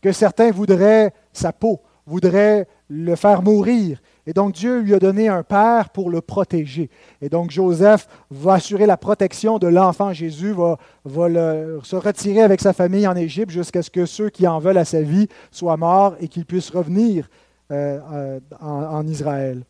que 0.00 0.12
certains 0.12 0.50
voudraient 0.50 1.12
sa 1.32 1.52
peau, 1.52 1.80
voudraient 2.06 2.66
le 2.88 3.16
faire 3.16 3.42
mourir. 3.42 4.00
Et 4.26 4.32
donc 4.32 4.54
Dieu 4.54 4.80
lui 4.80 4.94
a 4.94 4.98
donné 4.98 5.28
un 5.28 5.42
père 5.42 5.90
pour 5.90 6.10
le 6.10 6.20
protéger. 6.20 6.90
Et 7.22 7.28
donc 7.28 7.50
Joseph 7.50 8.08
va 8.30 8.54
assurer 8.54 8.86
la 8.86 8.96
protection 8.96 9.58
de 9.58 9.68
l'enfant 9.68 10.12
Jésus, 10.12 10.52
va, 10.52 10.78
se 11.04 11.96
retirer 11.96 12.42
avec 12.42 12.60
sa 12.60 12.72
famille 12.72 13.06
en 13.06 13.16
Égypte 13.16 13.50
jusqu'à 13.50 13.82
ce 13.82 13.90
que 13.90 14.06
ceux 14.06 14.30
qui 14.30 14.46
en 14.46 14.58
veulent 14.58 14.78
à 14.78 14.84
sa 14.84 15.02
vie 15.02 15.28
soient 15.50 15.76
morts 15.76 16.16
et 16.20 16.28
qu'il 16.28 16.44
puisse 16.44 16.70
revenir 16.70 17.28
euh, 17.72 17.98
euh, 18.12 18.40
en, 18.60 19.06
Israël. 19.06 19.62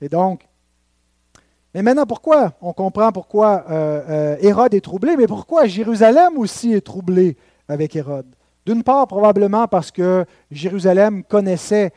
Et 0.00 0.08
donc, 0.08 0.46
mais 1.74 1.82
maintenant, 1.82 2.06
pourquoi? 2.06 2.52
On 2.60 2.72
comprend 2.72 3.12
pourquoi 3.12 3.64
euh, 3.70 4.36
Hérode 4.40 4.74
est 4.74 4.80
troublé, 4.80 5.16
mais 5.16 5.26
pourquoi 5.26 5.66
Jérusalem 5.66 6.36
aussi 6.36 6.72
est 6.72 6.82
troublé 6.82 7.36
avec 7.66 7.96
Hérode? 7.96 8.26
D'une 8.66 8.82
part, 8.84 9.06
probablement 9.06 9.66
parce 9.66 9.90
que 9.90 10.24
Jérusalem 10.50 11.24
connaissait 11.24 11.92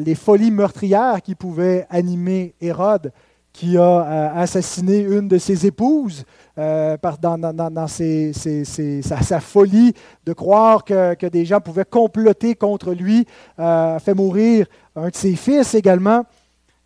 les 0.00 0.14
folies 0.14 0.50
meurtrières 0.50 1.22
qui 1.22 1.34
pouvaient 1.34 1.86
animer 1.90 2.54
Hérode, 2.60 3.12
qui 3.52 3.76
a 3.76 4.32
assassiné 4.34 5.00
une 5.00 5.26
de 5.28 5.38
ses 5.38 5.66
épouses 5.66 6.24
dans, 6.56 7.86
sa, 7.88 9.40
folie 9.40 9.92
de 10.24 10.32
croire 10.32 10.84
que, 10.84 11.28
des 11.28 11.44
gens 11.44 11.60
pouvaient 11.60 11.84
comploter 11.84 12.54
contre 12.54 12.92
lui, 12.92 13.26
fait 13.56 14.14
mourir 14.14 14.66
un 14.94 15.08
de 15.08 15.16
ses 15.16 15.34
fils 15.34 15.74
également, 15.74 16.24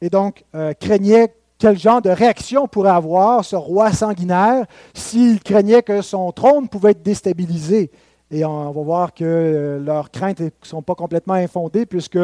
et 0.01 0.09
donc 0.09 0.45
craignait 0.81 1.35
quel 1.59 1.79
genre 1.79 2.03
de 2.03 2.11
réaction 2.11 2.67
pourrait 2.67 2.91
avoir 2.91 3.45
ce 3.45 3.57
roi 3.57 3.93
sanguinaire 3.93 4.67
s'il 4.93 5.41
craignait 5.41 5.83
que 5.83 6.03
son 6.03 6.33
trône 6.33 6.69
pouvait 6.69 6.91
être 6.91 7.03
déstabilisé. 7.03 7.91
Et 8.35 8.45
on 8.45 8.72
va 8.72 8.82
voir 8.82 9.14
que 9.14 9.24
euh, 9.24 9.78
leurs 9.78 10.11
craintes 10.11 10.41
ne 10.41 10.51
sont 10.62 10.82
pas 10.82 10.97
complètement 10.97 11.35
infondées, 11.35 11.87
puisque 11.87 12.18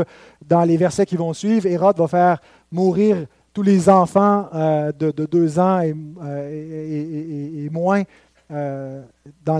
dans 0.45 0.65
les 0.65 0.77
versets 0.77 1.07
qui 1.07 1.17
vont 1.17 1.33
suivre, 1.33 1.67
Hérode 1.67 1.99
va 1.99 2.09
faire 2.09 2.41
mourir 2.73 3.27
tous 3.53 3.63
les 3.63 3.89
enfants 3.89 4.49
euh, 4.53 4.91
de, 4.91 5.13
deux 5.13 5.61
ans 5.61 5.81
et, 5.81 5.95
euh, 5.95 7.69
moins 7.71 8.03
dans 8.51 9.59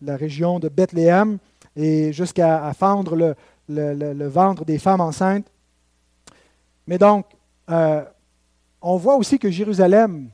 la 0.00 0.16
région 0.16 0.58
de 0.58 0.70
Bethléem 0.70 1.36
et 1.76 2.14
jusqu'à 2.14 2.72
fendre 2.72 3.14
le, 3.14 3.34
le, 3.68 4.26
ventre 4.26 4.64
des 4.64 4.78
femmes 4.78 5.02
enceintes. 5.02 5.52
Mais 6.86 6.96
donc, 6.96 7.26
on 7.68 8.96
voit 8.96 9.16
aussi 9.16 9.38
que 9.38 9.50
Jérusalem 9.50 10.30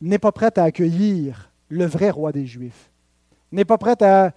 n'est 0.00 0.18
pas 0.18 0.32
prête 0.32 0.56
à 0.56 0.64
accueillir 0.64 1.50
le 1.68 1.84
vrai 1.84 2.08
roi 2.08 2.32
des 2.32 2.46
Juifs, 2.46 2.90
n'est 3.52 3.64
pas 3.64 3.78
prête 3.78 4.02
à, 4.02 4.32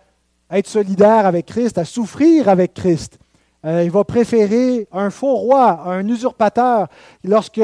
être 0.52 0.68
solidaire 0.68 1.26
avec 1.26 1.46
Christ, 1.46 1.78
à 1.78 1.86
souffrir 1.86 2.50
avec 2.50 2.74
Christ. 2.74 3.18
Euh, 3.66 3.84
il 3.84 3.92
va 3.92 4.04
préférer 4.04 4.88
un 4.92 5.10
faux 5.10 5.36
roi, 5.36 5.84
un 5.86 6.06
usurpateur. 6.08 6.88
Lorsque 7.24 7.62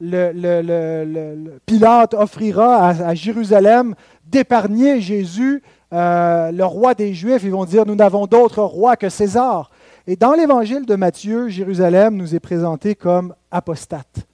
le, 0.00 1.58
Pilate 1.66 2.14
offrira 2.14 2.90
à, 2.90 3.14
Jérusalem 3.14 3.94
d'épargner 4.24 5.00
Jésus, 5.00 5.62
euh, 5.92 6.52
le 6.52 6.64
roi 6.64 6.94
des 6.94 7.12
Juifs, 7.12 7.42
ils 7.42 7.50
vont 7.50 7.64
dire, 7.64 7.86
nous 7.86 7.96
n'avons 7.96 8.26
d'autre 8.26 8.62
roi 8.62 8.96
que 8.96 9.08
César. 9.08 9.70
Et 10.06 10.14
dans 10.14 10.34
l'évangile 10.34 10.86
de 10.86 10.94
Matthieu, 10.94 11.48
Jérusalem 11.48 12.14
nous 12.14 12.36
est 12.36 12.40
présenté 12.40 12.94
comme 12.94 13.34
apostate 13.50 14.28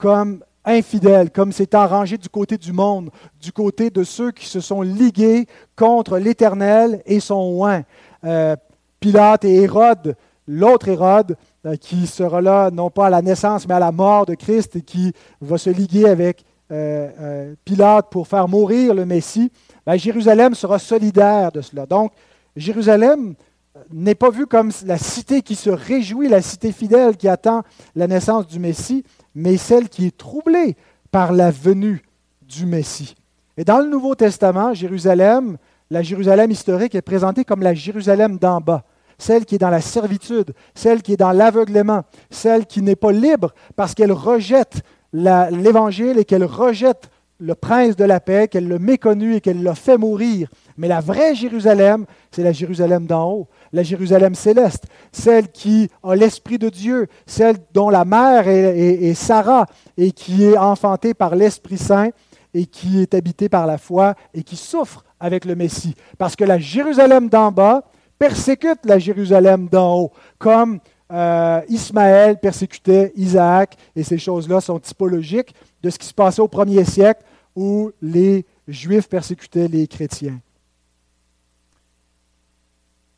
comme 0.00 0.42
infidèle, 0.64 1.30
comme 1.30 1.52
s'étant 1.52 1.86
rangé 1.86 2.18
du 2.18 2.28
côté 2.28 2.56
du 2.56 2.72
monde, 2.72 3.10
du 3.40 3.52
côté 3.52 3.90
de 3.90 4.04
ceux 4.04 4.30
qui 4.30 4.46
se 4.46 4.60
sont 4.60 4.82
ligués 4.82 5.46
contre 5.76 6.18
l'Éternel 6.18 7.02
et 7.06 7.20
son 7.20 7.62
oint. 7.62 7.82
Euh, 8.24 8.56
Pilate 9.00 9.44
et 9.46 9.62
Hérode, 9.62 10.16
l'autre 10.46 10.88
Hérode, 10.88 11.36
euh, 11.66 11.76
qui 11.76 12.06
sera 12.06 12.40
là 12.40 12.70
non 12.70 12.90
pas 12.90 13.06
à 13.06 13.10
la 13.10 13.22
naissance 13.22 13.66
mais 13.66 13.74
à 13.74 13.78
la 13.78 13.92
mort 13.92 14.26
de 14.26 14.34
Christ 14.34 14.84
qui 14.84 15.12
va 15.40 15.56
se 15.56 15.70
liguer 15.70 16.06
avec 16.06 16.44
euh, 16.70 17.54
Pilate 17.64 18.10
pour 18.10 18.28
faire 18.28 18.46
mourir 18.46 18.94
le 18.94 19.06
Messie, 19.06 19.50
ben, 19.86 19.96
Jérusalem 19.96 20.54
sera 20.54 20.78
solidaire 20.78 21.50
de 21.50 21.62
cela. 21.62 21.86
Donc, 21.86 22.12
Jérusalem 22.54 23.34
n'est 23.92 24.14
pas 24.14 24.30
vue 24.30 24.46
comme 24.46 24.70
la 24.84 24.98
cité 24.98 25.42
qui 25.42 25.54
se 25.54 25.70
réjouit, 25.70 26.28
la 26.28 26.42
cité 26.42 26.72
fidèle 26.72 27.16
qui 27.16 27.28
attend 27.28 27.62
la 27.94 28.06
naissance 28.06 28.46
du 28.46 28.58
Messie, 28.58 29.04
mais 29.34 29.56
celle 29.56 29.88
qui 29.88 30.06
est 30.06 30.16
troublée 30.16 30.76
par 31.10 31.32
la 31.32 31.50
venue 31.50 32.02
du 32.42 32.66
Messie. 32.66 33.14
Et 33.56 33.64
dans 33.64 33.78
le 33.78 33.88
Nouveau 33.88 34.14
Testament, 34.14 34.74
Jérusalem, 34.74 35.56
la 35.90 36.02
Jérusalem 36.02 36.50
historique 36.50 36.94
est 36.94 37.02
présentée 37.02 37.44
comme 37.44 37.62
la 37.62 37.74
Jérusalem 37.74 38.38
d'en 38.38 38.60
bas, 38.60 38.84
celle 39.18 39.44
qui 39.44 39.56
est 39.56 39.58
dans 39.58 39.70
la 39.70 39.80
servitude, 39.80 40.54
celle 40.74 41.02
qui 41.02 41.12
est 41.12 41.18
dans 41.18 41.32
l'aveuglement, 41.32 42.02
celle 42.30 42.66
qui 42.66 42.80
n'est 42.80 42.96
pas 42.96 43.12
libre 43.12 43.52
parce 43.76 43.94
qu'elle 43.94 44.12
rejette 44.12 44.82
l'Évangile 45.12 46.18
et 46.18 46.24
qu'elle 46.24 46.44
rejette 46.44 47.10
le 47.40 47.54
prince 47.54 47.96
de 47.96 48.04
la 48.04 48.20
paix, 48.20 48.48
qu'elle 48.48 48.68
le 48.68 48.78
méconnu 48.78 49.34
et 49.34 49.40
qu'elle 49.40 49.62
l'a 49.62 49.74
fait 49.74 49.96
mourir. 49.96 50.48
Mais 50.76 50.88
la 50.88 51.00
vraie 51.00 51.34
Jérusalem, 51.34 52.04
c'est 52.30 52.42
la 52.42 52.52
Jérusalem 52.52 53.06
d'en 53.06 53.30
haut, 53.30 53.48
la 53.72 53.82
Jérusalem 53.82 54.34
céleste, 54.34 54.84
celle 55.10 55.48
qui 55.48 55.88
a 56.02 56.14
l'Esprit 56.14 56.58
de 56.58 56.68
Dieu, 56.68 57.08
celle 57.26 57.56
dont 57.72 57.88
la 57.88 58.04
mère 58.04 58.46
est, 58.46 59.14
Sarah 59.14 59.66
et 59.96 60.12
qui 60.12 60.44
est 60.44 60.56
enfantée 60.56 61.14
par 61.14 61.34
l'Esprit 61.34 61.78
Saint 61.78 62.10
et 62.52 62.66
qui 62.66 63.00
est 63.00 63.14
habitée 63.14 63.48
par 63.48 63.66
la 63.66 63.78
foi 63.78 64.14
et 64.34 64.42
qui 64.42 64.56
souffre 64.56 65.04
avec 65.18 65.44
le 65.44 65.54
Messie. 65.54 65.94
Parce 66.18 66.36
que 66.36 66.44
la 66.44 66.58
Jérusalem 66.58 67.28
d'en 67.28 67.52
bas 67.52 67.84
persécute 68.18 68.80
la 68.84 68.98
Jérusalem 68.98 69.68
d'en 69.68 69.94
haut, 69.94 70.12
comme 70.38 70.80
euh, 71.12 71.60
Ismaël 71.68 72.38
persécutait 72.38 73.12
Isaac, 73.16 73.76
et 73.96 74.04
ces 74.04 74.18
choses-là 74.18 74.60
sont 74.60 74.78
typologiques 74.78 75.54
de 75.82 75.90
ce 75.90 75.98
qui 75.98 76.06
se 76.06 76.14
passait 76.14 76.42
au 76.42 76.48
premier 76.48 76.84
siècle 76.84 77.22
où 77.60 77.92
les 78.00 78.46
Juifs 78.66 79.06
persécutaient 79.06 79.68
les 79.68 79.86
chrétiens. 79.86 80.40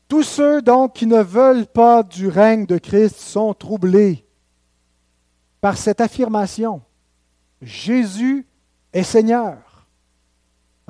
Tous 0.09 0.23
ceux 0.23 0.61
donc 0.61 0.95
qui 0.95 1.07
ne 1.07 1.23
veulent 1.23 1.65
pas 1.65 2.03
du 2.03 2.27
règne 2.27 2.65
de 2.65 2.77
Christ 2.77 3.15
sont 3.15 3.53
troublés 3.53 4.25
par 5.61 5.77
cette 5.77 6.01
affirmation. 6.01 6.81
Jésus 7.61 8.45
est 8.91 9.03
Seigneur. 9.03 9.87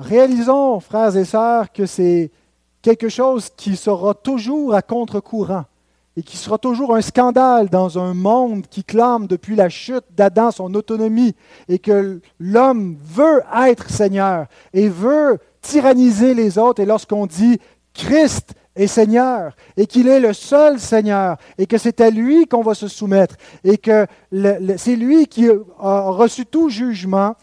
Réalisons, 0.00 0.80
frères 0.80 1.16
et 1.16 1.24
sœurs, 1.24 1.70
que 1.70 1.86
c'est 1.86 2.32
quelque 2.82 3.08
chose 3.08 3.50
qui 3.56 3.76
sera 3.76 4.14
toujours 4.14 4.74
à 4.74 4.82
contre-courant. 4.82 5.66
Et 6.16 6.22
qui 6.22 6.36
sera 6.36 6.58
toujours 6.58 6.94
un 6.94 7.00
scandale 7.00 7.68
dans 7.68 7.98
un 7.98 8.14
monde 8.14 8.66
qui 8.68 8.84
clame 8.84 9.26
depuis 9.26 9.56
la 9.56 9.68
chute 9.68 10.04
d'Adam 10.16 10.50
son 10.50 10.72
autonomie 10.74 11.34
et 11.68 11.78
que 11.78 12.20
l'homme 12.38 12.96
veut 13.02 13.42
être 13.66 13.90
Seigneur 13.90 14.46
et 14.72 14.88
veut 14.88 15.38
tyranniser 15.60 16.34
les 16.34 16.58
autres. 16.58 16.80
Et 16.80 16.86
lorsqu'on 16.86 17.26
dit 17.26 17.58
Christ 17.94 18.54
est 18.76 18.86
Seigneur 18.86 19.56
et 19.76 19.86
qu'il 19.86 20.06
est 20.06 20.20
le 20.20 20.32
seul 20.32 20.78
Seigneur 20.78 21.36
et 21.58 21.66
que 21.66 21.78
c'est 21.78 22.00
à 22.00 22.10
lui 22.10 22.46
qu'on 22.46 22.62
va 22.62 22.74
se 22.74 22.88
soumettre 22.88 23.36
et 23.64 23.78
que 23.78 24.06
c'est 24.76 24.96
lui 24.96 25.26
qui 25.26 25.48
a 25.48 26.10
reçu 26.10 26.46
tout 26.46 26.68
jugement, 26.68 27.34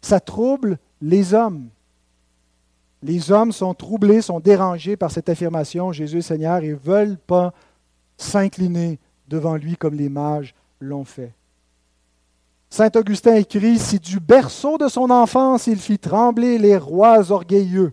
ça 0.00 0.18
trouble 0.18 0.78
les 1.00 1.34
hommes. 1.34 1.68
Les 3.02 3.32
hommes 3.32 3.52
sont 3.52 3.72
troublés, 3.72 4.20
sont 4.20 4.40
dérangés 4.40 4.96
par 4.96 5.10
cette 5.10 5.28
affirmation, 5.28 5.90
Jésus 5.90 6.18
est 6.18 6.22
Seigneur, 6.22 6.62
et 6.62 6.68
ne 6.68 6.74
veulent 6.74 7.16
pas 7.16 7.54
s'incliner 8.20 8.98
devant 9.28 9.56
lui 9.56 9.76
comme 9.76 9.94
les 9.94 10.08
mages 10.08 10.54
l'ont 10.80 11.04
fait. 11.04 11.32
Saint 12.68 12.90
Augustin 12.94 13.34
écrit, 13.34 13.78
Si 13.78 13.98
du 13.98 14.20
berceau 14.20 14.78
de 14.78 14.88
son 14.88 15.10
enfance 15.10 15.66
il 15.66 15.78
fit 15.78 15.98
trembler 15.98 16.58
les 16.58 16.76
rois 16.76 17.30
orgueilleux, 17.30 17.92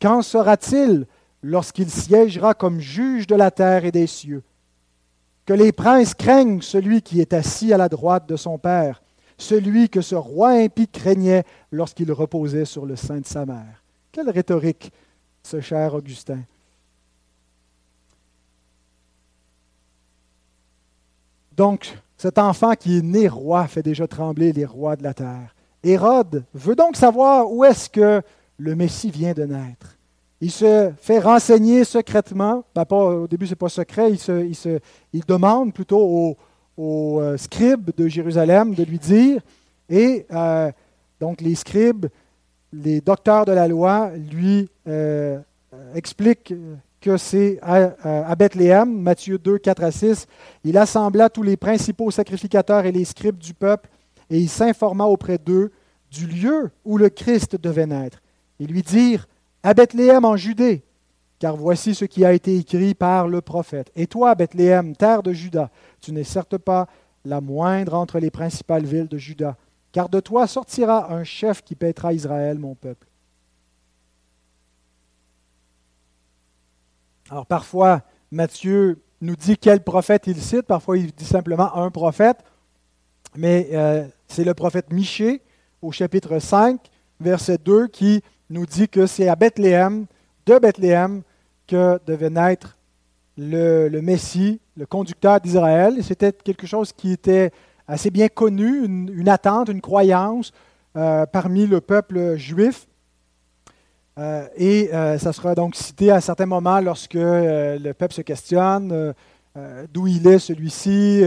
qu'en 0.00 0.22
sera-t-il 0.22 1.06
lorsqu'il 1.42 1.90
siégera 1.90 2.54
comme 2.54 2.80
juge 2.80 3.26
de 3.26 3.34
la 3.34 3.50
terre 3.50 3.84
et 3.84 3.92
des 3.92 4.06
cieux? 4.06 4.42
Que 5.46 5.54
les 5.54 5.72
princes 5.72 6.14
craignent 6.14 6.60
celui 6.60 7.00
qui 7.00 7.20
est 7.20 7.32
assis 7.32 7.72
à 7.72 7.78
la 7.78 7.88
droite 7.88 8.28
de 8.28 8.36
son 8.36 8.58
Père, 8.58 9.02
celui 9.38 9.88
que 9.88 10.02
ce 10.02 10.14
roi 10.14 10.50
impie 10.50 10.88
craignait 10.88 11.44
lorsqu'il 11.72 12.12
reposait 12.12 12.66
sur 12.66 12.84
le 12.84 12.96
sein 12.96 13.20
de 13.20 13.26
sa 13.26 13.46
mère. 13.46 13.82
Quelle 14.12 14.28
rhétorique, 14.28 14.92
ce 15.42 15.60
cher 15.60 15.94
Augustin. 15.94 16.40
Donc, 21.58 21.92
cet 22.16 22.38
enfant 22.38 22.74
qui 22.74 22.98
est 22.98 23.02
né 23.02 23.26
roi 23.26 23.66
fait 23.66 23.82
déjà 23.82 24.06
trembler 24.06 24.52
les 24.52 24.64
rois 24.64 24.94
de 24.94 25.02
la 25.02 25.12
terre. 25.12 25.56
Hérode 25.82 26.44
veut 26.54 26.76
donc 26.76 26.94
savoir 26.94 27.52
où 27.52 27.64
est-ce 27.64 27.90
que 27.90 28.22
le 28.58 28.76
Messie 28.76 29.10
vient 29.10 29.32
de 29.32 29.42
naître. 29.42 29.96
Il 30.40 30.52
se 30.52 30.92
fait 31.00 31.18
renseigner 31.18 31.82
secrètement. 31.82 32.62
Ben, 32.76 32.84
au 32.88 33.26
début, 33.26 33.46
ce 33.46 33.52
n'est 33.52 33.56
pas 33.56 33.68
secret. 33.68 34.12
Il, 34.12 35.24
demande 35.26 35.74
plutôt 35.74 36.36
aux, 36.78 37.20
euh, 37.20 37.36
scribes 37.36 37.90
de 37.96 38.06
Jérusalem 38.06 38.72
de 38.72 38.84
lui 38.84 39.00
dire. 39.00 39.40
Et 39.90 40.26
euh, 40.30 40.70
donc, 41.18 41.40
les 41.40 41.56
scribes, 41.56 42.06
les 42.72 43.00
docteurs 43.00 43.46
de 43.46 43.52
la 43.52 43.66
loi, 43.66 44.12
lui 44.30 44.68
euh, 44.86 45.40
expliquent 45.96 46.54
que 47.00 47.16
c'est 47.16 47.58
à, 47.62 48.34
Bethléem, 48.34 49.00
Matthieu 49.00 49.38
2, 49.38 49.58
4 49.58 49.84
à 49.84 49.90
6. 49.90 50.26
Il 50.64 50.76
assembla 50.76 51.30
tous 51.30 51.42
les 51.42 51.56
principaux 51.56 52.10
sacrificateurs 52.10 52.86
et 52.86 52.92
les 52.92 53.04
scribes 53.04 53.38
du 53.38 53.54
peuple, 53.54 53.88
et 54.30 54.38
il 54.38 54.48
s'informa 54.48 55.04
auprès 55.04 55.38
d'eux 55.38 55.72
du 56.10 56.26
lieu 56.26 56.70
où 56.84 56.98
le 56.98 57.08
Christ 57.08 57.56
devait 57.56 57.86
naître. 57.86 58.20
Ils 58.58 58.68
lui 58.68 58.82
dirent, 58.82 59.28
à 59.62 59.74
Bethléem 59.74 60.24
en 60.24 60.36
Judée, 60.36 60.82
car 61.38 61.56
voici 61.56 61.94
ce 61.94 62.04
qui 62.04 62.24
a 62.24 62.32
été 62.32 62.56
écrit 62.56 62.94
par 62.94 63.28
le 63.28 63.40
prophète. 63.40 63.90
Et 63.94 64.06
toi, 64.06 64.34
Bethléem, 64.34 64.96
terre 64.96 65.22
de 65.22 65.32
Juda, 65.32 65.70
tu 66.00 66.12
n'es 66.12 66.24
certes 66.24 66.58
pas 66.58 66.88
la 67.24 67.40
moindre 67.40 67.94
entre 67.94 68.18
les 68.18 68.30
principales 68.30 68.84
villes 68.84 69.08
de 69.08 69.18
Juda, 69.18 69.56
car 69.92 70.08
de 70.08 70.20
toi 70.20 70.46
sortira 70.46 71.12
un 71.12 71.24
chef 71.24 71.62
qui 71.62 71.74
paîtra 71.74 72.12
Israël, 72.12 72.58
mon 72.58 72.74
peuple. 72.74 73.07
Alors 77.30 77.44
parfois, 77.44 78.02
Matthieu 78.32 79.02
nous 79.20 79.36
dit 79.36 79.58
quel 79.58 79.82
prophète 79.82 80.26
il 80.26 80.40
cite, 80.40 80.62
parfois 80.62 80.96
il 80.96 81.12
dit 81.12 81.26
simplement 81.26 81.76
un 81.76 81.90
prophète, 81.90 82.38
mais 83.36 83.68
euh, 83.72 84.06
c'est 84.28 84.44
le 84.44 84.54
prophète 84.54 84.90
Michée 84.92 85.42
au 85.82 85.92
chapitre 85.92 86.38
5, 86.38 86.80
verset 87.20 87.58
2, 87.58 87.88
qui 87.88 88.22
nous 88.48 88.64
dit 88.64 88.88
que 88.88 89.06
c'est 89.06 89.28
à 89.28 89.36
Bethléem, 89.36 90.06
de 90.46 90.58
Bethléem, 90.58 91.22
que 91.66 92.00
devait 92.06 92.30
naître 92.30 92.78
le, 93.36 94.00
Messie, 94.00 94.60
le 94.74 94.86
conducteur 94.86 95.38
d'Israël. 95.40 96.02
C'était 96.02 96.32
quelque 96.32 96.66
chose 96.66 96.92
qui 96.92 97.12
était 97.12 97.52
assez 97.86 98.10
bien 98.10 98.28
connu, 98.28 98.84
une, 98.84 99.28
attente, 99.28 99.68
une 99.68 99.82
croyance 99.82 100.52
euh, 100.96 101.26
parmi 101.26 101.66
le 101.66 101.82
peuple 101.82 102.36
juif. 102.36 102.87
Euh, 104.18 104.48
et 104.56 104.92
euh, 104.92 105.16
ça 105.18 105.32
sera 105.32 105.54
donc 105.54 105.76
cité 105.76 106.10
à 106.10 106.20
certains 106.20 106.46
moments 106.46 106.80
lorsque 106.80 107.14
euh, 107.14 107.78
le 107.78 107.94
peuple 107.94 108.14
se 108.14 108.22
questionne 108.22 109.14
d'où 109.92 110.06
il 110.06 110.24
est 110.28 110.38
celui-ci, 110.38 111.24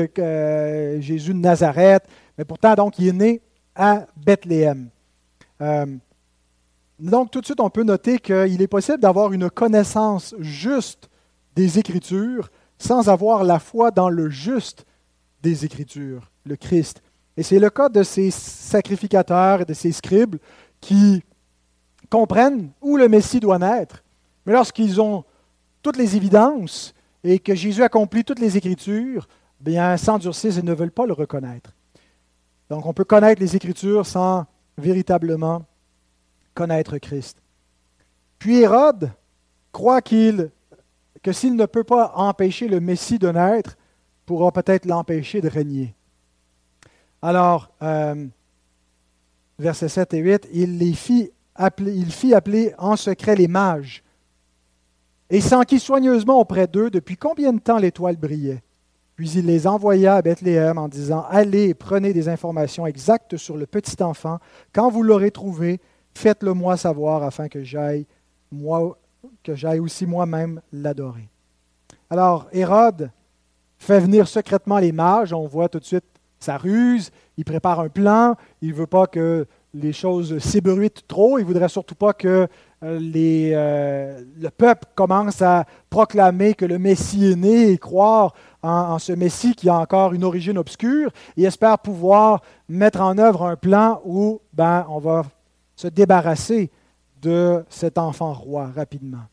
Jésus 1.02 1.34
de 1.34 1.40
Nazareth. 1.40 2.04
Mais 2.38 2.46
pourtant, 2.46 2.76
donc, 2.76 2.98
il 2.98 3.10
est 3.10 3.12
né 3.12 3.42
à 3.76 4.06
Bethléem. 4.16 4.88
donc, 6.98 7.30
tout 7.30 7.42
de 7.42 7.46
suite, 7.46 7.60
on 7.60 7.70
peut 7.70 7.84
noter 7.84 8.20
qu'il 8.20 8.62
est 8.62 8.68
possible 8.70 9.00
d'avoir 9.00 9.34
une 9.34 9.50
connaissance 9.50 10.34
juste 10.40 11.10
des 11.58 11.78
Écritures 11.78 12.50
sans 12.78 13.10
avoir 13.10 13.44
la 13.44 13.60
foi 13.60 13.92
dans 13.92 14.08
le 14.08 14.30
juste 14.30 14.86
des 15.44 15.66
Écritures, 15.66 16.32
le 16.46 16.56
Christ. 16.56 17.02
Et 17.36 17.44
c'est 17.44 17.60
le 17.60 17.70
cas 17.70 17.90
de 17.90 18.04
ces 18.04 18.32
sacrificateurs 18.32 19.60
et 19.60 19.66
de 19.66 19.74
ces 19.74 19.92
scribes 19.92 20.38
qui 20.80 21.22
comprennent 22.12 22.70
où 22.82 22.98
le 22.98 23.10
Messie 23.10 23.40
doit 23.40 23.58
naître. 23.58 24.04
Mais 24.46 24.54
lorsqu'ils 24.54 25.02
ont 25.02 25.24
toutes 25.82 25.98
les 25.98 26.16
évidences 26.16 26.94
et 27.24 27.40
que 27.40 27.56
Jésus 27.56 27.82
accomplit 27.82 28.24
toutes 28.24 28.40
les 28.40 28.58
Écritures, 28.58 29.28
bien, 29.60 29.98
s'endurcissent 29.98 30.58
et 30.58 30.62
ne 30.62 30.74
veulent 30.74 30.92
pas 30.92 31.08
le 31.08 31.14
reconnaître. 31.14 31.74
Donc, 32.70 32.86
on 32.86 32.94
peut 32.94 33.06
connaître 33.06 33.42
les 33.42 33.56
Écritures 33.56 34.06
sans 34.06 34.46
véritablement 34.78 35.66
connaître 36.54 36.98
Christ. 36.98 37.38
Puis 38.40 38.60
Hérode 38.60 39.12
croit 39.72 40.02
qu'il, 40.02 40.52
que 41.24 41.32
s'il 41.32 41.56
ne 41.56 41.66
peut 41.66 41.84
pas 41.84 42.12
empêcher 42.16 42.68
le 42.68 42.80
Messie 42.80 43.20
de 43.20 43.30
naître, 43.30 43.78
pourra 44.26 44.52
peut-être 44.52 44.86
l'empêcher 44.86 45.42
de 45.42 45.48
régner. 45.48 45.96
Alors, 47.22 47.72
euh, 47.82 48.28
versets 49.60 49.90
7 49.90 50.14
et 50.16 50.20
8, 50.20 50.48
il 50.52 50.78
les 50.78 50.94
fit 50.94 51.32
il 51.80 52.12
fit 52.12 52.34
appeler 52.34 52.74
en 52.78 52.96
secret 52.96 53.36
les 53.36 53.48
mages 53.48 54.04
et 55.30 55.42
s'enquit 55.42 55.80
soigneusement 55.80 56.40
auprès 56.40 56.68
d'eux 56.68 56.90
depuis 56.90 57.18
combien 57.18 57.54
de 57.54 57.60
temps 57.60 57.78
l'étoile 57.78 58.18
brillait? 58.18 58.64
Puis 59.16 59.32
il 59.32 59.46
les 59.46 59.68
envoya 59.68 60.16
à 60.16 60.22
Bethléem 60.22 60.78
en 60.78 60.88
disant 60.88 61.26
Allez 61.30 61.74
prenez 61.74 62.14
des 62.14 62.28
informations 62.28 62.88
exactes 62.88 63.38
sur 63.38 63.56
le 63.58 63.66
petit 63.66 64.02
enfant. 64.02 64.40
Quand 64.74 64.90
vous 64.90 65.04
l'aurez 65.04 65.32
trouvé, 65.32 65.80
faites-le 66.16 66.54
moi 66.54 66.76
savoir 66.78 67.24
afin 67.24 67.48
que 67.48 67.64
j'aille 67.64 68.08
que 69.44 69.56
j'aille 69.56 69.80
aussi 69.80 70.06
moi-même 70.06 70.62
l'adorer. 70.74 71.30
Alors 72.10 72.48
Hérode 72.52 73.12
fait 73.78 74.00
venir 74.00 74.28
secrètement 74.28 74.80
les 74.80 74.92
mages. 74.92 75.34
On 75.34 75.48
voit 75.48 75.70
tout 75.70 75.80
de 75.80 75.86
suite 75.86 76.06
sa 76.40 76.58
ruse. 76.58 77.12
Il 77.38 77.46
prépare 77.46 77.80
un 77.80 77.90
plan. 77.90 78.36
Il 78.62 78.70
ne 78.70 78.76
veut 78.76 78.88
pas 78.88 79.08
que 79.08 79.48
les 79.74 79.94
choses 79.94 80.40
s'ébruitent 80.40 81.08
trop. 81.08 81.38
Il 81.38 81.42
ne 81.42 81.48
voudrait 81.48 81.70
surtout 81.70 81.96
pas 81.96 82.14
que 82.14 82.48
euh, 82.84 83.00
euh, 83.16 84.22
le 84.40 84.50
peuple 84.50 84.86
commence 84.96 85.42
à 85.42 85.66
proclamer 85.90 86.54
que 86.54 86.66
le 86.66 86.80
Messie 86.80 87.32
est 87.32 87.36
né 87.36 87.72
et 87.72 87.78
croire 87.78 88.34
en, 88.64 89.00
ce 89.00 89.14
Messie 89.14 89.54
qui 89.56 89.70
a 89.70 89.76
encore 89.76 90.14
une 90.14 90.24
origine 90.24 90.58
obscure. 90.58 91.12
Il 91.38 91.46
espère 91.46 91.80
pouvoir 91.80 92.42
mettre 92.68 93.02
en 93.02 93.18
œuvre 93.18 93.46
un 93.46 93.56
plan 93.56 94.02
où 94.06 94.42
ben, 94.54 94.86
on 94.90 95.00
va 95.00 95.24
se 95.76 95.88
débarrasser 95.88 96.72
de 97.22 97.64
cet 97.70 97.98
enfant 97.98 98.34
roi 98.34 98.72
rapidement. 98.76 99.26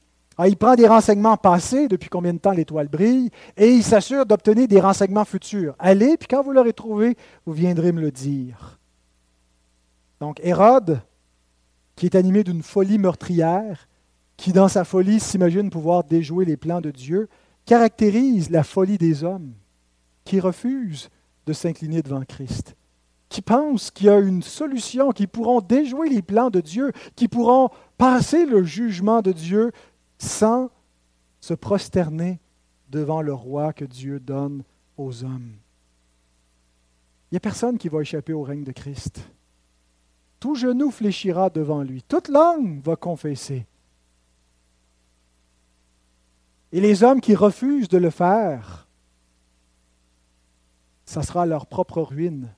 il 0.47 0.57
prend 0.57 0.75
des 0.75 0.87
renseignements 0.87 1.39
passés, 1.39 1.89
depuis 1.89 2.11
combien 2.11 2.35
de 2.35 2.39
temps 2.39 2.53
l'étoile 2.53 2.89
brille, 2.89 3.31
et 3.57 3.71
il 3.71 3.83
s'assure 3.83 4.27
d'obtenir 4.27 4.69
des 4.69 4.81
renseignements 4.81 5.25
futurs. 5.25 5.75
Allez, 5.79 6.19
puis 6.19 6.29
quand 6.29 6.43
vous 6.43 6.53
l'aurez 6.53 6.75
trouvé, 6.75 7.17
vous 7.47 7.55
viendrez 7.55 7.93
me 7.93 8.03
le 8.03 8.11
dire. 8.11 8.78
Donc 10.21 10.41
Hérode, 10.43 11.01
qui 11.97 12.07
est 12.07 12.15
animé 12.15 12.45
d'une 12.45 12.63
folie 12.63 12.99
meurtrière, 12.99 13.89
qui 14.37 14.53
dans 14.53 14.69
sa 14.69 14.85
folie 14.85 15.21
s'imagine 15.21 15.71
pouvoir 15.71 16.05
déjouer 16.05 16.45
les 16.45 16.57
plans 16.57 16.81
de 16.81 16.91
Dieu, 16.91 17.29
caractérise 17.67 18.51
la 18.51 18.63
folie 18.63 18.99
des 18.99 19.25
hommes 19.25 19.53
qui 20.25 20.41
refusent 20.41 21.11
de 21.47 21.53
s'incliner 21.53 22.03
devant 22.03 22.23
Christ, 22.25 22.77
qui 23.29 23.43
pensent 23.43 23.91
qu'il 23.91 24.07
y 24.07 24.11
a 24.11 24.19
une 24.19 24.43
solution, 24.43 25.11
qui 25.11 25.27
pourront 25.27 25.61
déjouer 25.61 26.09
les 26.09 26.23
plans 26.23 26.51
de 26.51 26.61
Dieu, 26.61 26.93
qui 27.17 27.29
pourront 27.29 27.71
passer 27.97 28.47
le 28.47 28.63
jugement 28.63 29.23
de 29.23 29.33
Dieu 29.33 29.73
sans 30.19 30.71
se 31.41 31.55
prosterner 31.55 32.41
devant 32.91 33.23
le 33.23 33.35
roi 33.35 33.73
que 33.73 33.85
Dieu 33.85 34.21
donne 34.21 34.63
aux 34.97 35.25
hommes. 35.25 35.53
Il 37.31 37.35
n'y 37.35 37.37
a 37.37 37.41
personne 37.41 37.77
qui 37.77 37.89
va 37.89 38.01
échapper 38.01 38.33
au 38.33 38.43
règne 38.43 38.65
de 38.65 38.73
Christ. 38.73 39.21
Tout 40.41 40.55
genou 40.55 40.91
fléchira 40.91 41.51
devant 41.51 41.83
lui. 41.83 42.03
Toute 42.03 42.29
langue 42.29 42.81
va 42.83 42.97
confesser. 42.97 43.67
Et 46.73 46.81
les 46.81 47.03
hommes 47.03 47.21
qui 47.21 47.35
refusent 47.35 47.89
de 47.89 47.99
le 47.99 48.11
faire 48.11 48.89
ça 51.09 51.23
sera 51.23 51.47
leur 51.47 51.67
propre 51.67 52.03
ruine. 52.03 52.55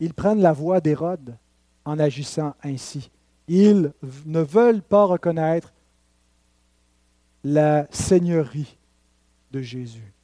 Ils 0.00 0.14
prennent 0.14 0.40
la 0.40 0.54
voie 0.54 0.80
d'Hérode 0.80 1.36
en 1.84 1.98
agissant 1.98 2.54
ainsi. 2.62 3.10
Ils 3.46 3.92
ne 4.24 4.40
veulent 4.40 4.80
pas 4.80 5.04
reconnaître 5.04 5.74
la 7.44 7.86
seigneurie 7.90 8.78
de 9.50 9.60
Jésus. 9.60 10.14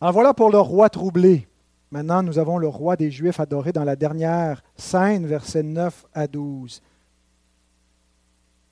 Alors 0.00 0.12
voilà 0.12 0.34
pour 0.34 0.50
le 0.50 0.58
roi 0.58 0.90
troublé. 0.90 1.47
Maintenant, 1.90 2.22
nous 2.22 2.38
avons 2.38 2.58
le 2.58 2.68
roi 2.68 2.96
des 2.96 3.10
Juifs 3.10 3.40
adoré 3.40 3.72
dans 3.72 3.84
la 3.84 3.96
dernière 3.96 4.62
scène, 4.76 5.26
versets 5.26 5.62
9 5.62 6.06
à 6.12 6.26
12. 6.26 6.82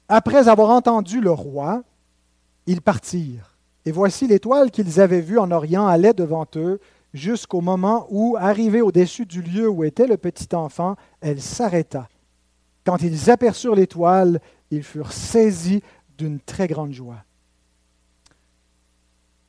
Après 0.09 0.49
avoir 0.49 0.71
entendu 0.71 1.21
le 1.21 1.31
roi, 1.31 1.83
ils 2.67 2.83
partirent. 2.83 3.57
Et 3.87 3.93
voici 3.93 4.27
l'étoile 4.27 4.71
qu'ils 4.71 5.01
avaient 5.01 5.21
vue 5.21 5.39
en 5.39 5.51
Orient 5.51 5.87
allait 5.87 6.13
devant 6.13 6.47
eux 6.57 6.81
jusqu'au 7.15 7.61
moment 7.61 8.07
où, 8.11 8.37
arrivée 8.39 8.83
au-dessus 8.83 9.25
du 9.25 9.41
lieu 9.41 9.69
où 9.69 9.85
était 9.85 10.07
le 10.07 10.17
petit 10.17 10.55
enfant, 10.55 10.97
elle 11.21 11.41
s'arrêta. 11.41 12.09
Quand 12.85 13.01
ils 13.03 13.31
aperçurent 13.31 13.75
l'étoile, 13.75 14.41
ils 14.71 14.83
furent 14.83 15.13
saisis 15.13 15.83
d'une 16.19 16.41
très 16.41 16.69
grande 16.69 16.93
joie. 16.93 17.25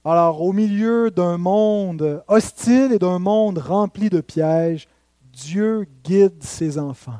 Alors, 0.09 0.41
au 0.41 0.53
milieu 0.53 1.11
d'un 1.11 1.37
monde 1.37 2.23
hostile 2.29 2.93
et 2.93 2.97
d'un 2.97 3.19
monde 3.19 3.57
rempli 3.57 4.09
de 4.09 4.21
pièges, 4.21 4.87
Dieu 5.33 5.85
guide 6.01 6.41
ses 6.41 6.77
enfants. 6.77 7.19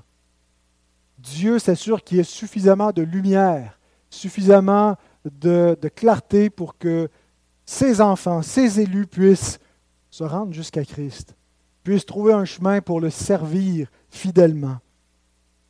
Dieu 1.18 1.60
s'assure 1.60 2.02
qu'il 2.02 2.16
y 2.16 2.20
ait 2.22 2.24
suffisamment 2.24 2.94
de 2.94 3.02
lumière, 3.02 3.78
suffisamment 4.10 4.96
de, 5.26 5.78
clarté 5.94 6.50
pour 6.50 6.78
que 6.78 7.10
ses 7.66 8.00
enfants, 8.00 8.42
ses 8.42 8.80
élus 8.80 9.06
puissent 9.06 9.60
se 10.10 10.24
rendre 10.24 10.54
jusqu'à 10.54 10.86
Christ, 10.86 11.36
puissent 11.84 12.06
trouver 12.06 12.32
un 12.32 12.46
chemin 12.46 12.80
pour 12.80 13.02
le 13.02 13.10
servir 13.10 13.92
fidèlement. 14.10 14.78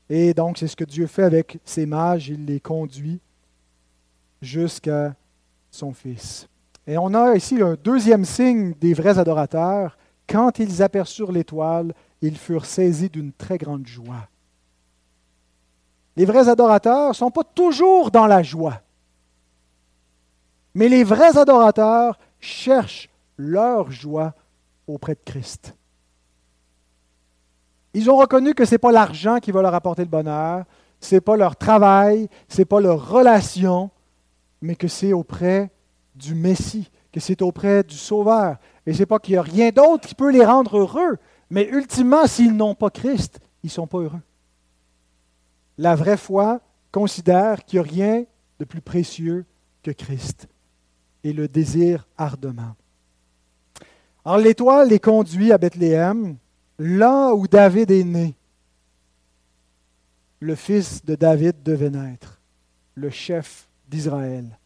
Et 0.07 0.36
donc, 0.36 0.59
c'est 0.59 0.68
ce 0.68 0.76
que 0.76 0.86
Dieu 0.86 1.07
fait 1.07 1.24
avec 1.24 1.57
ses 1.65 1.88
mages, 1.88 2.30
il 2.30 2.45
les 2.45 2.59
conduit 2.59 3.20
jusqu'à 4.39 5.15
son 5.72 5.93
Fils. 5.93 6.47
Et 6.88 6.97
on 6.97 7.13
a 7.13 7.35
ici 7.35 7.61
un 7.61 7.75
deuxième 7.83 8.23
signe 8.23 8.73
des 8.79 8.93
vrais 8.93 9.19
adorateurs. 9.19 9.97
Quand 10.27 10.57
ils 10.57 10.81
aperçurent 10.81 11.33
l'étoile, 11.33 11.93
ils 12.21 12.38
furent 12.38 12.65
saisis 12.65 13.09
d'une 13.09 13.33
très 13.33 13.57
grande 13.57 13.85
joie. 13.85 14.29
Les 16.15 16.25
vrais 16.25 16.47
adorateurs 16.47 17.09
ne 17.09 17.13
sont 17.13 17.29
pas 17.29 17.43
toujours 17.43 18.09
dans 18.09 18.25
la 18.25 18.41
joie. 18.41 18.81
Mais 20.73 20.88
les 20.88 21.03
vrais 21.03 21.38
adorateurs 21.38 22.17
cherchent 22.39 23.09
leur 23.38 23.91
joie 23.91 24.33
auprès 24.88 25.13
de 25.13 25.19
Christ. 25.25 25.75
Ils 27.93 28.09
ont 28.09 28.17
reconnu 28.17 28.53
que 28.53 28.63
ce 28.63 28.75
n'est 28.75 28.79
pas 28.79 28.91
l'argent 28.91 29.39
qui 29.39 29.51
va 29.51 29.61
leur 29.61 29.73
apporter 29.73 30.03
le 30.03 30.09
bonheur, 30.09 30.65
ce 30.99 31.15
n'est 31.15 31.21
pas 31.21 31.35
leur 31.35 31.55
travail, 31.55 32.29
ce 32.47 32.59
n'est 32.59 32.65
pas 32.65 32.79
leur 32.79 33.09
relation, 33.09 33.89
mais 34.61 34.75
que 34.75 34.88
c'est 34.88 35.13
auprès 35.13 35.71
du 36.18 36.36
Messie, 36.36 36.89
que 37.11 37.20
c'est 37.20 37.41
auprès 37.41 37.84
du 37.84 37.95
Sauveur. 37.95 38.57
Et 38.86 38.93
ce 38.93 38.99
n'est 38.99 39.05
pas 39.05 39.20
qu'il 39.20 39.34
n'y 39.34 39.39
a 39.39 39.43
rien 39.43 39.70
d'autre 39.70 40.07
qui 40.07 40.15
peut 40.15 40.32
les 40.32 40.45
rendre 40.45 40.78
heureux, 40.78 41.18
mais 41.49 41.68
ultimement, 41.70 42.28
s'ils 42.28 42.55
n'ont 42.55 42.76
pas 42.76 42.89
Christ, 42.89 43.39
ils 43.63 43.68
ne 43.68 43.72
sont 43.72 43.88
pas 43.88 43.99
heureux. 43.99 44.22
La 45.78 45.95
vraie 45.95 46.18
foi 46.18 46.61
considère 46.91 47.63
qu'il 47.63 47.80
n'y 47.80 47.88
a 47.88 47.89
rien 47.89 48.26
de 48.59 48.65
plus 48.65 48.82
précieux 48.82 49.45
que 49.84 49.91
Christ 49.91 50.47
et 51.24 51.34
le 51.34 51.47
désire 51.47 52.07
ardemment. 52.18 52.76
Alors 54.26 54.39
l'étoile 54.39 54.89
les 54.89 54.99
conduit 54.99 55.51
à 55.51 55.57
Bethléem, 55.57 56.38
là 56.80 57.34
où 57.34 57.47
David 57.47 57.91
est 57.91 58.03
né. 58.03 58.36
Le 60.39 60.55
fils 60.55 61.03
de 61.05 61.15
David 61.15 61.63
devait 61.63 61.89
naître, 61.89 62.39
le 62.95 63.09
chef 63.09 63.68
d'Israël. 63.88 64.57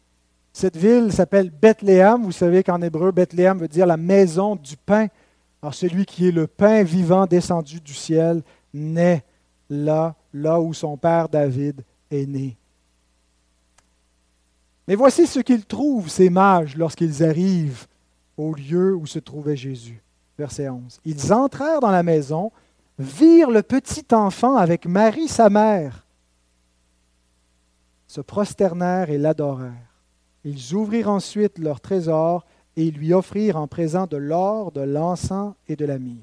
Cette 0.52 0.76
ville 0.76 1.12
s'appelle 1.12 1.50
Bethléem. 1.50 2.22
Vous 2.22 2.32
savez 2.32 2.62
qu'en 2.62 2.82
hébreu, 2.82 3.10
Bethléem 3.10 3.58
veut 3.58 3.68
dire 3.68 3.86
la 3.86 3.96
maison 3.96 4.56
du 4.56 4.76
pain. 4.76 5.08
Alors 5.62 5.74
celui 5.74 6.04
qui 6.04 6.28
est 6.28 6.32
le 6.32 6.46
pain 6.46 6.82
vivant 6.82 7.26
descendu 7.26 7.80
du 7.80 7.94
ciel 7.94 8.42
naît 8.74 9.24
là, 9.70 10.14
là 10.34 10.60
où 10.60 10.74
son 10.74 10.96
père 10.96 11.28
David 11.28 11.82
est 12.10 12.26
né. 12.26 12.56
Mais 14.88 14.96
voici 14.96 15.26
ce 15.26 15.40
qu'ils 15.40 15.64
trouvent, 15.64 16.10
ces 16.10 16.28
mages, 16.28 16.76
lorsqu'ils 16.76 17.24
arrivent 17.24 17.86
au 18.36 18.54
lieu 18.54 18.94
où 18.94 19.06
se 19.06 19.20
trouvait 19.20 19.56
Jésus. 19.56 20.02
Verset 20.36 20.68
11. 20.68 21.00
Ils 21.04 21.32
entrèrent 21.32 21.80
dans 21.80 21.90
la 21.90 22.02
maison, 22.02 22.50
virent 22.98 23.50
le 23.50 23.62
petit 23.62 24.06
enfant 24.12 24.56
avec 24.56 24.86
Marie, 24.86 25.28
sa 25.28 25.48
mère, 25.48 26.04
se 28.08 28.20
prosternèrent 28.20 29.10
et 29.10 29.18
l'adorèrent. 29.18 29.91
Ils 30.44 30.74
ouvrirent 30.74 31.10
ensuite 31.10 31.58
leur 31.58 31.80
trésor 31.80 32.44
et 32.76 32.90
lui 32.90 33.12
offrirent 33.12 33.56
en 33.56 33.66
présent 33.66 34.06
de 34.06 34.16
l'or, 34.16 34.72
de 34.72 34.80
l'encens 34.80 35.54
et 35.68 35.76
de 35.76 35.84
la 35.84 35.98
myrrhe. 35.98 36.16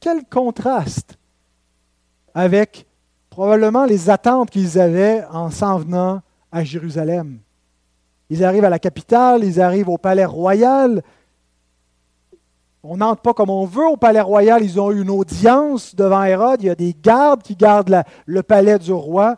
Quel 0.00 0.24
contraste 0.24 1.18
avec 2.34 2.86
probablement 3.30 3.84
les 3.84 4.10
attentes 4.10 4.50
qu'ils 4.50 4.78
avaient 4.78 5.24
en 5.30 5.50
s'en 5.50 5.78
venant 5.78 6.22
à 6.52 6.64
Jérusalem. 6.64 7.38
Ils 8.30 8.44
arrivent 8.44 8.64
à 8.64 8.70
la 8.70 8.78
capitale, 8.78 9.44
ils 9.44 9.60
arrivent 9.60 9.88
au 9.88 9.98
palais 9.98 10.24
royal. 10.24 11.02
On 12.82 12.98
n'entre 12.98 13.22
pas 13.22 13.34
comme 13.34 13.50
on 13.50 13.64
veut 13.64 13.86
au 13.86 13.96
palais 13.96 14.20
royal. 14.20 14.62
Ils 14.62 14.80
ont 14.80 14.90
eu 14.90 15.02
une 15.02 15.10
audience 15.10 15.94
devant 15.94 16.22
Hérode. 16.22 16.62
Il 16.62 16.66
y 16.66 16.70
a 16.70 16.74
des 16.74 16.94
gardes 17.00 17.42
qui 17.42 17.56
gardent 17.56 18.02
le 18.26 18.42
palais 18.42 18.78
du 18.78 18.92
roi. 18.92 19.36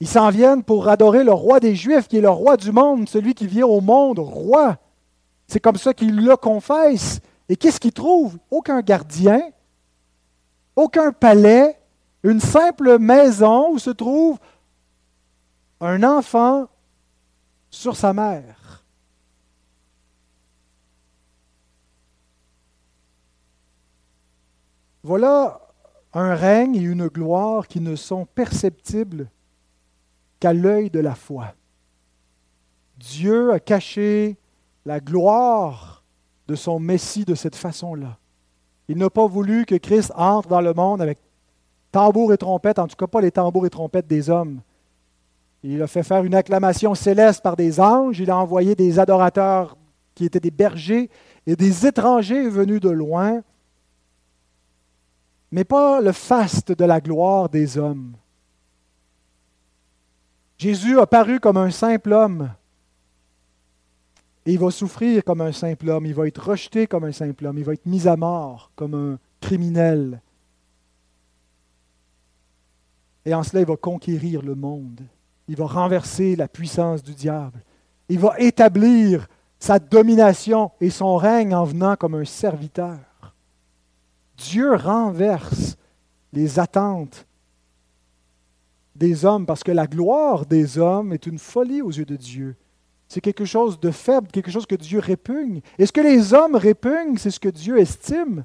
Ils 0.00 0.08
s'en 0.08 0.30
viennent 0.30 0.62
pour 0.62 0.88
adorer 0.88 1.24
le 1.24 1.32
roi 1.32 1.58
des 1.60 1.74
Juifs, 1.74 2.06
qui 2.06 2.18
est 2.18 2.22
le 2.22 2.30
roi 2.30 2.56
du 2.56 2.70
monde, 2.70 3.08
celui 3.08 3.34
qui 3.34 3.46
vient 3.46 3.66
au 3.66 3.80
monde, 3.80 4.18
roi. 4.18 4.76
C'est 5.46 5.60
comme 5.60 5.76
ça 5.76 5.92
qu'ils 5.92 6.16
le 6.16 6.36
confessent. 6.36 7.20
Et 7.48 7.56
qu'est-ce 7.56 7.80
qu'ils 7.80 7.92
trouvent? 7.92 8.38
Aucun 8.50 8.80
gardien, 8.80 9.40
aucun 10.76 11.12
palais, 11.12 11.80
une 12.22 12.40
simple 12.40 12.98
maison 12.98 13.72
où 13.72 13.78
se 13.78 13.90
trouve 13.90 14.38
un 15.80 16.02
enfant 16.02 16.66
sur 17.70 17.96
sa 17.96 18.12
mère. 18.12 18.84
Voilà 25.02 25.60
un 26.12 26.34
règne 26.34 26.76
et 26.76 26.80
une 26.80 27.08
gloire 27.08 27.66
qui 27.66 27.80
ne 27.80 27.96
sont 27.96 28.26
perceptibles 28.26 29.30
qu'à 30.40 30.52
l'œil 30.52 30.90
de 30.90 31.00
la 31.00 31.14
foi. 31.14 31.54
Dieu 32.96 33.52
a 33.52 33.60
caché 33.60 34.36
la 34.84 35.00
gloire 35.00 36.02
de 36.46 36.54
son 36.54 36.80
Messie 36.80 37.24
de 37.24 37.34
cette 37.34 37.56
façon-là. 37.56 38.18
Il 38.88 38.96
n'a 38.96 39.10
pas 39.10 39.26
voulu 39.26 39.66
que 39.66 39.74
Christ 39.74 40.12
entre 40.16 40.48
dans 40.48 40.60
le 40.60 40.72
monde 40.72 41.02
avec 41.02 41.18
tambour 41.92 42.32
et 42.32 42.38
trompette, 42.38 42.78
en 42.78 42.86
tout 42.86 42.96
cas 42.96 43.06
pas 43.06 43.20
les 43.20 43.30
tambours 43.30 43.66
et 43.66 43.70
trompettes 43.70 44.06
des 44.06 44.30
hommes. 44.30 44.60
Il 45.62 45.82
a 45.82 45.86
fait 45.86 46.02
faire 46.02 46.24
une 46.24 46.34
acclamation 46.34 46.94
céleste 46.94 47.42
par 47.42 47.56
des 47.56 47.80
anges, 47.80 48.20
il 48.20 48.30
a 48.30 48.36
envoyé 48.36 48.74
des 48.74 48.98
adorateurs 48.98 49.76
qui 50.14 50.24
étaient 50.24 50.40
des 50.40 50.50
bergers 50.50 51.10
et 51.46 51.56
des 51.56 51.86
étrangers 51.86 52.48
venus 52.48 52.80
de 52.80 52.90
loin, 52.90 53.42
mais 55.50 55.64
pas 55.64 56.00
le 56.00 56.12
faste 56.12 56.72
de 56.72 56.84
la 56.84 57.00
gloire 57.00 57.48
des 57.48 57.78
hommes. 57.78 58.12
Jésus 60.58 60.98
a 60.98 61.06
paru 61.06 61.38
comme 61.38 61.56
un 61.56 61.70
simple 61.70 62.12
homme. 62.12 62.50
Et 64.44 64.52
il 64.52 64.58
va 64.58 64.70
souffrir 64.70 65.22
comme 65.24 65.40
un 65.40 65.52
simple 65.52 65.88
homme, 65.88 66.06
il 66.06 66.14
va 66.14 66.26
être 66.26 66.50
rejeté 66.50 66.86
comme 66.86 67.04
un 67.04 67.12
simple 67.12 67.46
homme, 67.46 67.58
il 67.58 67.64
va 67.64 67.74
être 67.74 67.86
mis 67.86 68.08
à 68.08 68.16
mort 68.16 68.72
comme 68.74 68.94
un 68.94 69.18
criminel. 69.40 70.20
Et 73.24 73.34
en 73.34 73.42
cela, 73.42 73.60
il 73.60 73.66
va 73.66 73.76
conquérir 73.76 74.42
le 74.42 74.54
monde. 74.54 75.02
Il 75.48 75.56
va 75.56 75.66
renverser 75.66 76.34
la 76.34 76.48
puissance 76.48 77.02
du 77.02 77.14
diable. 77.14 77.62
Il 78.08 78.18
va 78.18 78.34
établir 78.38 79.28
sa 79.58 79.78
domination 79.78 80.70
et 80.80 80.90
son 80.90 81.16
règne 81.16 81.54
en 81.54 81.64
venant 81.64 81.94
comme 81.96 82.14
un 82.14 82.24
serviteur. 82.24 82.98
Dieu 84.36 84.74
renverse 84.74 85.76
les 86.32 86.58
attentes 86.58 87.27
des 88.98 89.24
hommes, 89.24 89.46
parce 89.46 89.62
que 89.62 89.72
la 89.72 89.86
gloire 89.86 90.44
des 90.44 90.78
hommes 90.78 91.12
est 91.12 91.26
une 91.26 91.38
folie 91.38 91.82
aux 91.82 91.90
yeux 91.90 92.04
de 92.04 92.16
Dieu. 92.16 92.56
C'est 93.08 93.20
quelque 93.20 93.44
chose 93.44 93.80
de 93.80 93.90
faible, 93.90 94.28
quelque 94.28 94.50
chose 94.50 94.66
que 94.66 94.74
Dieu 94.74 94.98
répugne. 94.98 95.60
Et 95.78 95.86
ce 95.86 95.92
que 95.92 96.00
les 96.00 96.34
hommes 96.34 96.56
répugnent, 96.56 97.16
c'est 97.16 97.30
ce 97.30 97.40
que 97.40 97.48
Dieu 97.48 97.78
estime. 97.78 98.44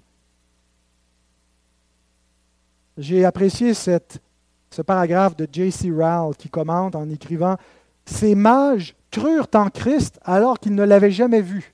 J'ai 2.97 3.25
apprécié 3.25 3.73
ce 3.73 4.81
paragraphe 4.85 5.35
de 5.35 5.47
J.C. 5.51 5.89
Rowell 5.91 6.35
qui 6.37 6.49
commente 6.49 6.95
en 6.95 7.09
écrivant 7.09 7.57
Ces 8.05 8.35
mages 8.35 8.95
crurent 9.11 9.47
en 9.55 9.69
Christ 9.69 10.19
alors 10.23 10.59
qu'ils 10.59 10.75
ne 10.75 10.83
l'avaient 10.83 11.11
jamais 11.11 11.41
vu. 11.41 11.73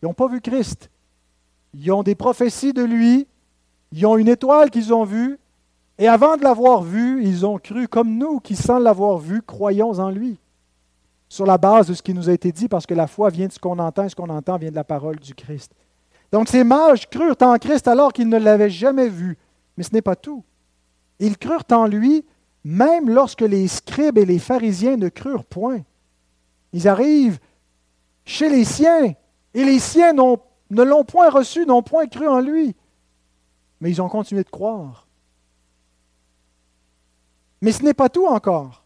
Ils 0.00 0.06
n'ont 0.06 0.14
pas 0.14 0.28
vu 0.28 0.40
Christ. 0.40 0.90
Ils 1.74 1.90
ont 1.90 2.02
des 2.02 2.14
prophéties 2.14 2.72
de 2.72 2.84
lui. 2.84 3.26
Ils 3.92 4.06
ont 4.06 4.18
une 4.18 4.28
étoile 4.28 4.70
qu'ils 4.70 4.92
ont 4.92 5.04
vue. 5.04 5.38
Et 5.98 6.06
avant 6.06 6.36
de 6.36 6.42
l'avoir 6.42 6.82
vu, 6.82 7.24
ils 7.24 7.44
ont 7.44 7.58
cru 7.58 7.88
comme 7.88 8.16
nous 8.16 8.38
qui, 8.38 8.54
sans 8.54 8.78
l'avoir 8.78 9.18
vu, 9.18 9.42
croyons 9.42 9.98
en 9.98 10.10
lui. 10.10 10.38
Sur 11.28 11.44
la 11.44 11.58
base 11.58 11.88
de 11.88 11.94
ce 11.94 12.02
qui 12.02 12.14
nous 12.14 12.28
a 12.30 12.32
été 12.32 12.52
dit, 12.52 12.68
parce 12.68 12.86
que 12.86 12.94
la 12.94 13.06
foi 13.06 13.30
vient 13.30 13.48
de 13.48 13.52
ce 13.52 13.58
qu'on 13.58 13.78
entend 13.78 14.04
et 14.04 14.08
ce 14.08 14.16
qu'on 14.16 14.28
entend 14.28 14.56
vient 14.56 14.70
de 14.70 14.76
la 14.76 14.84
parole 14.84 15.16
du 15.16 15.34
Christ. 15.34 15.72
Donc 16.30 16.48
ces 16.48 16.62
mages 16.62 17.08
crurent 17.08 17.36
en 17.40 17.56
Christ 17.56 17.88
alors 17.88 18.12
qu'ils 18.12 18.28
ne 18.28 18.38
l'avaient 18.38 18.70
jamais 18.70 19.08
vu. 19.08 19.36
Mais 19.76 19.82
ce 19.82 19.92
n'est 19.92 20.02
pas 20.02 20.16
tout. 20.16 20.44
Ils 21.18 21.36
crurent 21.36 21.64
en 21.72 21.86
lui 21.86 22.24
même 22.64 23.08
lorsque 23.08 23.40
les 23.40 23.66
scribes 23.66 24.18
et 24.18 24.26
les 24.26 24.38
pharisiens 24.38 24.96
ne 24.96 25.08
crurent 25.08 25.44
point. 25.44 25.80
Ils 26.72 26.86
arrivent 26.86 27.38
chez 28.24 28.50
les 28.50 28.64
siens 28.64 29.14
et 29.54 29.64
les 29.64 29.78
siens 29.78 30.12
ne 30.12 30.82
l'ont 30.82 31.04
point 31.04 31.30
reçu, 31.30 31.64
n'ont 31.66 31.82
point 31.82 32.06
cru 32.06 32.28
en 32.28 32.40
lui. 32.40 32.76
Mais 33.80 33.90
ils 33.90 34.02
ont 34.02 34.08
continué 34.08 34.44
de 34.44 34.50
croire. 34.50 35.07
Mais 37.60 37.72
ce 37.72 37.82
n'est 37.82 37.94
pas 37.94 38.08
tout 38.08 38.26
encore. 38.26 38.84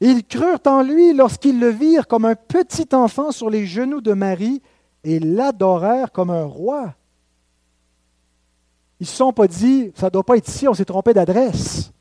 Ils 0.00 0.24
crurent 0.24 0.60
en 0.66 0.82
lui 0.82 1.14
lorsqu'ils 1.14 1.58
le 1.58 1.68
virent 1.68 2.06
comme 2.06 2.24
un 2.24 2.34
petit 2.34 2.88
enfant 2.92 3.30
sur 3.30 3.48
les 3.48 3.66
genoux 3.66 4.00
de 4.00 4.12
Marie 4.12 4.62
et 5.04 5.18
l'adorèrent 5.18 6.12
comme 6.12 6.30
un 6.30 6.44
roi. 6.44 6.94
Ils 9.00 9.04
ne 9.04 9.06
se 9.06 9.16
sont 9.16 9.32
pas 9.32 9.46
dit, 9.46 9.92
ça 9.94 10.06
ne 10.06 10.10
doit 10.10 10.24
pas 10.24 10.36
être 10.36 10.48
ici, 10.48 10.68
on 10.68 10.74
s'est 10.74 10.84
trompé 10.84 11.12
d'adresse. 11.14 11.92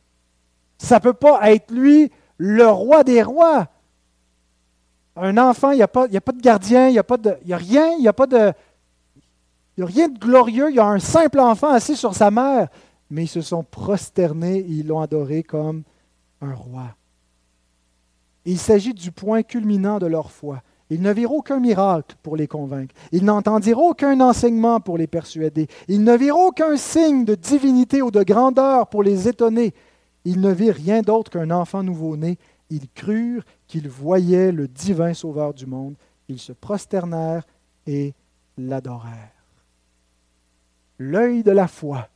Ça 0.77 0.95
ne 0.95 1.01
peut 1.01 1.13
pas 1.13 1.51
être 1.51 1.71
lui, 1.71 2.11
le 2.37 2.67
roi 2.67 3.03
des 3.03 3.21
rois. 3.21 3.67
Un 5.15 5.37
enfant, 5.37 5.71
il 5.71 5.77
n'y 5.77 5.83
a, 5.83 5.87
pas, 5.87 6.07
a 6.13 6.21
pas 6.21 6.31
de 6.31 6.41
gardien, 6.41 6.89
il 6.89 6.93
n'y 6.93 6.99
a, 6.99 7.05
a 7.07 7.57
rien, 7.57 7.91
il 7.93 8.01
n'y 8.01 8.07
a 8.07 8.13
pas 8.13 8.27
de. 8.27 8.51
Il 9.77 9.83
a 9.83 9.87
rien 9.87 10.07
de 10.07 10.17
glorieux, 10.17 10.69
il 10.69 10.75
y 10.75 10.79
a 10.79 10.85
un 10.85 10.99
simple 10.99 11.39
enfant 11.39 11.69
assis 11.69 11.97
sur 11.97 12.13
sa 12.13 12.31
mère. 12.31 12.69
Mais 13.09 13.23
ils 13.23 13.29
se 13.29 13.41
sont 13.41 13.63
prosternés 13.63 14.59
et 14.59 14.67
ils 14.67 14.87
l'ont 14.87 15.01
adoré 15.01 15.43
comme 15.43 15.83
roi. 16.53 16.95
il 18.45 18.59
s'agit 18.59 18.93
du 18.93 19.11
point 19.11 19.41
culminant 19.41 19.99
de 19.99 20.05
leur 20.05 20.31
foi. 20.31 20.61
Ils 20.91 21.01
ne 21.01 21.11
virent 21.11 21.31
aucun 21.31 21.59
miracle 21.59 22.15
pour 22.21 22.35
les 22.35 22.47
convaincre. 22.47 22.93
Ils 23.11 23.25
n'entendirent 23.25 23.79
aucun 23.79 24.19
enseignement 24.21 24.79
pour 24.79 24.97
les 24.97 25.07
persuader. 25.07 25.67
Ils 25.87 26.03
ne 26.03 26.15
virent 26.15 26.37
aucun 26.37 26.77
signe 26.77 27.25
de 27.25 27.33
divinité 27.33 28.03
ou 28.03 28.11
de 28.11 28.21
grandeur 28.23 28.87
pour 28.87 29.01
les 29.01 29.27
étonner. 29.27 29.73
Ils 30.25 30.41
ne 30.41 30.51
virent 30.51 30.75
rien 30.75 31.01
d'autre 31.01 31.31
qu'un 31.31 31.49
enfant 31.49 31.81
nouveau-né. 31.81 32.37
Ils 32.69 32.87
crurent 32.89 33.43
qu'ils 33.67 33.89
voyaient 33.89 34.51
le 34.51 34.67
divin 34.67 35.13
Sauveur 35.13 35.53
du 35.53 35.65
monde. 35.65 35.95
Ils 36.27 36.39
se 36.39 36.53
prosternèrent 36.53 37.45
et 37.87 38.13
l'adorèrent. 38.57 39.31
L'œil 40.99 41.43
de 41.43 41.51
la 41.51 41.67
foi, 41.67 42.09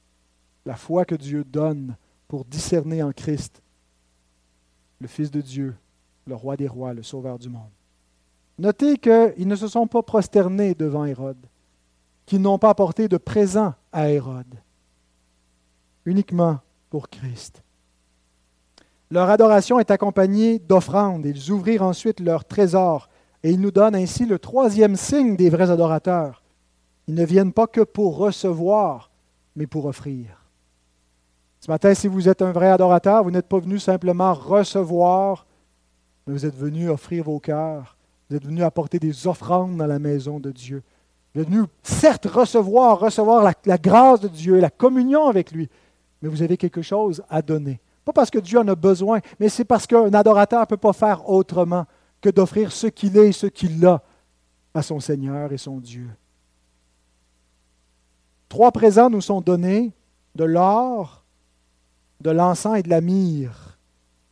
la 0.66 0.76
foi 0.76 1.06
que 1.06 1.16
Dieu 1.16 1.44
donne 1.44 1.96
pour 2.28 2.46
discerner 2.46 3.02
en 3.02 3.12
Christ 3.12 3.62
le 5.00 5.08
Fils 5.08 5.32
de 5.32 5.42
Dieu, 5.42 5.76
le 6.26 6.36
Roi 6.36 6.58
des 6.58 6.68
rois, 6.68 6.94
le 6.94 7.04
Sauveur 7.04 7.40
du 7.40 7.50
monde. 7.50 7.72
Notez 8.58 8.98
qu'ils 8.98 9.48
ne 9.48 9.56
se 9.56 9.68
sont 9.68 9.88
pas 9.88 10.04
prosternés 10.04 10.76
devant 10.76 11.06
Hérode, 11.06 11.46
qu'ils 12.26 12.42
n'ont 12.42 12.60
pas 12.60 12.70
apporté 12.70 13.08
de 13.08 13.18
présent 13.18 13.74
à 13.92 14.10
Hérode, 14.10 14.56
uniquement 16.06 16.60
pour 16.90 17.10
Christ. 17.10 17.64
Leur 19.12 19.30
adoration 19.30 19.80
est 19.80 19.92
accompagnée 19.92 20.60
d'offrandes. 20.60 21.26
Ils 21.26 21.52
ouvrirent 21.52 21.84
ensuite 21.84 22.20
leur 22.20 22.46
trésor 22.46 23.10
et 23.44 23.52
ils 23.52 23.60
nous 23.60 23.72
donnent 23.72 23.96
ainsi 23.96 24.26
le 24.26 24.38
troisième 24.38 24.96
signe 24.96 25.36
des 25.36 25.50
vrais 25.50 25.72
adorateurs. 25.72 26.44
Ils 27.08 27.16
ne 27.16 27.26
viennent 27.26 27.54
pas 27.54 27.66
que 27.66 27.82
pour 27.82 28.18
recevoir, 28.18 29.10
mais 29.56 29.66
pour 29.66 29.86
offrir. 29.86 30.39
Matin, 31.70 31.94
si 31.94 32.08
vous 32.08 32.28
êtes 32.28 32.42
un 32.42 32.52
vrai 32.52 32.72
adorateur, 32.72 33.24
vous 33.24 33.30
n'êtes 33.30 33.48
pas 33.48 33.60
venu 33.60 33.78
simplement 33.78 34.34
recevoir, 34.34 35.46
mais 36.26 36.34
vous 36.34 36.48
êtes 36.48 36.56
venu 36.56 36.90
offrir 36.90 37.26
vos 37.26 37.40
cœurs. 37.40 37.96
Vous 38.28 38.36
êtes 38.36 38.44
venu 38.44 38.64
apporter 38.64 38.98
des 38.98 39.28
offrandes 39.28 39.78
dans 39.78 39.86
la 39.86 40.00
maison 40.00 40.40
de 40.40 40.52
Dieu. 40.52 40.82
Vous 41.34 41.42
êtes 41.42 41.48
venu, 41.48 41.66
certes, 41.84 42.26
recevoir, 42.26 43.00
recevoir 43.00 43.44
la, 43.44 43.54
la 43.66 43.78
grâce 43.78 44.20
de 44.20 44.28
Dieu, 44.28 44.60
la 44.60 44.72
communion 44.72 45.28
avec 45.28 45.52
lui, 45.52 45.70
mais 46.24 46.30
vous 46.30 46.42
avez 46.42 46.58
quelque 46.58 46.82
chose 46.82 47.22
à 47.30 47.44
donner. 47.44 47.80
Pas 48.04 48.14
parce 48.14 48.32
que 48.32 48.40
Dieu 48.40 48.58
en 48.58 48.68
a 48.68 48.74
besoin, 48.74 49.20
mais 49.40 49.48
c'est 49.48 49.64
parce 49.64 49.86
qu'un 49.86 50.12
adorateur 50.12 50.62
ne 50.62 50.66
peut 50.66 50.76
pas 50.76 50.94
faire 50.94 51.30
autrement 51.30 51.86
que 52.20 52.30
d'offrir 52.30 52.72
ce 52.72 52.88
qu'il 52.88 53.16
est 53.16 53.28
et 53.28 53.32
ce 53.32 53.46
qu'il 53.46 53.86
a 53.86 54.02
à 54.74 54.82
son 54.82 55.00
Seigneur 55.00 55.54
et 55.54 55.60
son 55.60 55.78
Dieu. 55.78 56.10
Trois 58.48 58.72
présents 58.72 59.12
nous 59.12 59.22
sont 59.22 59.42
donnés, 59.42 59.94
de 60.34 60.46
l'or, 60.46 61.20
de 62.22 62.32
l'encens 62.32 62.78
et 62.78 62.84
de 62.84 62.90
la 62.90 63.02
myrrhe. 63.02 63.78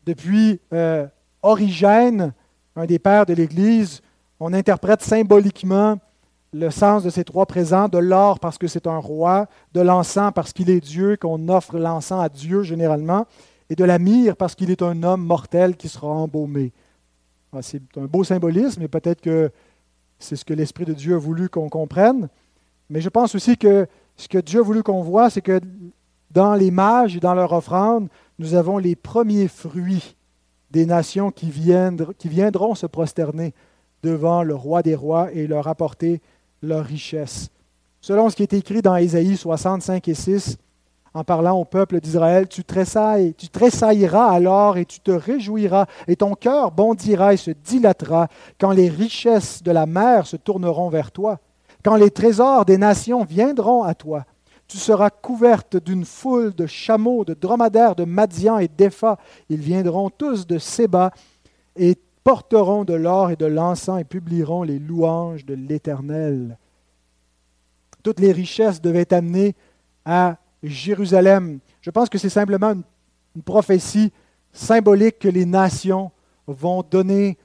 Depuis 0.05 0.59
euh, 0.73 1.07
Origène, 1.41 2.33
un 2.75 2.85
des 2.85 2.99
pères 2.99 3.25
de 3.25 3.33
l'Église, 3.33 4.01
on 4.39 4.53
interprète 4.53 5.01
symboliquement 5.01 5.97
le 6.53 6.69
sens 6.69 7.03
de 7.03 7.09
ces 7.09 7.23
trois 7.23 7.45
présents, 7.45 7.87
de 7.87 7.97
l'or 7.97 8.39
parce 8.39 8.57
que 8.57 8.67
c'est 8.67 8.87
un 8.87 8.97
roi, 8.97 9.47
de 9.73 9.81
l'encens 9.81 10.31
parce 10.33 10.53
qu'il 10.53 10.69
est 10.69 10.79
Dieu, 10.79 11.17
qu'on 11.17 11.49
offre 11.49 11.77
l'encens 11.77 12.23
à 12.23 12.29
Dieu 12.29 12.63
généralement, 12.63 13.25
et 13.69 13.75
de 13.75 13.83
la 13.83 13.99
myrrhe 13.99 14.35
parce 14.35 14.55
qu'il 14.55 14.71
est 14.71 14.81
un 14.81 15.03
homme 15.03 15.25
mortel 15.25 15.75
qui 15.75 15.89
sera 15.89 16.07
embaumé. 16.07 16.71
Ah, 17.53 17.61
c'est 17.61 17.81
un 17.97 18.05
beau 18.05 18.23
symbolisme, 18.23 18.81
et 18.81 18.87
peut-être 18.87 19.21
que 19.21 19.51
c'est 20.19 20.35
ce 20.35 20.45
que 20.45 20.53
l'Esprit 20.53 20.85
de 20.85 20.93
Dieu 20.93 21.15
a 21.15 21.19
voulu 21.19 21.49
qu'on 21.49 21.69
comprenne. 21.69 22.29
Mais 22.89 23.01
je 23.01 23.09
pense 23.09 23.35
aussi 23.35 23.57
que 23.57 23.87
ce 24.15 24.27
que 24.27 24.37
Dieu 24.37 24.61
a 24.61 24.63
voulu 24.63 24.83
qu'on 24.83 25.01
voit, 25.01 25.29
c'est 25.29 25.41
que 25.41 25.59
dans 26.31 26.55
les 26.55 26.71
mages 26.71 27.15
et 27.15 27.19
dans 27.19 27.33
leur 27.33 27.53
offrande, 27.53 28.09
nous 28.39 28.53
avons 28.53 28.77
les 28.77 28.95
premiers 28.95 29.47
fruits 29.47 30.15
des 30.71 30.85
nations 30.85 31.31
qui, 31.31 31.49
viendront 31.49 32.75
se 32.75 32.85
prosterner 32.85 33.53
devant 34.03 34.43
le 34.43 34.53
roi 34.53 34.83
des 34.83 34.95
rois 34.95 35.31
et 35.31 35.47
leur 35.47 35.67
apporter 35.67 36.21
leur 36.61 36.85
richesse. 36.85 37.49
Selon 38.01 38.29
ce 38.29 38.35
qui 38.35 38.43
est 38.43 38.53
écrit 38.53 38.81
dans 38.81 38.95
Ésaïe 38.95 39.37
65 39.37 40.07
et 40.07 40.13
6, 40.13 40.57
en 41.13 41.23
parlant 41.23 41.59
au 41.59 41.65
peuple 41.65 41.99
d'Israël, 41.99 42.47
tu, 42.47 42.63
tressailles, 42.63 43.33
tu 43.33 43.49
tressailleras 43.49 44.29
alors 44.29 44.77
et 44.77 44.85
tu 44.85 44.99
te 44.99 45.11
réjouiras, 45.11 45.87
et 46.07 46.15
ton 46.15 46.35
cœur 46.35 46.71
bondira 46.71 47.33
et 47.33 47.37
se 47.37 47.51
dilatera 47.51 48.27
quand 48.59 48.71
les 48.71 48.89
richesses 48.89 49.63
de 49.63 49.71
la 49.71 49.87
mer 49.87 50.27
se 50.27 50.37
tourneront 50.37 50.89
vers 50.89 51.11
toi, 51.11 51.39
quand 51.83 51.95
les 51.95 52.11
trésors 52.11 52.65
des 52.65 52.77
nations 52.77 53.23
viendront 53.23 53.83
à 53.83 53.95
toi. 53.95 54.25
Tu 54.67 54.77
seras 54.77 55.09
couverte 55.09 55.77
d'une 55.77 56.03
foule 56.03 56.53
de 56.53 56.65
chameaux, 56.65 57.23
de 57.23 57.33
dromadaires, 57.33 57.95
de 57.95 58.03
Madian 58.03 58.57
et 58.57 58.67
d'Epha. 58.67 59.17
Ils 59.49 59.61
viendront 59.61 60.09
tous 60.09 60.45
de 60.45 60.57
Séba 60.57 61.11
et 61.75 61.97
porteront 62.23 62.83
de 62.83 62.93
l'or 62.93 63.31
et 63.31 63.37
de 63.37 63.45
l'encens 63.45 64.01
et 64.01 64.03
publieront 64.03 64.63
les 64.63 64.79
louanges 64.79 65.45
de 65.45 65.53
l'Éternel. 65.53 66.57
Toutes 68.03 68.19
les 68.19 68.33
richesses 68.33 68.81
devaient 68.81 69.01
être 69.01 69.13
amenées 69.13 69.55
à 70.03 70.37
Jérusalem. 70.61 71.59
Je 71.81 71.89
pense 71.89 72.09
que 72.09 72.17
c'est 72.17 72.29
simplement 72.29 72.71
une, 72.71 73.43
prophétie 73.43 74.11
symbolique 74.51 75.19
que 75.19 75.27
les 75.27 75.45
nations 75.45 76.11
vont 76.47 76.81
donner 76.81 77.37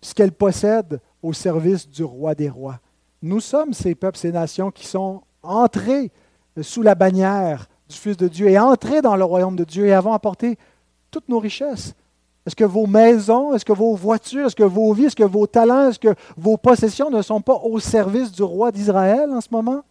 ce 0.00 0.14
qu'elles 0.14 0.32
possèdent 0.32 1.00
au 1.22 1.32
service 1.32 1.88
du 1.88 2.04
roi 2.04 2.34
des 2.34 2.50
rois. 2.50 2.78
Nous 3.22 3.40
sommes 3.40 3.72
ces 3.72 3.94
peuples, 3.94 4.18
ces 4.18 4.30
nations 4.30 4.70
qui 4.70 4.86
sont 4.86 5.22
entrer 5.46 6.10
sous 6.60 6.82
la 6.82 6.94
bannière 6.94 7.68
du 7.88 7.96
Fils 7.96 8.16
de 8.16 8.28
Dieu 8.28 8.48
et 8.48 8.58
entrer 8.58 9.02
dans 9.02 9.16
le 9.16 9.24
royaume 9.24 9.56
de 9.56 9.64
Dieu 9.64 9.86
et 9.86 9.92
avons 9.92 10.12
apporté 10.12 10.58
toutes 11.10 11.28
nos 11.28 11.38
richesses. 11.38 11.94
Est-ce 12.46 12.56
que 12.56 12.64
vos 12.64 12.86
maisons, 12.86 13.54
est-ce 13.54 13.64
que 13.64 13.72
vos 13.72 13.94
voitures, 13.96 14.46
est-ce 14.46 14.56
que 14.56 14.62
vos 14.62 14.92
vies, 14.92 15.06
est-ce 15.06 15.16
que 15.16 15.24
vos 15.24 15.46
talents, 15.46 15.88
est-ce 15.88 15.98
que 15.98 16.14
vos 16.36 16.56
possessions 16.56 17.10
ne 17.10 17.20
sont 17.20 17.40
pas 17.40 17.60
au 17.64 17.80
service 17.80 18.30
du 18.30 18.42
roi 18.42 18.70
d'Israël 18.70 19.30
en 19.30 19.40
ce 19.40 19.48
moment? 19.50 19.82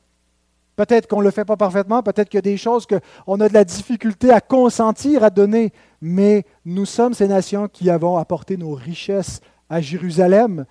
Peut-être 0.76 1.08
qu'on 1.08 1.20
ne 1.20 1.26
le 1.26 1.32
fait 1.32 1.46
pas 1.46 1.58
parfaitement, 1.58 2.04
peut-être 2.04 2.30
qu'il 2.30 2.38
y 2.38 2.40
a 2.40 2.42
des 2.42 2.58
choses 2.58 2.86
qu'on 2.86 3.40
a 3.40 3.50
de 3.50 3.54
la 3.54 3.64
difficulté 3.64 4.32
à 4.32 4.42
consentir, 4.42 5.24
à 5.24 5.30
donner, 5.30 5.72
mais 6.02 6.46
nous 6.66 6.86
sommes 6.86 7.14
ces 7.14 7.28
nations 7.28 7.68
qui 7.68 7.90
avons 7.90 8.18
apporté 8.18 8.58
nos 8.58 8.74
richesses 8.74 9.42
à 9.70 9.82
Jérusalem, 9.82 10.66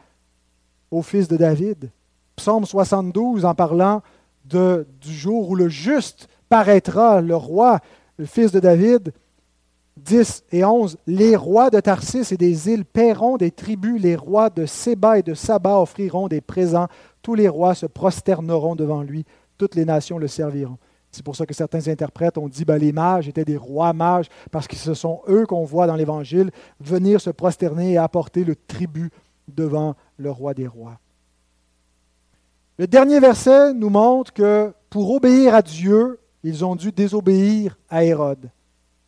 au 0.91 1.03
fils 1.03 1.27
de 1.27 1.37
David. 1.37 1.91
Psaume 2.37 2.65
72, 2.65 3.45
en 3.45 3.55
parlant 3.55 4.03
du 4.45 4.85
jour 5.13 5.51
où 5.51 5.55
le 5.55 5.69
juste 5.69 6.29
paraîtra, 6.49 7.21
le 7.21 7.37
roi, 7.37 7.81
le 8.19 8.27
fils 8.27 8.53
de 8.53 8.61
David. 8.61 9.13
10 9.97 10.45
et 10.53 10.65
11. 10.65 10.99
Les 11.07 11.37
rois 11.37 11.71
de 11.71 11.81
Tarsis 11.81 12.33
et 12.33 12.37
des 12.37 12.69
îles 12.69 12.85
paieront 12.85 13.37
des 13.37 13.51
tribus, 13.51 14.03
les 14.03 14.17
rois 14.17 14.51
de 14.51 14.67
Séba 14.67 15.19
et 15.19 15.23
de 15.23 15.35
Saba 15.35 15.81
offriront 15.81 16.29
des 16.29 16.41
présents, 16.41 16.89
tous 17.23 17.35
les 17.35 17.49
rois 17.49 17.75
se 17.75 17.87
prosterneront 17.87 18.75
devant 18.75 19.03
lui, 19.03 19.25
toutes 19.57 19.77
les 19.77 19.85
nations 19.85 20.19
le 20.19 20.27
serviront. 20.27 20.79
C'est 21.11 21.25
pour 21.25 21.37
ça 21.37 21.47
que 21.47 21.55
certains 21.55 21.87
interprètes 21.87 22.39
ont 22.39 22.49
dit 22.49 22.65
ben, 22.65 22.77
les 22.77 22.93
mages 22.93 23.29
étaient 23.29 23.45
des 23.45 23.57
rois 23.57 23.93
mages, 23.93 24.27
parce 24.51 24.67
que 24.67 24.75
ce 24.75 24.95
sont 24.95 25.21
eux 25.29 25.47
qu'on 25.47 25.65
voit 25.65 25.87
dans 25.87 25.95
l'Évangile 25.95 26.51
venir 26.81 27.21
se 27.21 27.31
prosterner 27.31 27.93
et 27.93 27.99
apporter 27.99 28.43
le 28.43 28.57
tribut 28.57 29.11
devant 29.47 29.95
le 30.17 30.31
roi 30.33 30.55
des 30.55 30.67
rois. 30.67 30.99
Le 32.77 32.87
dernier 32.87 33.21
verset 33.21 33.73
nous 33.73 33.91
montre 33.91 34.33
que 34.33 34.73
pour 34.91 35.13
obéir 35.13 35.55
à 35.55 35.63
Dieu, 35.63 36.19
ils 36.43 36.65
ont 36.65 36.75
dû 36.75 36.91
désobéir 36.91 37.79
à 37.89 38.05
Hérode. 38.05 38.51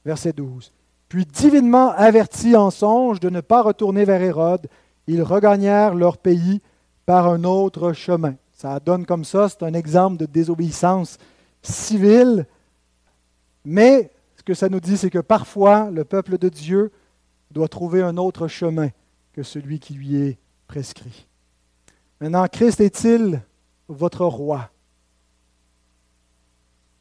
Verset 0.04 0.32
12. 0.32 0.72
Puis 1.08 1.26
divinement 1.26 1.90
avertis 1.90 2.56
en 2.56 2.70
songe 2.70 3.18
de 3.20 3.28
ne 3.28 3.40
pas 3.40 3.62
retourner 3.62 4.04
vers 4.04 4.22
Hérode, 4.22 4.68
ils 5.08 5.22
regagnèrent 5.22 5.94
leur 5.94 6.18
pays 6.18 6.60
par 7.06 7.28
un 7.28 7.44
autre 7.44 7.92
chemin. 7.92 8.34
Ça 8.52 8.80
donne 8.80 9.04
comme 9.04 9.24
ça, 9.24 9.48
c'est 9.48 9.62
un 9.62 9.74
exemple 9.74 10.16
de 10.16 10.26
désobéissance 10.26 11.18
civile, 11.62 12.46
mais 13.64 14.10
ce 14.36 14.42
que 14.44 14.54
ça 14.54 14.68
nous 14.68 14.80
dit, 14.80 14.96
c'est 14.96 15.10
que 15.10 15.18
parfois 15.18 15.90
le 15.90 16.04
peuple 16.04 16.38
de 16.38 16.48
Dieu 16.48 16.92
doit 17.50 17.68
trouver 17.68 18.02
un 18.02 18.16
autre 18.16 18.46
chemin 18.46 18.88
que 19.32 19.42
celui 19.42 19.80
qui 19.80 19.94
lui 19.94 20.16
est 20.16 20.38
prescrit. 20.68 21.26
Maintenant, 22.20 22.46
Christ 22.46 22.80
est-il 22.80 23.42
votre 23.88 24.24
roi? 24.24 24.70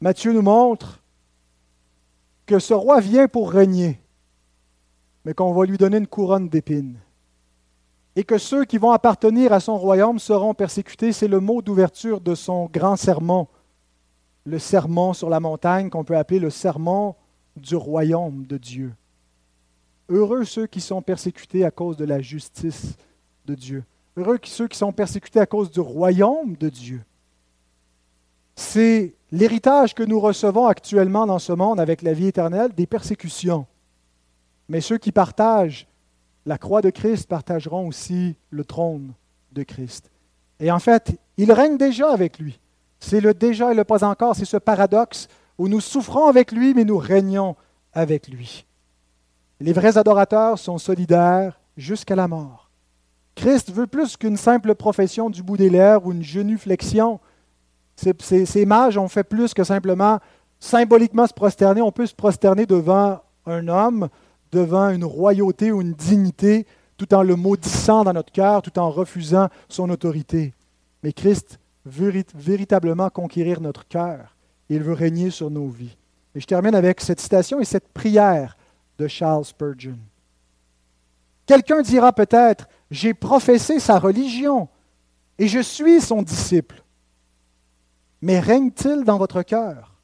Matthieu 0.00 0.32
nous 0.32 0.42
montre 0.42 1.00
que 2.44 2.58
ce 2.58 2.74
roi 2.74 3.00
vient 3.00 3.28
pour 3.28 3.50
régner, 3.50 4.00
mais 5.24 5.34
qu'on 5.34 5.52
va 5.52 5.64
lui 5.66 5.78
donner 5.78 5.96
une 5.96 6.06
couronne 6.06 6.48
d'épines. 6.48 6.98
Et 8.14 8.24
que 8.24 8.38
ceux 8.38 8.64
qui 8.64 8.78
vont 8.78 8.92
appartenir 8.92 9.52
à 9.52 9.60
son 9.60 9.76
royaume 9.76 10.18
seront 10.18 10.54
persécutés. 10.54 11.12
C'est 11.12 11.28
le 11.28 11.40
mot 11.40 11.60
d'ouverture 11.60 12.20
de 12.20 12.34
son 12.34 12.66
grand 12.66 12.96
sermon, 12.96 13.48
le 14.44 14.58
sermon 14.58 15.12
sur 15.12 15.28
la 15.28 15.40
montagne 15.40 15.90
qu'on 15.90 16.04
peut 16.04 16.16
appeler 16.16 16.38
le 16.38 16.50
sermon 16.50 17.14
du 17.56 17.76
royaume 17.76 18.46
de 18.46 18.56
Dieu. 18.56 18.94
Heureux 20.08 20.44
ceux 20.44 20.66
qui 20.66 20.80
sont 20.80 21.02
persécutés 21.02 21.64
à 21.64 21.70
cause 21.70 21.96
de 21.96 22.04
la 22.04 22.20
justice 22.20 22.96
de 23.44 23.54
Dieu. 23.54 23.84
Heureux 24.16 24.38
ceux 24.44 24.68
qui 24.68 24.78
sont 24.78 24.92
persécutés 24.92 25.40
à 25.40 25.46
cause 25.46 25.70
du 25.70 25.80
royaume 25.80 26.56
de 26.56 26.68
Dieu. 26.68 27.02
C'est 28.54 29.14
l'héritage 29.30 29.94
que 29.94 30.02
nous 30.02 30.18
recevons 30.18 30.66
actuellement 30.66 31.26
dans 31.26 31.38
ce 31.38 31.52
monde 31.52 31.78
avec 31.78 32.00
la 32.00 32.14
vie 32.14 32.28
éternelle, 32.28 32.72
des 32.72 32.86
persécutions. 32.86 33.66
Mais 34.68 34.80
ceux 34.80 34.96
qui 34.96 35.12
partagent 35.12 35.86
la 36.46 36.56
croix 36.56 36.80
de 36.80 36.90
Christ 36.90 37.28
partageront 37.28 37.88
aussi 37.88 38.36
le 38.50 38.64
trône 38.64 39.12
de 39.52 39.62
Christ. 39.62 40.10
Et 40.60 40.70
en 40.70 40.78
fait, 40.78 41.18
ils 41.36 41.52
règnent 41.52 41.76
déjà 41.76 42.10
avec 42.10 42.38
lui. 42.38 42.58
C'est 42.98 43.20
le 43.20 43.34
déjà 43.34 43.72
et 43.72 43.74
le 43.74 43.84
pas 43.84 44.04
encore, 44.04 44.34
c'est 44.34 44.46
ce 44.46 44.56
paradoxe 44.56 45.28
où 45.58 45.68
nous 45.68 45.80
souffrons 45.80 46.26
avec 46.26 46.52
lui, 46.52 46.72
mais 46.72 46.84
nous 46.84 46.98
régnons 46.98 47.56
avec 47.92 48.28
lui. 48.28 48.64
Les 49.60 49.72
vrais 49.72 49.98
adorateurs 49.98 50.58
sont 50.58 50.78
solidaires 50.78 51.60
jusqu'à 51.76 52.16
la 52.16 52.28
mort. 52.28 52.65
Christ 53.36 53.70
veut 53.70 53.86
plus 53.86 54.16
qu'une 54.16 54.36
simple 54.36 54.74
profession 54.74 55.30
du 55.30 55.42
bout 55.42 55.56
des 55.56 55.70
lèvres 55.70 56.06
ou 56.06 56.12
une 56.12 56.24
genuflexion. 56.24 57.20
Ces, 57.94 58.46
ces 58.46 58.66
mages 58.66 58.98
ont 58.98 59.08
fait 59.08 59.24
plus 59.24 59.54
que 59.54 59.62
simplement 59.62 60.18
symboliquement 60.58 61.26
se 61.26 61.34
prosterner. 61.34 61.82
On 61.82 61.92
peut 61.92 62.06
se 62.06 62.14
prosterner 62.14 62.66
devant 62.66 63.20
un 63.44 63.68
homme, 63.68 64.08
devant 64.52 64.88
une 64.88 65.04
royauté 65.04 65.70
ou 65.70 65.82
une 65.82 65.92
dignité, 65.92 66.66
tout 66.96 67.12
en 67.14 67.22
le 67.22 67.36
maudissant 67.36 68.04
dans 68.04 68.14
notre 68.14 68.32
cœur, 68.32 68.62
tout 68.62 68.78
en 68.78 68.90
refusant 68.90 69.48
son 69.68 69.90
autorité. 69.90 70.54
Mais 71.02 71.12
Christ 71.12 71.60
veut 71.84 72.24
véritablement 72.34 73.10
conquérir 73.10 73.60
notre 73.60 73.86
cœur. 73.86 74.34
Il 74.68 74.82
veut 74.82 74.94
régner 74.94 75.30
sur 75.30 75.50
nos 75.50 75.68
vies. 75.68 75.96
Et 76.34 76.40
je 76.40 76.46
termine 76.46 76.74
avec 76.74 77.00
cette 77.00 77.20
citation 77.20 77.60
et 77.60 77.64
cette 77.64 77.88
prière 77.88 78.56
de 78.98 79.06
Charles 79.06 79.44
Spurgeon. 79.44 79.98
Quelqu'un 81.46 81.82
dira 81.82 82.12
peut-être, 82.12 82.66
j'ai 82.90 83.14
professé 83.14 83.80
sa 83.80 83.98
religion 83.98 84.68
et 85.38 85.48
je 85.48 85.60
suis 85.60 86.00
son 86.00 86.22
disciple. 86.22 86.82
Mais 88.22 88.40
règne-t-il 88.40 89.04
dans 89.04 89.18
votre 89.18 89.42
cœur? 89.42 89.94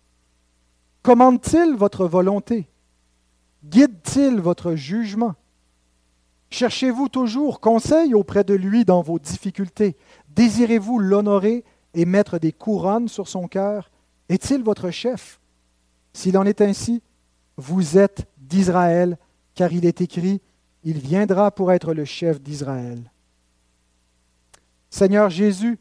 Commande-t-il 1.03 1.75
votre 1.75 2.07
volonté? 2.07 2.69
Guide-t-il 3.65 4.41
votre 4.41 4.75
jugement? 4.75 5.35
Cherchez-vous 6.51 7.09
toujours 7.09 7.61
conseil 7.61 8.15
auprès 8.15 8.45
de 8.45 8.55
lui 8.55 8.85
dans 8.85 9.01
vos 9.01 9.19
difficultés? 9.19 9.97
Désirez-vous 10.29 10.99
l'honorer 10.99 11.65
et 11.95 12.05
mettre 12.05 12.39
des 12.39 12.53
couronnes 12.53 13.09
sur 13.09 13.27
son 13.27 13.49
cœur? 13.49 13.91
Est-il 14.29 14.63
votre 14.63 14.91
chef? 14.91 15.41
S'il 16.13 16.37
en 16.37 16.45
est 16.45 16.61
ainsi, 16.61 17.03
vous 17.57 17.97
êtes 17.97 18.29
d'Israël, 18.37 19.17
car 19.55 19.73
il 19.73 19.87
est 19.87 20.01
écrit, 20.01 20.41
il 20.85 20.99
viendra 20.99 21.51
pour 21.51 21.73
être 21.73 21.95
le 21.95 22.05
chef 22.05 22.41
d'Israël. 22.41 23.11
Seigneur 24.91 25.31
Jésus, 25.31 25.79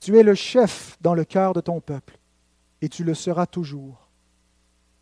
tu 0.00 0.18
es 0.18 0.22
le 0.22 0.34
chef 0.34 0.96
dans 1.00 1.14
le 1.14 1.24
cœur 1.24 1.52
de 1.52 1.60
ton 1.60 1.80
peuple, 1.80 2.18
et 2.80 2.88
tu 2.88 3.04
le 3.04 3.14
seras 3.14 3.46
toujours. 3.46 4.08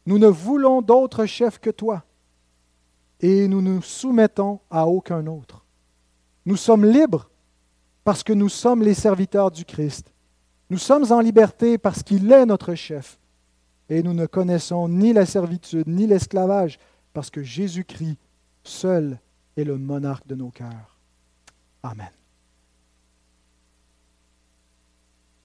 Nous 0.06 0.18
ne 0.18 0.26
voulons 0.26 0.82
d'autre 0.82 1.26
chef 1.26 1.58
que 1.58 1.70
toi, 1.70 2.04
et 3.20 3.48
nous 3.48 3.62
nous 3.62 3.82
soumettons 3.82 4.60
à 4.70 4.86
aucun 4.86 5.26
autre. 5.26 5.64
Nous 6.46 6.56
sommes 6.56 6.86
libres 6.86 7.30
parce 8.02 8.22
que 8.22 8.32
nous 8.32 8.48
sommes 8.48 8.82
les 8.82 8.94
serviteurs 8.94 9.50
du 9.50 9.64
Christ. 9.64 10.12
Nous 10.70 10.78
sommes 10.78 11.12
en 11.12 11.20
liberté 11.20 11.76
parce 11.76 12.02
qu'il 12.02 12.32
est 12.32 12.46
notre 12.46 12.74
chef 12.74 13.20
et 13.90 14.02
nous 14.02 14.14
ne 14.14 14.26
connaissons 14.26 14.88
ni 14.88 15.12
la 15.12 15.26
servitude 15.26 15.88
ni 15.88 16.06
l'esclavage, 16.06 16.78
parce 17.12 17.28
que 17.28 17.42
Jésus-Christ 17.42 18.16
seul 18.70 19.18
est 19.56 19.64
le 19.64 19.76
monarque 19.76 20.26
de 20.26 20.34
nos 20.34 20.50
cœurs. 20.50 20.96
Amen. 21.82 22.10